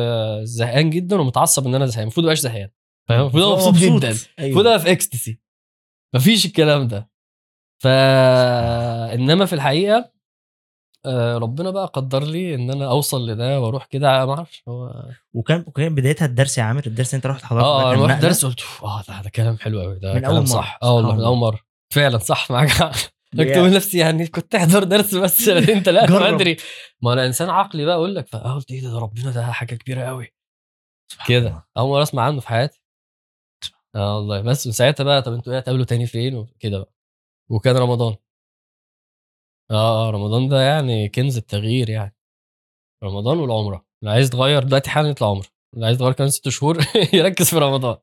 [0.43, 2.03] زهقان جدا ومتعصب إن أنا زهقان.
[2.03, 2.69] المفروض مبقاش زهقان.
[3.09, 4.09] فاهم؟ المفروض أبقى مبسوط جدا.
[4.09, 4.61] المفروض أيوه.
[4.61, 5.39] أبقى في اكستسي
[6.15, 7.11] مفيش الكلام ده.
[7.83, 7.87] ف
[9.15, 10.13] إنما في الحقيقة
[11.07, 15.65] آه، ربنا بقى قدر لي إن أنا أوصل لده وأروح كده ما أعرفش هو وكان
[15.67, 18.85] وكان بدايتها الدرس يا عامر؟ الدرس أنت رحت حضرته آه أنا رحت؟ درس قلت "أوف،
[18.85, 20.45] آه ده, ده كلام حلو قوي ده من كلام.
[20.45, 20.79] صح.
[20.83, 21.25] آه والله من.
[21.25, 21.59] أول مرة.
[21.95, 22.93] فعلا صح معاك حق
[23.37, 26.29] كنت بقول لنفسي يعني كنت أحضر درس بس سنتين ثلاثة ما.
[26.29, 26.57] ادري
[27.03, 30.03] ما أنا إنسان عقلي بقى أقول لك فقلت إيه ده, ده ربنا ده حاجة كبيرة
[30.03, 30.33] قوي
[31.29, 31.67] كده.
[31.79, 32.83] أول مرة أسمع عنه في حياتي.
[33.95, 34.41] آه والله.
[34.41, 36.93] بس من ساعتها بقى طب أنتوا إيه هتقابلوا تاني فين؟ وكده بقى.
[37.51, 38.17] وكان رمضان.
[39.73, 42.17] آه آه رمضان ده يعني كنز التغيير يعني.
[43.05, 43.87] رمضان والعمرة.
[44.03, 45.47] اللي عايز تغير دلوقتي حالا يطلع عمرة.
[45.75, 46.79] اللي عايز يتغير كمان ست شهور
[47.13, 47.97] يركز في رمضان.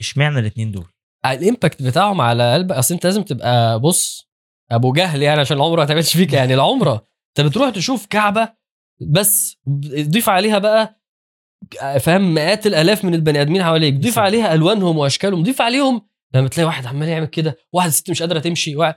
[0.00, 0.86] اشمعنى الاثنين دول؟
[1.26, 4.28] الإمباكت بتاعهم على قلبك أصل أنت لازم تبقى بص
[4.70, 6.54] أبو جهل يعني عشان العمرة ما تعملش فيك يعني.
[6.54, 7.04] العمرة
[7.38, 8.52] أنت بتروح تشوف كعبة
[9.00, 9.56] بس
[10.00, 11.00] ضيف عليها بقى
[12.00, 13.94] فاهم مئات الآلاف من البني آدمين حواليك.
[13.94, 14.18] ضيف.
[14.18, 15.42] عليها ألوانهم وأشكالهم.
[15.42, 18.94] ضيف عليهم لما تلاقي واحد عمال يعمل كده واحد ست مش قادرة تمشي واحد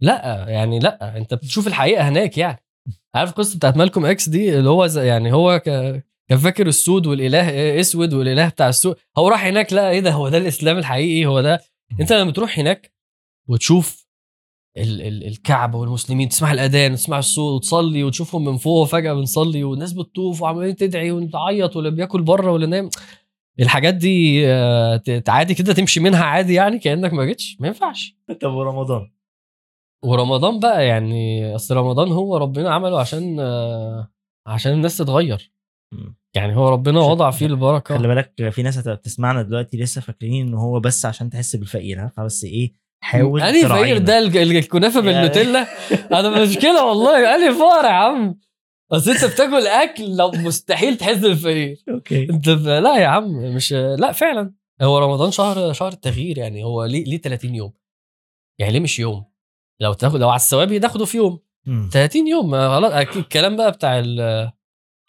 [0.00, 2.62] لا يعني لا انت بتشوف الحقيقة هناك يعني.
[3.14, 5.64] عارف القصة بتاعت مالكوم إكس دي؟ اللي هو يعني هو ك...
[6.28, 8.96] كان فاكر السود والإله أسود والإله بتاع السود.
[9.18, 11.60] هو راح هناك لا إيه ده؟ هو ده الإسلام الحقيقي؟ هو ده؟
[12.00, 12.92] أنت لما تروح هناك
[13.48, 14.08] وتشوف
[14.76, 19.92] ال ال الكعبة والمسلمين تسمع الأذان وتسمع الصوت وتصلي وتشوفهم من فوق وفجأة بنصلي والناس
[19.92, 22.90] بتطوف وعمالين تدعي وتعيط واللي بياكل بره واللي نايم.
[23.60, 28.16] الحاجات دي آه، عادي كده تمشي منها عادي يعني كأنك ما جيتش؟ ما ينفعش.
[28.40, 29.10] طب ورمضان؟
[30.04, 34.08] ورمضان بقى يعني أصل رمضان هو ربنا عمله عشان آه،
[34.46, 35.52] عشان الناس تتغير.
[36.36, 37.98] يعني هو ربنا وضع فيه البركة.
[37.98, 42.12] خلي بالك في ناس بتسمعنا دلوقتي لسه فاكرين إن هو بس عشان تحس بالفقير ها؟
[42.16, 42.72] فبس إيه
[43.04, 43.98] حاول أنهي فقير.
[43.98, 45.66] ده؟ الكنافة بالنوتيلا؟
[46.20, 47.34] أنا مشكله والله.
[47.34, 48.38] أنهي فقر يا عم؟
[48.92, 51.84] أصل أنت بتاكل أكل لو مستحيل تحس بالفقير.
[51.88, 52.30] أوكي.
[52.30, 54.54] أنت لا يا عم مش لا فعلا.
[54.82, 57.72] هو رمضان شهر شهر التغيير يعني هو ليه ليه 30 يوم؟
[58.60, 59.24] يعني ليه مش يوم؟
[59.80, 61.38] لو تاخد لو على الثوابي تاخده في يوم.
[61.66, 61.88] مم.
[61.92, 64.52] 30 يوم خلاص أكيد الكلام بقى بتاع ال-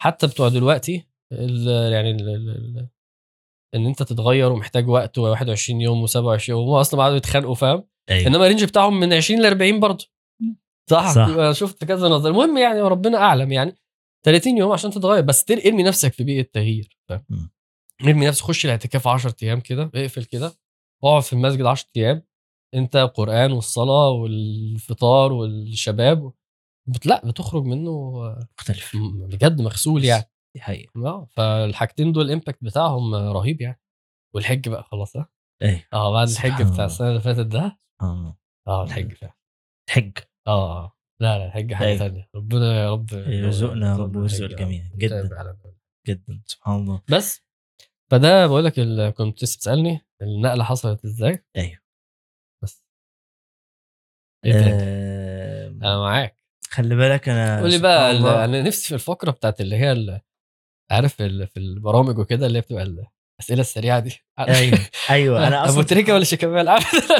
[0.02, 2.88] حتى بتوع دلوقتي ال- يعني ال ال
[3.74, 8.26] إن أنت تتغير ومحتاج وقت و21 يوم و27 يوم هم أصلا قعدوا يتخانقوا فاهم؟ أيوه.
[8.26, 10.04] إنما الرينج بتاعهم من 20 ل 40 برضه.
[10.90, 11.52] صح, صح.
[11.52, 13.76] شفت كذا نظر المهم يعني ربنا أعلم يعني.
[14.26, 17.50] 30 يوم عشان تتغير بس ارمي نفسك في بيئة تغيير فاهم.
[18.04, 20.52] ارمي نفسك خش الاعتكاف 10 أيام كده اقفل كده
[21.04, 22.22] اقعد في المسجد 10 أيام.
[22.74, 26.32] أنت قران والصلاة والفطار والشباب
[26.88, 28.10] بت- لأ بتخرج منه
[28.58, 28.96] مختلف.
[29.14, 30.24] بجد مغسول يعني.
[30.54, 31.06] دي حقيقة.
[31.06, 33.80] آه فالحاجتين دول الامباكت بتاعهم رهيب يعني.
[34.34, 35.28] والحج بقى خلاص ها؟
[35.62, 36.84] أيوه آه بعد الحج بتاع.
[36.84, 38.36] السنة اللي فاتت ده؟ آه.
[38.68, 39.34] آه الحج فعلا.
[39.90, 40.92] حج آه آه.
[41.20, 41.98] لا لا الحج حاجة أيوة.
[41.98, 44.84] ثانية ربنا يا رب يرزقنا يا رب ويرزق الحج، الجميع.
[44.84, 44.96] آه.
[44.96, 45.56] جدا.
[46.08, 46.42] جدا.
[46.46, 47.02] سبحان الله.
[47.10, 47.42] بس
[48.10, 48.74] فده بقول لك
[49.14, 51.68] كنت لسه بتسألني النقلة حصلت إزاي؟ أيوه.
[51.68, 51.80] إيه؟
[54.46, 56.34] آه، أنا معاك.
[56.70, 58.10] خلي بالك أنا قول لي بقى.
[58.44, 60.20] أنا نفسي في الفقرة بتاعت اللي هي ال-
[60.90, 63.06] عارف في البرامج وكده اللي هي بتبقى ال-
[63.40, 64.24] الأسئلة السريعة دي.
[64.38, 64.78] أيوه
[65.10, 65.46] أيوه.
[65.48, 66.76] أنا أبو أصلا تريكة ولا شيكابالا؟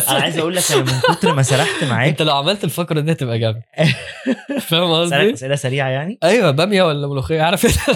[0.08, 2.08] أنا عايز أقول لك أنا من كتر ما سرحت معاك.
[2.08, 3.62] أنت لو عملت الفقرة دي هتبقى جامد.
[4.68, 7.88] فاهم قصدي؟ أسئلة سريعة يعني؟ أيوه بامية ولا ملوخية؟ عارف؟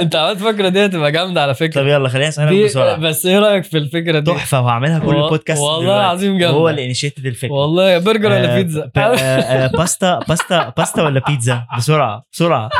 [0.00, 1.80] انت عملت الفقره دي هتبقى جامدة على فكرة.
[1.80, 5.60] طب يلا خليني أسألك بسرعة بس إيه رأيك في الفكرة دي؟ تحفة وهعملها كل بودكاست
[5.60, 6.00] والله.
[6.00, 6.56] العظيم جامدة.
[6.56, 7.52] هو اللي initiated الفكرة.
[7.52, 12.70] والله برجر ولا آه، بيتزا؟ آه، آه، باستا باستا باستا ولا بيتزا؟ بسرعة بسرعة.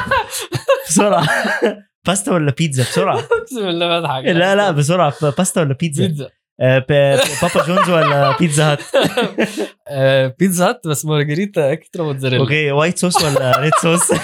[0.88, 1.26] بسرعة.
[2.06, 3.18] باستا ولا بيتزا؟ بسرعة.
[3.40, 5.12] اقسم بالله بضحك لا لا بسرعة.
[5.38, 6.28] باستا ولا بيتزا؟ بيتزا.
[6.58, 8.80] بابا جونز ولا بيتزا هات
[9.88, 12.42] آه، بيتزا هات بس مارجريتا extra موتزاريلا.
[12.42, 14.10] okay white sauce ولا red sauce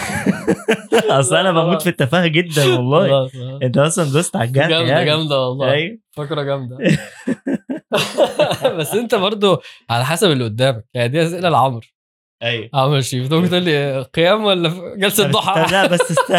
[1.10, 3.10] أصل أنا بموت في التفاهة جدا والله.
[3.10, 3.28] آه.
[3.62, 5.04] أنت أصلا دوست على الجرح جامدة يعني.
[5.04, 5.70] جامدة والله.
[5.72, 5.98] أيوه.
[6.16, 6.78] فكرة جامدة.
[8.78, 10.84] بس أنت برضو على حسب اللي قدامك.
[10.94, 11.80] يعني دي أسئلة لعمرو
[12.42, 12.70] أيوه.
[12.74, 13.32] عمرو شريف.
[13.32, 16.32] ممكن تقول لي قيام ولا جلسة ضحى؟ لا بس است...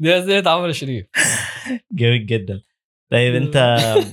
[0.00, 1.06] دي أسئلة عمرو شريف.
[1.92, 2.60] جميل جدا.
[3.12, 3.56] طيب انت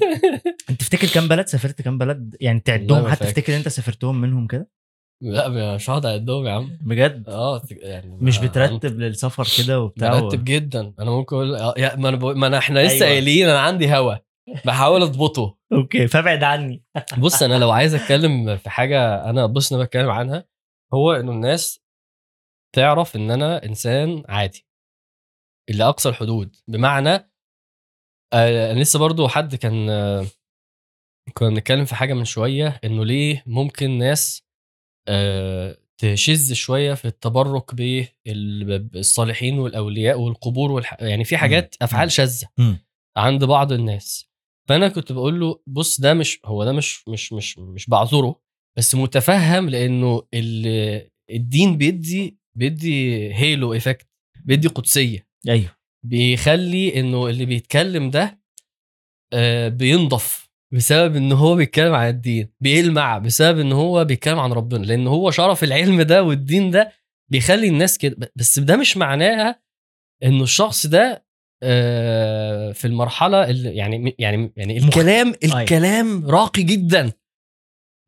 [0.69, 3.25] انت تفتكر كام بلد سافرت كام بلد؟ يعني تعدهم حتى.
[3.25, 4.69] تفتكر انت سافرتهم منهم كده؟
[5.23, 6.77] لا مش هقعد اعدهم يا عم.
[6.81, 10.93] بجد؟ آه يعني مش بترتب للسفر كده وبتاع برتب جدا.
[10.99, 13.05] أنا ممكن أقول آه، يا ما أنا بقول- ما انا إحنا لسه أيوة.
[13.07, 14.15] قايلين أنا عندي هوا.
[14.65, 15.57] بحاول اضبطه.
[15.73, 16.83] أوكي فابعد عني.
[17.17, 20.45] بص أنا لو عايز اتكلم في حاجة أنا بص أنا بتكلم عنها
[20.93, 21.79] هو انه الناس
[22.75, 24.65] تعرف ان أنا انسان عادي.
[25.69, 26.55] اللي اقصى الحدود.
[26.67, 27.29] بمعنى
[28.35, 30.25] آه أنا لسه برضو حد كان آه
[31.33, 34.43] كنا بنتكلم في حاجة من شوية إنه ليه ممكن ناس
[35.07, 40.97] آه تشذ شوية في التبرك بالصالحين والأولياء والقبور والح...
[40.99, 42.47] يعني في حاجات أفعال شاذة.
[43.17, 44.29] عند بعض الناس.
[44.69, 48.41] فأنا كنت بقول له بص ده مش هو ده مش مش مش مش بعذره
[48.77, 54.07] بس متفهم لأنه ال- الدين بيدي بيدي هيلو ايفكت
[54.45, 55.27] بيدي قدسية.
[55.49, 55.74] أيوه.
[56.05, 58.39] بيخلي إنه اللي بيتكلم ده
[59.33, 64.85] آه، بينضف بسبب إن هو بيتكلم عن الدين بيلمع بسبب إن هو بيتكلم عن ربنا.
[64.85, 66.91] لأن هو شرف العلم ده والدين ده
[67.31, 68.31] بيخلي الناس كده.
[68.35, 69.61] بس ده مش معناها
[70.23, 71.25] إنه الشخص ده
[71.63, 75.61] آه، في المرحلة اللي يعني يعني يعني الكلام أيوة.
[75.61, 77.11] الكلام راقي جدا.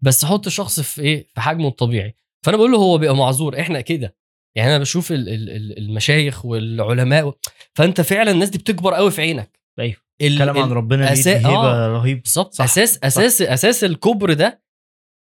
[0.04, 2.16] بس حط الشخص في إيه؟ في حجمه الطبيعي.
[2.46, 3.60] فأنا بقول له هو بيبقى معذور.
[3.60, 4.16] إحنا كده.
[4.58, 7.34] يعني أنا بشوف ال- ال- ال- المشايخ والعلماء و-
[7.76, 9.60] فأنت فعلا الناس دي بتكبر قوي في عينك.
[9.80, 9.96] أيوه.
[10.22, 11.88] ال- كلام عن ربنا أسا- هيبة آه.
[11.88, 12.54] رهيب بالظبط.
[12.54, 13.06] صح، أساس صح.
[13.06, 14.64] أساس أساس الكبر ده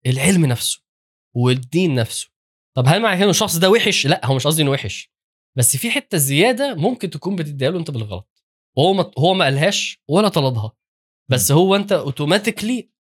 [0.07, 0.83] العلم نفسه
[1.37, 2.31] والدين نفسه.
[2.77, 5.11] طب هل معنى كده الشخص ده وحش؟ لا هو مش قصدي إنه وحش.
[5.59, 8.45] بس في حتة زيادة ممكن تكون بتديها له أنت بالغلط.
[8.77, 10.73] وهو ما هو ما قالهاش ولا طلبها
[11.31, 12.91] بس هو أنت اوتوماتيكلي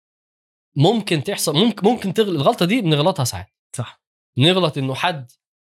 [0.77, 2.29] ممكن تحصل ممكن ممكن تغلط.
[2.29, 3.55] الغلطة دي بنغلطها ساعات.
[3.77, 4.03] صح.
[4.39, 5.31] نغلط إنه حد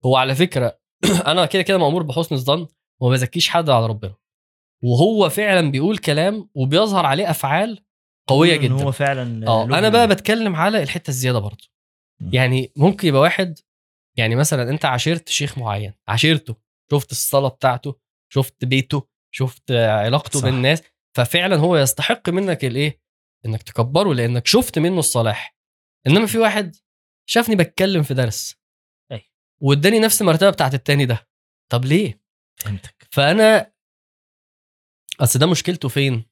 [0.06, 0.80] هو على فكرة
[1.32, 2.68] أنا كده كده مأمور بحسن الظن
[3.02, 4.16] وما بزكيش حد على ربنا
[4.84, 7.86] وهو فعلا بيقول كلام وبيظهر عليه أفعال
[8.28, 11.68] قوية جدا هو فعلا آه أنا بقى بتكلم على الحتة الزيادة برضه.
[12.34, 13.60] يعني ممكن يبقى واحد
[14.18, 16.56] يعني مثلا أنت عاشرت شيخ معين عاشرته
[16.92, 18.00] شفت الصلاة بتاعته
[18.34, 20.46] شفت بيته شفت علاقته صح.
[20.46, 20.84] بالناس
[21.18, 23.02] ففعلا هو يستحق منك الايه
[23.46, 25.56] إنك تكبره لأنك شفت منه الصلاح
[26.08, 26.76] إنما في واحد
[27.30, 28.59] شافني بتكلم في درس.
[29.62, 31.28] واداني نفس المرتبة بتاعت التاني ده.
[31.72, 32.22] طب ليه؟
[32.62, 33.08] فهمتك.
[33.12, 33.74] فأنا
[35.20, 36.26] أصل ده مشكلته فين؟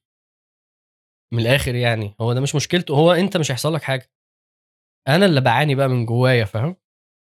[1.32, 2.14] من الآخر يعني.
[2.20, 2.94] هو ده مش مشكلته.
[2.94, 4.10] هو أنت مش هيحصل لك حاجة.
[5.08, 6.76] أنا اللي بعاني بقى من جوايا فاهم؟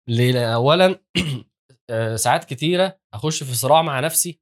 [0.08, 1.00] ليه؟ اولا
[1.90, 4.40] آه، ساعات كتيرة أخش في صراع مع نفسي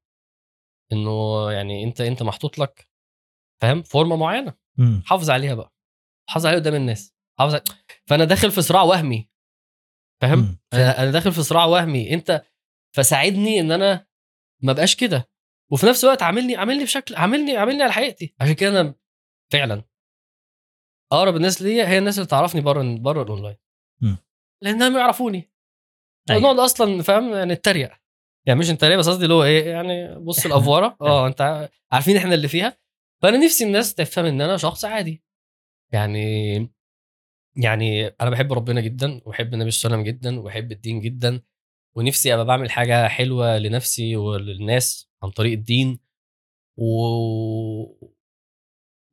[0.93, 2.89] إنه يعني أنت أنت محطوط لك
[3.62, 4.55] فاهم؟ فورمة معينة.
[5.05, 5.72] حافظ عليها بقى.
[6.31, 7.14] حافظ عليها قدام الناس.
[7.39, 7.60] حافظ.
[8.06, 9.30] فأنا داخل في صراع وهمي.
[10.22, 10.59] فاهم.
[10.72, 12.14] أنا أنا داخل في صراع وهمي.
[12.14, 12.42] انت
[12.97, 14.06] فساعدني إن أنا
[14.62, 15.30] ما بقاش كده.
[15.72, 18.34] وفي نفس الوقت عاملني عاملني بشكل عاملني عاملني على حقيقتي.
[18.40, 18.94] عشان كده أنا
[19.52, 19.84] فعلا
[21.12, 23.56] أقرب الناس ليا هي الناس اللي تعرفني بره بره الأونلاين.
[24.62, 25.52] لأنهم يعرفوني.
[26.30, 26.42] أيوة.
[26.42, 27.90] نقعد أصلا فاهم؟ يعني نتريق
[28.47, 30.97] يعني مش نتريق بس قصدي اللي هو إيه يعني بص الأفورة.
[31.01, 32.78] آه أنت عارفين إحنا اللي فيها.
[33.22, 35.22] فأنا نفسي الناس تفهم إن أنا شخص عادي.
[35.92, 36.59] يعني
[37.56, 41.43] يعني أنا بحب ربنا جدا وبحب النبي صلى الله عليه وسلم جدا وبحب الدين جدا
[41.97, 45.98] ونفسي أبقى بعمل حاجة حلوة لنفسي وللناس عن طريق الدين.
[46.77, 46.85] و...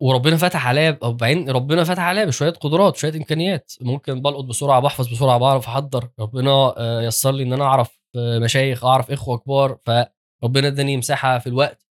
[0.01, 3.73] وربنا فتح عليا أو بعدين ربنا فتح عليا بشوية قدرات شوية إمكانيات.
[3.81, 6.09] ممكن بلقط بسرعة بحفظ بسرعة بعرف أحضر.
[6.19, 11.39] ربنا آه، يسر لي إن أنا أعرف آه، مشايخ أعرف إخوة كبار فربنا إداني مساحة
[11.39, 11.88] في الوقت.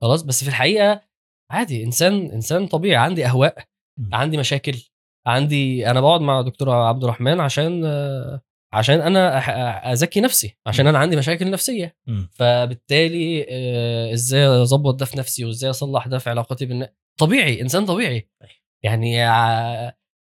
[0.00, 1.02] خلاص بس في الحقيقة
[1.50, 3.64] عادي إنسان إنسان طبيعي عندي أهواء.
[4.12, 4.90] عندي مشاكل.
[5.28, 8.40] عندي أنا بقعد مع دكتور عبد الرحمن عشان آه،
[8.72, 11.96] عشان أنا أزكي نفسي عشان أنا عندي مشاكل نفسية.
[12.32, 16.88] فبالتالي آه، إزاي أظبط ده في نفسي وإزاي أصلح ده في علاقتي بالناس
[17.20, 18.28] طبيعي إنسان طبيعي.
[18.84, 19.92] يعني ع-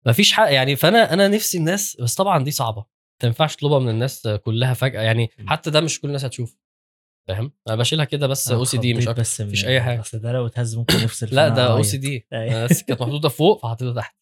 [0.07, 2.85] مفيش حق يعني فأنا أنا نفسي الناس بس طبعا دي صعبة
[3.23, 5.29] ما ينفعش تطلبها من الناس كلها فجأة يعني.
[5.47, 6.57] حتى ده مش كل الناس هتشوف
[7.29, 9.21] فاهم؟ أنا بشيلها كده بس OCD مش أكتر.
[9.21, 9.99] بس مفيش أي حاجة.
[9.99, 12.27] أصل ده لو اتهز ممكن يفصل لا ده OCD.
[12.33, 14.15] بس كانت محطوطة فوق فحطيتها تحت.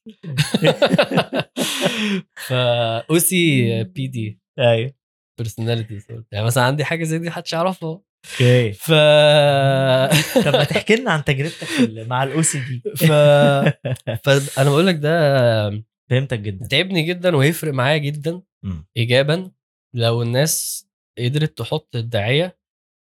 [2.48, 4.94] فا OCPD أيوه.
[5.38, 6.02] personality
[6.32, 8.02] يعني مثلا عندي حاجة زي دي محدش يعرفها.
[8.32, 8.72] okay.
[8.74, 8.92] ف
[10.46, 11.68] طب ما تحكي لنا عن تجربتك
[12.08, 13.06] مع ال OCD ف
[14.24, 15.70] فانا بقول لك ده
[16.10, 16.68] فهمتك جدا.
[16.68, 18.42] تعبني جدا وهيفرق معايا جدا.
[18.98, 19.52] ايجابا
[19.96, 20.88] لو الناس
[21.20, 22.57] قدرت تحط الداعية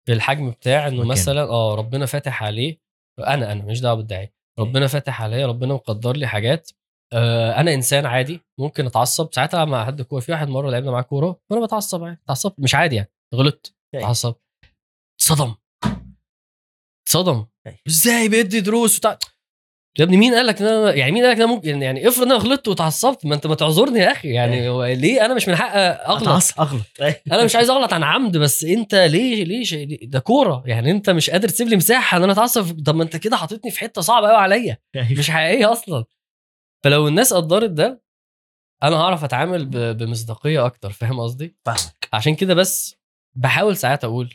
[0.08, 1.04] في الحجم بتاع إنه.
[1.04, 2.80] مثلا آه ربنا فاتح عليه
[3.18, 6.70] أنا أنا مش دعوة بالداعيه ربنا فاتح عليا ربنا مقدر لي حاجات.
[7.12, 9.28] آه أنا إنسان عادي ممكن أتعصب.
[9.32, 12.20] ساعتها مع حد كورة في واحد مرة لعبنا معاه كورة وأنا بتعصب عادي.
[12.24, 13.08] اتعصبت مش عادي يعني.
[13.34, 14.04] غلطت أيوة.
[14.04, 14.34] اتعصب
[15.20, 15.54] صدم
[17.08, 17.78] صدم أيوة.
[17.88, 19.16] إزاي بيدي دروس وتع...
[19.98, 22.08] يا ابني مين قال لك إن أنا يعني مين قال لك إن أنا ممكن؟ يعني
[22.08, 24.28] افرض إن أنا غلطت واتعصبت ما أنت ما تعذرني يا أخي.
[24.28, 25.76] يعني هو ليه أنا مش من حق
[26.10, 26.82] أغلط؟ أغلط.
[27.32, 30.62] أنا مش عايز أغلط عن عمد بس أنت ليه ليه ده كورة.
[30.66, 32.84] يعني أنت مش قادر تسيب لي مساحة إن أنا أتعصب.
[32.86, 34.78] طب ما أنت كده حاططني في حتة صعبة قوي عليا.
[34.96, 35.12] أيوة.
[35.18, 36.04] مش حقيقية أصلا.
[36.84, 38.02] فلو الناس قدرت ده
[38.82, 40.90] أنا هعرف أتعامل بمصداقية أكتر.
[40.90, 42.08] فاهم قصدي؟ فاهمك.
[42.12, 42.96] عشان كده بس
[43.36, 44.34] بحاول ساعات أقول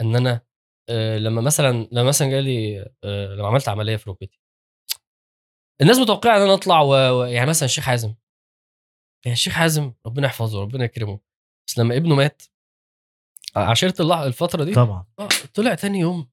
[0.00, 0.40] إن أنا
[0.88, 4.41] آه، لما مثلا لما مثلا جالي آه، لما عملت عملية في ركبتي.
[5.82, 6.88] الناس متوقعه إن أنا أطلع و...
[6.90, 7.24] و...
[7.24, 8.14] يعني مثلا الشيخ حازم.
[9.24, 11.20] يعني الشيخ حازم ربنا يحفظه ربنا يكرمه.
[11.68, 12.42] بس لما ابنه مات
[13.56, 14.18] عشرت اللح...
[14.18, 15.06] الفترة دي طبعا.
[15.18, 16.30] آه، طلع تاني يوم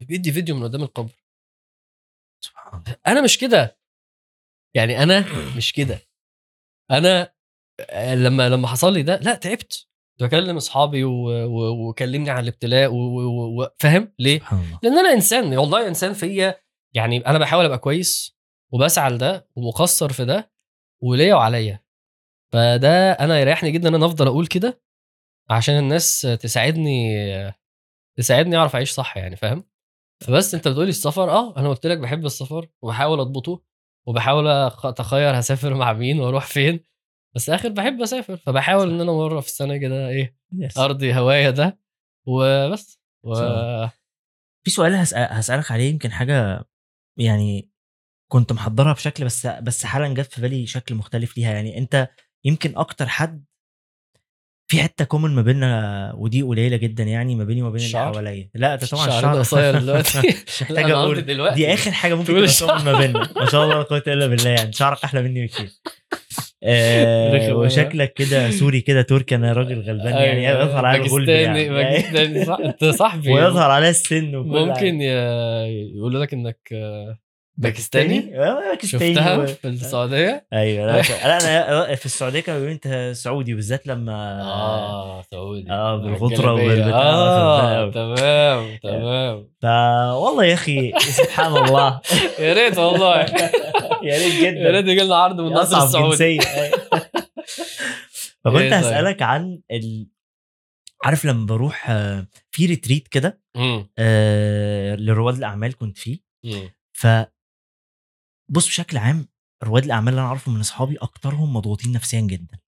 [0.00, 1.10] بيدي فيديو من قدام القبر.
[2.44, 2.96] سبحان الله.
[3.06, 3.78] أنا مش كده.
[4.74, 5.24] يعني أنا
[5.56, 5.98] مش كده.
[6.90, 7.32] أنا
[7.80, 9.88] آه، لما لما حصل لي ده لا تعبت.
[10.12, 14.40] كنت بكلم أصحابي وكلمني عن الابتلاء و- و- و- فاهم؟ ليه؟
[14.82, 16.60] لأن أنا إنسان والله إنسان فيا.
[16.94, 18.36] يعني أنا بحاول أبقى كويس.
[18.72, 20.52] وبسعى لده ومقصر في ده
[21.02, 21.84] وليا وعليا.
[22.52, 24.82] فده أنا يريحني جدا إن أنا أفضل أقول كده
[25.50, 27.14] عشان الناس تساعدني
[28.16, 29.64] تساعدني أعرف أعيش صح يعني فاهم؟
[30.24, 33.62] فبس أنت بتقولي السفر آه أنا قلت لك بحب السفر وبحاول أضبطه
[34.06, 36.80] وبحاول أتخير هسافر مع مين وأروح فين.
[37.34, 40.78] بس آخر بحب أسافر فبحاول إن أنا مره في السنة كده إيه يس.
[40.78, 41.78] أرضي هوايه ده
[42.26, 43.00] وبس.
[43.22, 43.34] و...
[44.64, 46.64] في سؤال هسأل هسألك عليه يمكن حاجة
[47.18, 47.71] يعني
[48.32, 51.52] كنت محضرها بشكل بس بس حالا جت في بالي شكل مختلف ليها.
[51.52, 52.08] يعني أنت
[52.44, 53.44] يمكن أكتر حد
[54.70, 58.50] في حتة common ما بيننا ودي قليلة جدا يعني ما بيني وما بين اللي؟ حواليا.
[58.54, 60.18] لا ده طبعا الشعر قصير دلوقتي.
[60.46, 61.20] مش محتاج أقول.
[61.20, 61.56] دلوقتي.
[61.56, 63.28] دي آخر حاجة ممكن تبقى common ما بيننا.
[63.36, 64.50] ما شاء الله لا قوة إلا بالله.
[64.50, 65.70] يعني شعرك أحلى مني بكتير.
[66.62, 67.54] آه.
[67.54, 69.34] وشكلك كده sorry كده تركي.
[69.34, 70.48] أنا راجل غلبان يعني.
[70.48, 72.66] أيوة، يظهر على الغلب يعني.
[72.66, 73.32] أنت صاحبي.
[73.34, 74.48] ويظهر عليا السن وكل.
[74.48, 75.00] ممكن
[75.96, 76.68] يقولوا لك إنك
[77.56, 82.74] باكستاني آه، باكستاني شفتها و- في السعودية أيوه لا لا أنا في السعودية كانوا بيقولوا
[82.74, 86.64] أنت سعودي بالذات لما آه سعودي آه، بالغطرة الجلابية.
[86.64, 87.00] وبالبتاع.
[87.00, 87.90] آه فاهم.
[87.90, 89.64] تمام تمام ف
[90.22, 92.00] والله يا أخي سبحان الله
[92.40, 93.20] يا ريت والله
[94.08, 96.40] يا ريت يا جدا ريت يجي لنا عرض من أصعب السعودي.
[98.44, 100.06] فكنت إيه طيب؟ هسألك عن ال...
[101.04, 103.40] عارف لما بروح آه، في retreat كده.
[103.98, 106.18] آه، لرواد الأعمال كنت فيه.
[106.92, 107.06] ف
[108.52, 109.28] بص بشكل عام
[109.64, 112.58] رواد الأعمال اللي أنا اعرفهم من أصحابي أكترهم مضغوطين نفسيا جدا.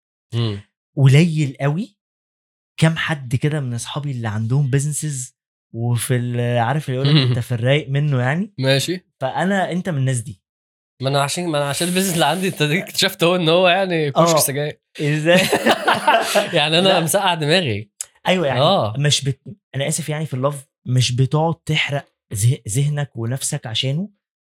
[0.97, 1.98] قليل قوي
[2.81, 5.35] كام حد كده من أصحابي اللي عندهم businesses
[5.74, 9.98] وفي ال- عارف اللي يقول لك أنت في الرايق منه يعني ماشي فأنا أنت من
[9.98, 10.43] الناس دي
[11.02, 13.69] ما أنا عشان ما أنا عشان ال business اللي عندي أنت اكتشفت هو إن هو
[13.69, 14.39] يعني كشك آه.
[14.39, 15.40] سجاير إزاي
[16.59, 17.01] يعني أنا.
[17.01, 17.90] مسقع دماغي
[18.27, 18.94] أيوه يعني آه.
[18.98, 19.40] مش بت...
[19.74, 24.09] أنا آسف يعني في اللف مش بتقعد تحرق ذه- ذهنك ونفسك عشانه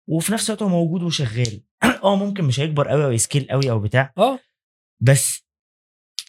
[0.08, 1.62] وفي نفس الوقت هو موجود وشغال.
[2.04, 4.12] آه ممكن مش هيكبر قوي أو يسكيل قوي أو بتاع.
[4.18, 4.38] آه.
[5.00, 5.46] بس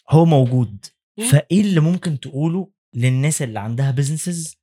[0.09, 0.85] هو موجود.
[1.31, 4.57] فإيه اللي ممكن تقوله للناس اللي عندها بيزنسز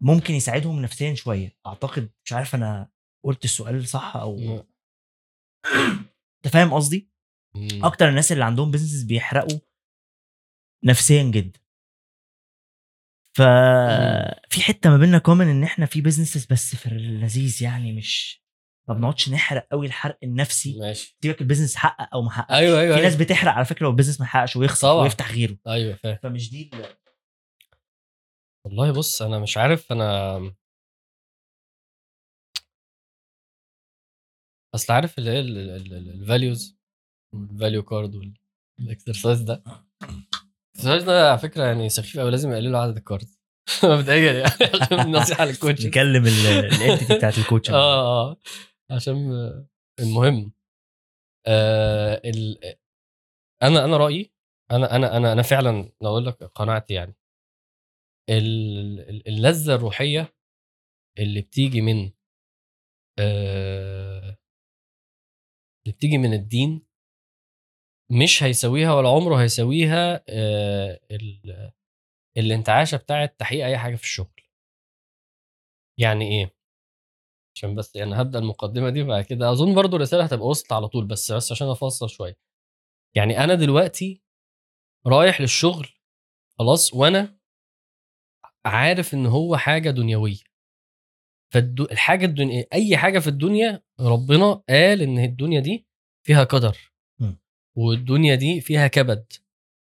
[0.00, 2.90] ممكن يساعدهم نفسيا شوية؟ أعتقد مش عارف أنا
[3.24, 4.36] قلت السؤال صح أو.
[6.36, 7.10] أنت فاهم قصدي.
[7.82, 9.58] أكتر الناس اللي عندهم businesses بيحرقوا
[10.84, 11.60] نفسيا جدا.
[13.36, 18.44] ففي حتة ما بيننا common إن إحنا في businesses بس في اللذيذ يعني مش
[18.88, 20.78] ما بنقعدش نحرق قوي الحرق النفسي.
[20.78, 21.16] ماشي.
[21.22, 22.50] سيبك ال business حقق أو ما حققش.
[22.54, 23.24] أيوه أيوه في ناس أيوة.
[23.24, 25.02] بتحرق على فكرة لو ال business ما حققش ويخسر طبعا.
[25.02, 25.56] ويفتح غيره.
[25.66, 26.18] أيوه فاهم.
[26.22, 26.96] فمش دي ال-
[28.66, 30.38] والله بص أنا مش عارف أنا
[34.74, 36.78] أصل عارف اللي هي ال values
[37.34, 38.32] ال value card
[38.80, 39.62] وال exercise ده؟
[40.76, 43.38] السؤال ده على فكرة يعني سخيف قوي لازم يقللوا عدد ال cards
[43.84, 45.12] مبدئيا يعني.
[45.12, 48.36] نصيحة لل coach نكلم ال entity بتاعت ال coach آه آه
[48.90, 49.16] عشان
[50.00, 50.52] المهم
[51.46, 52.58] آه ال...
[53.62, 54.32] أنا أنا رأيي
[54.70, 57.16] أنا أنا أنا أنا فعلا أقول لك قناعتي يعني
[58.30, 60.34] ال- اللذة الروحية
[61.18, 62.10] اللي بتيجي من
[63.18, 64.36] آه
[65.86, 66.86] اللي بتيجي من الدين
[68.10, 70.24] مش هيساويها ولا عمره هيساويها
[71.10, 71.72] ال-
[72.36, 74.42] الانتعاشة بتاعت تحقيق أي حاجة في الشغل.
[75.98, 76.54] يعني إيه؟
[77.56, 81.06] عشان بس يعني هبدأ المقدمة دي بعد كده أظن برضو الرسالة هتبقى وصلت على طول
[81.06, 82.38] بس بس عشان أفصل شوية.
[83.16, 84.22] يعني أنا دلوقتي
[85.06, 85.88] رايح للشغل
[86.58, 87.38] خلاص وأنا
[88.66, 90.38] عارف إن هو حاجة دنيوية.
[91.52, 95.86] فالحاجه الدنيا أي حاجة في الدنيا ربنا قال إن الدنيا دي
[96.26, 96.93] فيها قدر.
[97.78, 99.32] والدنيا دي فيها كبد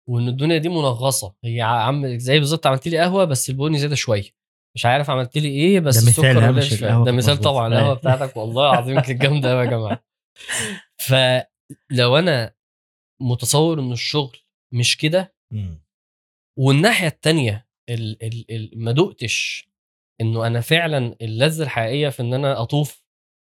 [0.08, 4.36] وإن الدنيا دي منغصة هي عم زي بالظبط عملت لي قهوة بس البني زياده شوية
[4.74, 7.36] مش عارف عملت لي إيه بس ده مثال، السكر مش ده مثال.
[7.38, 7.94] طبعا القهوة أيوة.
[7.94, 10.04] بتاعتك والله العظيم كانت جامدة قوي يا جماعة
[10.98, 12.54] فلو أنا
[13.20, 14.38] متصور إن الشغل
[14.72, 15.34] مش كده.
[16.58, 19.68] والناحية التانية ال ال ال ما دقتش
[20.20, 23.04] إنه أنا فعلا اللذة الحقيقية في إن أنا أطوف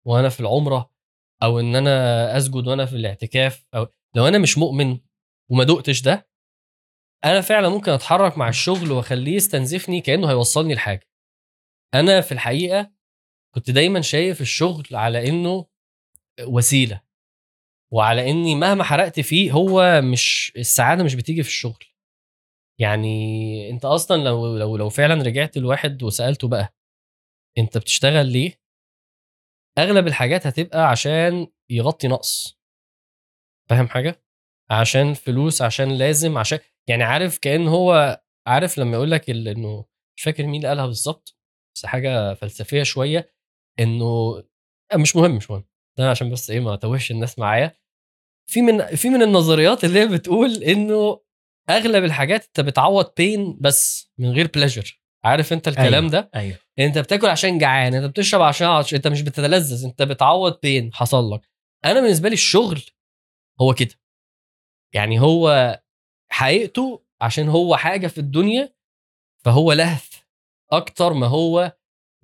[0.06, 0.90] وأنا في العمرة
[1.42, 3.86] أو إن أنا أسجد وأنا في الاعتكاف أو
[4.16, 4.98] لو أنا مش مؤمن
[5.50, 6.28] وما دقتش ده
[7.24, 11.08] أنا فعلا ممكن أتحرك مع الشغل وأخليه يستنزفني كأنه هيوصلني لحاجة.
[11.94, 12.92] أنا في الحقيقة
[13.54, 15.66] كنت دايما شايف الشغل على إنه
[16.40, 17.02] وسيلة
[17.92, 21.84] وعلى إني مهما حرقت فيه هو مش السعادة مش بتيجي في الشغل.
[22.80, 26.74] يعني أنت أصلا لو لو لو فعلا رجعت لواحد وسألته بقى
[27.58, 28.60] أنت بتشتغل ليه؟
[29.78, 32.55] أغلب الحاجات هتبقى عشان يغطي نقص.
[33.68, 34.22] فاهم حاجة؟
[34.70, 39.84] عشان فلوس عشان لازم عشان يعني عارف كأن هو عارف لما يقول لك إنه
[40.16, 41.36] مش فاكر مين اللي قالها بالظبط
[41.76, 43.34] بس حاجة فلسفية شوية
[43.80, 44.42] إنه
[44.94, 45.64] مش مهم مش مهم.
[45.98, 47.72] ده عشان بس إيه ما توهش الناس معايا.
[48.50, 51.20] في من في من النظريات اللي هي بتقول إنه
[51.70, 56.08] أغلب الحاجات أنت بتعوض بين بس من غير بليجر عارف أنت الكلام أيوة.
[56.08, 56.58] ده؟ أيوه.
[56.78, 61.32] أنت بتاكل عشان جعان أنت بتشرب عشان عطش أنت مش بتتلذذ أنت بتعوض بين حصل
[61.32, 61.40] لك.
[61.84, 62.82] أنا بالنسبة لي الشغل
[63.60, 63.94] هو كده.
[64.94, 65.76] يعني هو
[66.32, 68.74] حقيقته عشان هو حاجة في الدنيا
[69.44, 70.16] فهو لهث
[70.72, 71.76] أكتر ما هو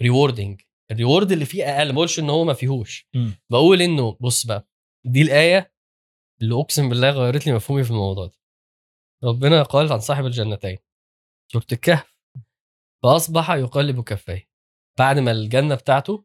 [0.03, 3.09] rewarding ال reward اللي فيه أقل ما بقولش إن هو ما فيهوش.
[3.51, 4.69] بقول إنه بص بقى
[5.07, 5.73] دي الآية
[6.43, 8.39] اللي أقسم بالله غيرت لي مفهومي في الموضوع ده.
[9.25, 10.79] ربنا قال عن صاحب الجنتين.
[11.53, 12.17] سورة الكهف.
[13.03, 14.49] فأصبح يقلب كفيه.
[14.99, 16.25] بعد ما الجنة بتاعته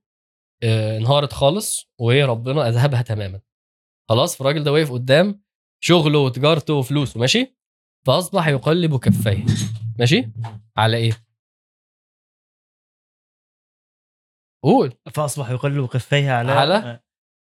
[0.63, 3.41] آه، انهارت خالص وربنا أذهبها تماما.
[4.09, 5.41] خلاص فالراجل ده واقف قدام
[5.83, 7.55] شغله وتجارته وفلوسه ماشي؟
[8.07, 9.45] فأصبح يقلب كفيه
[9.99, 10.29] ماشي؟
[10.77, 11.11] على إيه؟
[14.63, 14.93] قول.
[15.13, 16.99] فأصبح يقلب كفيه على على-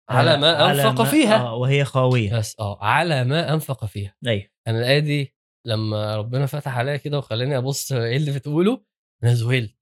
[0.10, 1.38] على ما على أنفق ما- فيها.
[1.38, 2.38] آه وهي خاوية.
[2.38, 4.16] بس آه على ما أنفق فيها.
[4.28, 4.50] أيوه.
[4.68, 5.36] أنا الآية دي
[5.68, 8.86] لما ربنا فتح عليا كده وخلاني أبص إيه اللي بتقوله
[9.24, 9.76] أنا ذهلت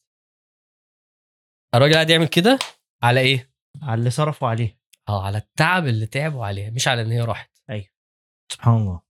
[1.76, 2.60] الراجل قاعد يعمل كده
[3.04, 4.80] على إيه؟ على اللي صرفوا عليه.
[5.10, 7.54] آه على التعب اللي تعبوا عليها مش على إن هي راحت.
[8.52, 9.02] سبحان الله.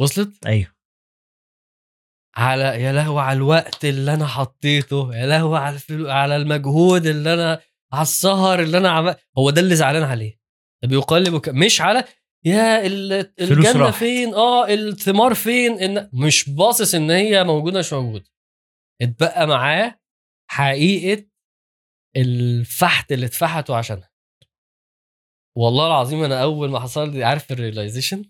[0.00, 0.74] وصلت؟ أيوه.
[2.36, 6.10] على يا لهوي على الوقت اللي أنا حطيته يا لهوي على الفلو...
[6.10, 7.60] على المجهود اللي أنا
[7.92, 10.40] على السهر اللي أنا عمل هو ده اللي زعلان عليه.
[10.82, 11.48] ده بيقلب وك...
[11.48, 12.04] مش على
[12.44, 13.94] يا ال- الجنة راحت.
[13.94, 16.10] فين؟ آه الثمار فين؟ إن...
[16.12, 18.24] مش باصص إن هي موجودة مش موجودة.
[19.02, 20.00] اتبقى معاه
[20.50, 21.26] حقيقة
[22.16, 24.11] الفحت اللي اتفحتوا عشانها.
[25.56, 28.24] والله العظيم أنا أول ما حصل لي عارف ال realization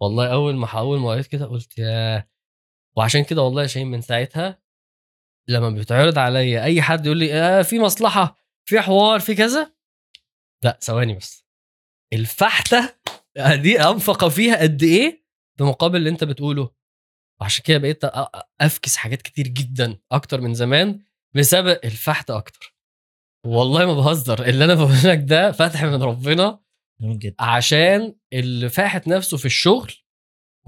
[0.00, 2.28] والله أول ما أول ما قريت كده قلت يا
[2.96, 4.62] وعشان كده والله يا شاهين من ساعتها
[5.48, 9.72] لما بيتعرض عليا أي حد يقول لي آه في مصلحة في حوار في كذا
[10.64, 11.44] لأ ثواني بس.
[12.12, 12.94] الفحتة
[13.62, 15.24] دي أنفق فيها قد إيه؟
[15.58, 16.70] بمقابل اللي أنت بتقوله.
[17.40, 18.00] وعشان كده بقيت
[18.60, 21.00] أفكس حاجات كتير جدا أكتر من زمان
[21.34, 22.71] بسبب الفحت أكتر.
[23.46, 24.44] والله ما بهزر.
[24.46, 26.60] اللي أنا بقول لك ده فتح من ربنا
[27.00, 27.34] جميل جدا.
[27.40, 29.92] عشان اللي فاحت نفسه في الشغل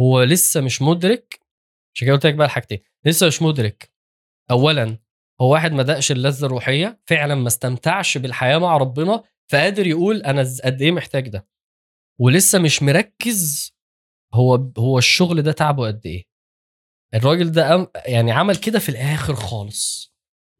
[0.00, 1.40] هو لسه مش مدرك.
[1.94, 2.78] عشان كده قلت لك بقى الحاجتين.
[3.04, 3.92] لسه مش مدرك.
[4.50, 4.98] اولا
[5.40, 10.44] هو واحد ما دقش اللذة الروحية فعلا ما استمتعش بالحياة مع ربنا فقادر يقول أنا
[10.64, 11.48] قد إيه محتاج ده؟
[12.20, 13.72] ولسه مش مركز
[14.34, 16.24] هو هو الشغل ده تعبه قد إيه.
[17.14, 20.13] الراجل ده يعني عمل كده في الآخر خالص.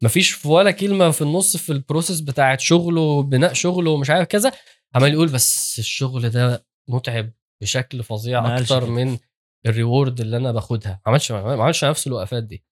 [0.05, 4.27] مفيش في ولا كلمة في النص في ال process بتاعت شغله وبناء شغله ومش عارف
[4.27, 4.51] كذا
[4.95, 8.85] عمال يقول بس الشغل ده متعب بشكل فظيع أكتر.
[8.89, 9.17] من
[9.65, 10.91] ال reward اللي أنا باخدها.
[10.91, 12.63] ما عملش ما عملش نفس الوقفات دي.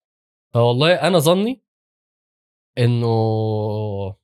[0.54, 1.64] فوالله أنا ظني
[2.78, 4.16] إنه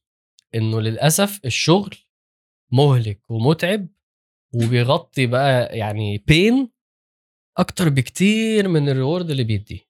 [0.56, 1.96] إنه للأسف الشغل
[2.72, 3.88] مهلك ومتعب
[4.56, 6.70] وبيغطي بقى يعني بين
[7.58, 9.89] أكتر بكتير من ال reward اللي بيديه.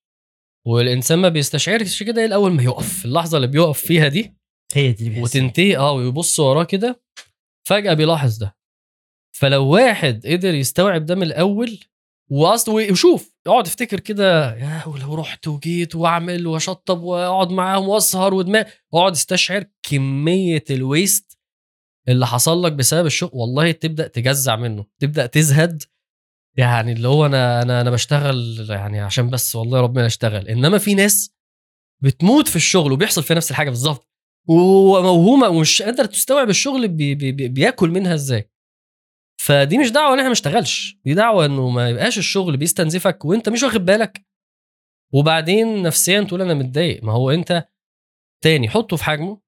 [0.67, 3.05] والإنسان ما بيستشعرش كده إلا أول ما يقف.
[3.05, 4.35] اللحظة اللي بيقف فيها دي
[4.73, 7.01] هي دي اللي وتنتهي آه ويبص وراه كده
[7.67, 8.55] فجأة بيلاحظ ده.
[9.35, 11.79] فلو واحد قدر يستوعب ده من الأول
[12.31, 18.63] واصل وشوف يقعد يفتكر كده يا ولو رحت وجيت وأعمل وأشطب وأقعد معاهم وأسهر ودماغ
[18.91, 21.37] وأقعد استشعر كمية الويست
[22.09, 23.29] اللي حصل لك بسبب الشغل.
[23.33, 25.83] والله تبدأ تجزع منه تبدأ تزهد
[26.59, 30.95] يعني اللي هو أنا أنا أنا بشتغل يعني عشان بس والله ربنا اشتغل إنما في
[30.95, 31.35] ناس
[32.03, 34.09] بتموت في الشغل وبيحصل فيها نفس الحاجة بالظبط.
[34.47, 38.51] وموهومه ومش قادرة تستوعب الشغل بي بي بي بياكل منها إزاي.
[39.41, 40.97] فدي مش دعوة إن إحنا ما نشتغلش.
[41.05, 44.25] دي دعوة إنه ما يبقاش الشغل بيستنزفك وأنت مش واخد بالك.
[45.13, 47.03] وبعدين نفسيا تقول أنا متضايق.
[47.03, 47.67] ما هو أنت
[48.43, 49.41] تاني حطه في حجمه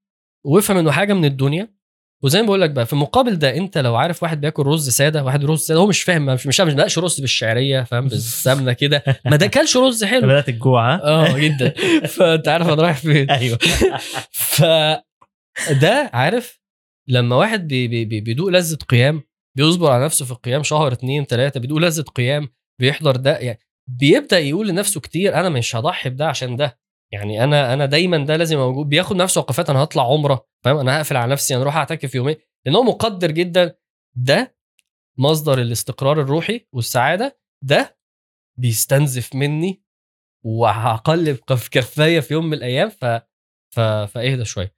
[0.46, 1.81] وافهم إنه حاجة من الدنيا.
[2.24, 5.24] وزي ما بقول لك بقى في المقابل ده انت لو عارف واحد بياكل رز سادة
[5.24, 9.04] واحد رز سادة هو مش فاهم مش مش ما داقش رز بالشعرية فاهم؟ بالسمنه كده.
[9.26, 10.28] ما ده كلش رز حلو.
[10.28, 11.74] بدأت الجوع آه جدا.
[12.16, 13.30] فانت عارف أنا رايح فين.
[13.32, 13.58] أيوه.
[14.32, 14.64] ف
[15.72, 16.62] ده عارف
[17.08, 19.24] لما واحد بي بي بي بيدوق لذة قيام
[19.58, 22.50] بيصبر على نفسه في القيام شهر اتنين تلاتة بيدوق لذة قيام
[22.82, 26.78] بيحضر ده يعني بيبدأ يقول لنفسه كتير أنا مش هضحي بده عشان ده.
[27.14, 28.90] يعني أنا أنا دايما ده لازم موجود.
[28.90, 32.36] بياخد نفسه وقفات أنا هطلع عمرة فاهم؟ أنا هقفل على نفسي أنا أروح أعتكف يومين
[32.66, 33.76] لأن هو مقدر جدا
[34.18, 34.58] ده
[35.18, 37.40] مصدر الاستقرار الروحي والسعادة.
[37.64, 37.98] ده
[38.60, 39.84] بيستنزف مني
[40.46, 42.90] وهقلب في كفاية في يوم من الأيام.
[42.90, 43.06] ف
[43.76, 44.76] ف فأهدى شوية.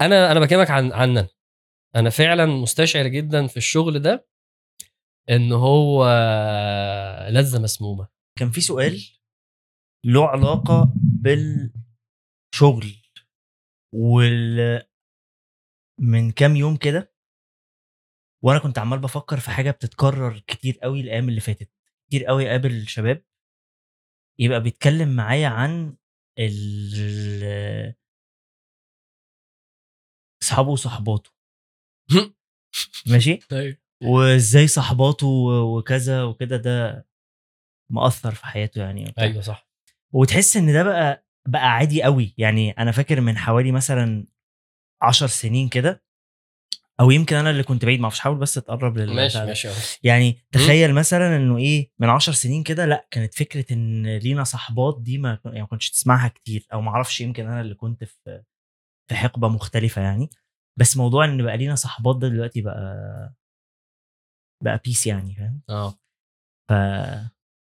[0.00, 1.28] أنا أنا بكلمك عن عن أنا.
[1.96, 4.28] أنا فعلا مستشعر جدا في الشغل ده
[5.30, 6.06] إن هو
[7.30, 8.08] لذة مسمومة.
[8.38, 9.00] كان في سؤال
[10.04, 12.92] له علاقة بالشغل.
[13.94, 14.82] وال
[16.00, 17.12] من كام يوم كده
[18.44, 21.70] وأنا كنت عمال بفكر في حاجة بتتكرر كتير قوي الأيام اللي فاتت
[22.08, 23.24] كتير قوي قابل شباب
[24.38, 25.96] يبقى بيتكلم معايا عن
[26.38, 27.94] ال
[30.42, 31.30] اصحابه وصحباته.
[33.06, 33.76] ماشي؟ أيوه
[34.12, 35.26] وإزاي صحباته
[35.76, 37.06] وكذا وكده ده
[37.92, 39.14] مأثر في حياته يعني.
[39.18, 39.71] أيوه صح.
[40.12, 44.26] وتحس إن ده بقى بقى عادي قوي يعني أنا فاكر من حوالي مثلا
[45.02, 46.02] عشر سنين كده
[47.00, 49.44] أو يمكن أنا اللي كنت بعيد ما أعرفش حاول بس تقرب لل ماشي.
[49.44, 49.68] ماشي.
[50.02, 55.00] يعني تخيل مثلا إنه إيه من عشر سنين كده لأ كانت فكرة إن لينا صحبات
[55.00, 58.42] دي ما يعني ما كنتش تسمعها كتير أو ما أعرفش يمكن أنا اللي كنت في
[59.08, 60.30] في حقبة مختلفة يعني.
[60.78, 63.34] بس موضوع إن بقى لينا صحبات ده دلوقتي بقى
[64.64, 65.94] بقى بيس يعني فاهم؟ آه.
[66.68, 66.72] ف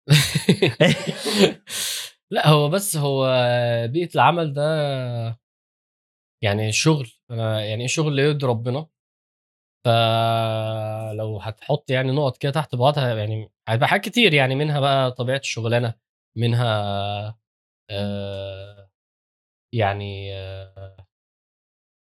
[2.32, 3.26] لا هو بس هو
[3.88, 4.62] بيئة العمل ده
[6.42, 8.86] يعني الشغل أنا يعني إيه شغل يرضي ربنا.
[9.84, 15.38] فلو هتحط يعني نقط كده تحت بعضها يعني هيبقى حاجات كتير يعني منها بقى طبيعة
[15.38, 15.94] الشغلانة
[16.36, 17.38] منها
[17.90, 18.90] آه
[19.74, 21.06] يعني آه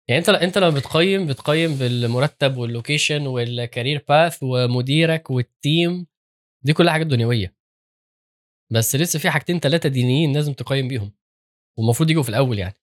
[0.08, 6.06] يعني انت انت لما بتقيم بتقيم بالمرتب وال location وال career path ومديرك وال team
[6.64, 7.54] دي كلها حاجات دنيوية.
[8.72, 11.12] بس لسه في حاجتين ثلاثة دينيين لازم تقيم بيهم
[11.78, 12.74] والمفروض يجوا في الأول يعني.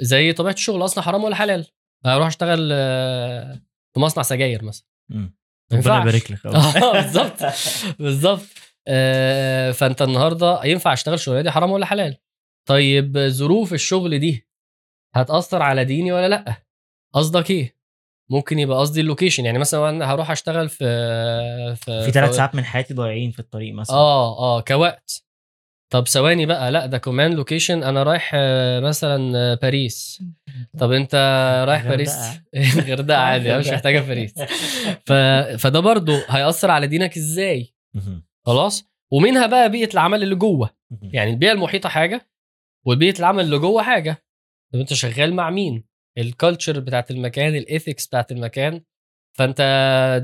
[0.00, 1.66] زي طبيعة الشغل أصلا حرام ولا حلال؟
[2.06, 3.54] أروح أشتغل آه،
[3.94, 4.86] في مصنع سجاير مثلا.
[5.72, 6.00] ربنا.
[6.00, 7.38] يبارك لك آه بالظبط
[7.98, 8.46] بالظبط
[8.88, 12.16] آه، فأنت النهارده ينفع أشتغل شغلانة دي حرام ولا حلال؟
[12.68, 14.48] طيب ظروف الشغل دي
[15.14, 16.62] هتأثر على ديني ولا لأ؟
[17.14, 17.77] قصدك إيه؟
[18.30, 19.44] ممكن يبقى قصدي ال location.
[19.44, 20.84] يعني مثلا أنا هروح أشتغل في
[21.76, 23.96] في في ثلاث ساعات من حياتي ضايعين في الطريق مثلا.
[23.96, 25.28] آه آه كوقت.
[25.92, 30.22] طب ثواني بقى لأ ده كمان location أنا رايح آه، مثلا آه، باريس.
[30.78, 31.14] طب أنت
[31.68, 32.14] رايح باريس؟
[32.54, 32.78] الغردقة.
[32.78, 34.34] الغردقه عادي مش محتاجة باريس.
[35.06, 35.12] ف...
[35.62, 37.74] فده برضه هيأثر على دينك إزاي.
[38.46, 40.70] خلاص؟ ومنها بقى بيئة العمل اللي جوه.
[41.02, 42.28] يعني البيئة المحيطة حاجة
[42.86, 44.24] وبيئه العمل اللي جوه حاجة.
[44.72, 45.84] طب أنت شغال مع مين؟
[46.18, 48.80] ال culture بتاعت المكان ال ethics بتاعت المكان.
[49.38, 49.60] فأنت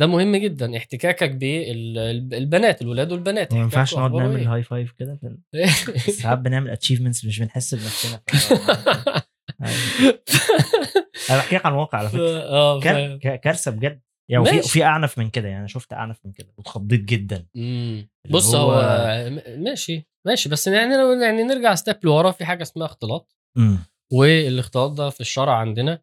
[0.01, 5.19] ده مهم جدا احتكاكك بالبنات الولاد والبنات ما ينفعش نقعد نعمل إيه؟ high five كده
[6.23, 8.21] ساعات بنعمل achievements مش بنحس بنفسنا
[11.31, 12.21] أنا بحكي لك عن واقع على فكرة.
[13.19, 14.01] ك- كارثة بجد.
[14.31, 14.69] يعني وفي.
[14.69, 17.47] في أعنف من كده يعني شفت أعنف من كده واتخضيت جدا.
[18.31, 20.49] بص هو- هو ماشي ماشي.
[20.49, 23.37] بس يعني لو- يعني نرجع ستيب لورا في حاجة اسمها اختلاط.
[24.13, 26.01] والاختلاط ده في الشرع عندنا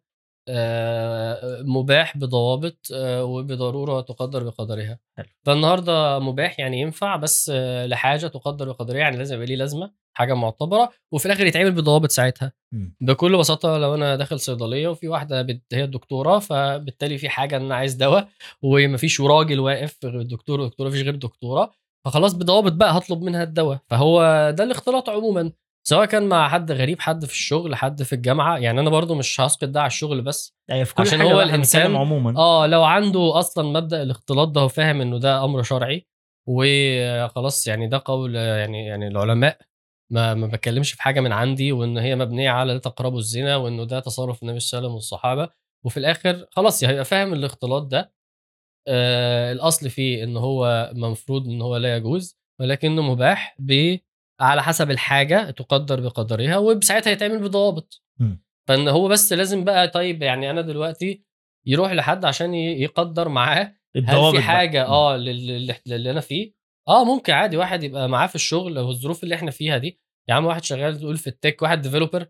[0.48, 5.26] آه، مباح بضوابط آه، وبضرورة تقدر بقدرها حلو.
[5.46, 10.34] فالنهاردة مباح يعني ينفع بس آه، لحاجة تقدر بقدرها يعني لازم يبقى ليه لازمة حاجة
[10.34, 12.96] معتبرة وفي الآخر يتعمل بضوابط ساعتها مم.
[13.00, 15.62] بكل بساطة لو أنا داخل صيدلية وفي واحدة بت...
[15.72, 18.28] هي الدكتورة فبالتالي في حاجة إن أنا عايز دواء
[18.62, 21.70] ومفيش راجل واقف غير الدكتور والدكتوره مفيش غير دكتوره
[22.04, 24.20] فخلاص بضوابط بقى هطلب منها الدواء فهو
[24.58, 25.52] ده الاختلاط عموما
[25.88, 29.40] سواء كان مع حد غريب حد في الشغل حد في الجامعة يعني أنا برضو مش
[29.40, 32.38] هسقط ده على الشغل بس أيوه في كل عشان حاجة هو بنتكلم عموما.
[32.40, 36.06] آه لو عنده أصلا مبدأ الاختلاط ده وفاهم إنه ده أمر شرعي
[36.48, 39.58] وخلاص يعني ده قول يعني يعني العلماء
[40.12, 43.84] ما ما بتكلمش في حاجة من عندي وإن هي مبنية على لا تقربوا الزنا وإنه
[43.84, 45.48] ده تصرف النبي صلى الله عليه وسلم والصحابة.
[45.84, 48.12] وفي الآخر خلاص هيبقى فاهم الاختلاط ده
[48.88, 53.96] آه الأصل فيه إن هو مفروض إن هو لا يجوز ولكنه مباح ب
[54.42, 58.02] على حسب الحاجة تقدر بقدرها وساعتها يتعمل بضوابط.
[58.68, 61.24] فإن هو بس لازم بقى طيب يعني أنا دلوقتي
[61.66, 64.42] يروح لحد عشان يقدر معاه هل الضوابط في بقى.
[64.56, 64.84] حاجة.
[64.86, 66.52] آه لل- لل- اللي أنا فيه
[66.88, 70.34] آه ممكن عادي واحد يبقى معاه في الشغل أو الظروف اللي إحنا فيها دي يا
[70.34, 72.26] عم واحد شغال تقول في التك واحد ديفلوبر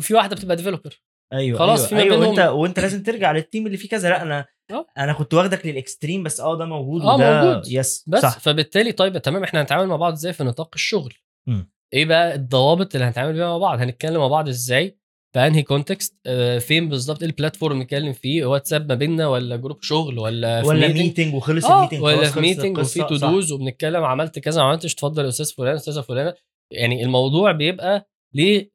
[0.00, 1.00] في واحدة بتبقى developer
[1.32, 4.08] أيوه خلاص أيوه, في أيوة بينهم- وأنت وأنت لازم ترجع لل team اللي فيه كذا.
[4.08, 4.86] لا أنا آه.
[4.98, 7.62] أنا كنت واخدك لل extreme بس آه ده موجود آه، وده موجود.
[7.68, 8.38] yes بس صح.
[8.38, 11.14] فبالتالي طيب تمام إحنا هنتعامل مع بعض إزاي في نطاق الشغل؟
[11.48, 11.70] مم.
[11.94, 14.96] إيه بقى الضوابط اللي هنتعامل بيها مع بعض؟ هنتكلم مع بعض إزاي؟
[15.34, 19.56] في أنهي context آه فين بالظبط؟ إيه ال platform نتكلم فيه؟ واتساب ما بيننا ولا
[19.56, 23.16] group شغل ولا في ولا؟ meeting وخلص آه ال meeting ولا في meeting وفي to.
[23.16, 26.34] dos وبنتكلم عملت كذا ما عملتش؟ اتفضل يا أستاذ فلان أستاذة فلانة.
[26.72, 28.70] يعني الموضوع بيبقى ليه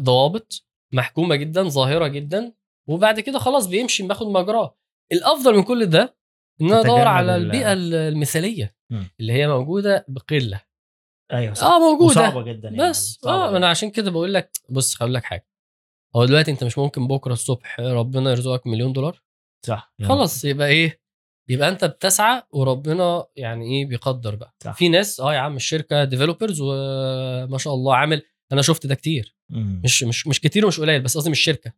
[0.00, 0.64] ضوابط
[0.94, 2.52] محكومة جدا ظاهرة جدا
[2.88, 4.76] وبعد كده خلاص بيمشي باخد مجراه.
[5.12, 6.16] الأفضل من كل ده
[6.60, 9.10] إن أنا أدور على ال- البيئة المثالية مم.
[9.20, 10.60] اللي هي موجودة بقلة.
[11.32, 11.66] أيوه صح.
[11.66, 12.06] آه موجودة.
[12.20, 13.18] وصعبة جدا يعني بس.
[13.22, 13.56] صعبة آه.
[13.56, 15.46] أنا عشان كده بقول لك بص هقول لك حاجة.
[16.16, 19.22] هو دلوقتي أنت مش ممكن بكرة الصبح ربنا يرزقك مليون دولار؟
[19.66, 19.92] صح.
[20.04, 21.00] خلاص يبقى إيه؟
[21.48, 24.54] يبقى أنت بتسعى وربنا يعني إيه بيقدر بقى.
[24.64, 24.72] صح.
[24.72, 28.22] في ناس آه يا عم الشركة ديفلوبرز وما شاء الله عامل
[28.52, 29.36] أنا شفت ده كتير.
[29.50, 29.80] مم.
[29.84, 31.72] مش مش مش كتير ومش قليل بس قصدي مش شركة.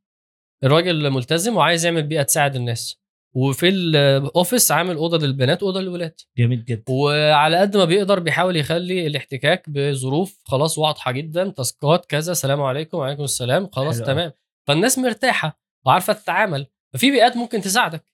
[0.65, 3.01] الراجل ملتزم وعايز يعمل بيئة تساعد الناس.
[3.35, 6.21] وفي الاوفيس عامل أوضة للبنات وأوضة للولاد.
[6.39, 6.85] جميل جدا.
[6.89, 12.99] وعلى قد ما بيقدر بيحاول يخلي الاحتكاك بظروف خلاص واضحة جدا تاسكات كذا سلام عليكم
[12.99, 14.07] وعليكم السلام خلاص حلو.
[14.07, 14.33] تمام.
[14.69, 16.67] فالناس مرتاحة وعارفة تتعامل.
[16.95, 18.05] ففي بيئات ممكن تساعدك.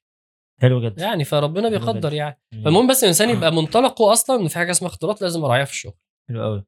[0.60, 1.02] حلو جدا.
[1.02, 2.12] يعني فربنا بيقدر.
[2.12, 2.42] يعني.
[2.64, 5.94] فالمهم بس الإنسان يبقى منطلقه أصلا ان في حاجة اسمها اختلاط لازم اراعيها في الشغل
[6.28, 6.64] حلو قوي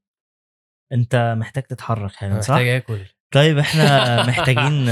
[0.92, 2.98] انت محتاج تتحرك حالا صح؟ محتاج آكل
[3.34, 4.86] طيب إحنا محتاجين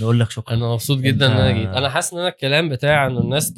[0.00, 3.06] نقول لك شكرا أنا مبسوط جدا إن أنا جيت أنا حاسس إن أنا الكلام بتاع
[3.06, 3.54] إنه الناس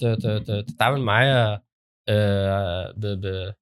[0.68, 1.62] تتعامل معايا
[2.08, 3.54] آه، ب ب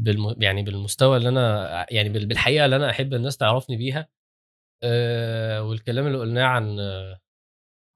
[0.00, 4.08] بالم يعني بالمستوى اللي أنا يعني بال- بالحقيقة اللي أنا أحب الناس تعرفني بيها
[4.82, 6.78] آه، والكلام اللي قلناه عن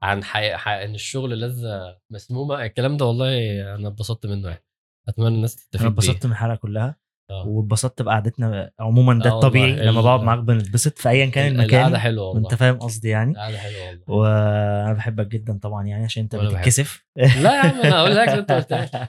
[0.02, 0.56] عن حي...
[0.56, 0.84] حي...
[0.84, 3.34] إن الشغل لذة مسمومة الكلام ده والله
[3.74, 4.64] أنا اتبسطت منه يعني
[5.08, 5.90] أتمنى الناس تستفيد أنا.
[5.94, 6.96] اتبسطت من الحلقة كلها.
[7.46, 11.98] واتبسطت بقعدتنا عموما ده آه الطبيعي لما بقعد معاك بنتبسط في ايا كان المكان القعدة
[11.98, 12.42] حلوة والله.
[12.42, 13.32] وأنت فاهم قصدي يعني.
[13.32, 14.02] القعدة حلوة والله.
[14.08, 16.36] وأنا بحبك جدا طبعا يعني عشان أنت.
[16.36, 17.04] بتتكسف.
[17.16, 18.88] لا يا عم أنا هقول لك أنت قلتها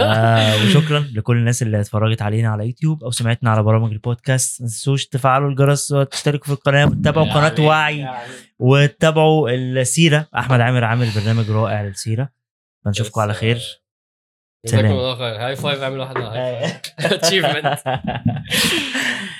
[0.00, 4.62] آه وشكرا لكل الناس اللي اتفرجت علينا على يوتيوب أو سمعتنا على برامج البودكاست.
[4.62, 8.18] ما تنسوش تفعلوا الجرس وتشتركوا في القناة وتتابعوا قناة يعني- وعي يعني.
[8.58, 10.28] وتتابعوا السيرة.
[10.36, 12.28] أحمد عامر عامل برنامج رائع للسيرة.
[12.84, 13.83] فنشوفكم على خير.
[14.64, 14.86] جزاكم.
[14.86, 16.28] الله خير high five اعمل واحدة.
[17.00, 17.78] achievement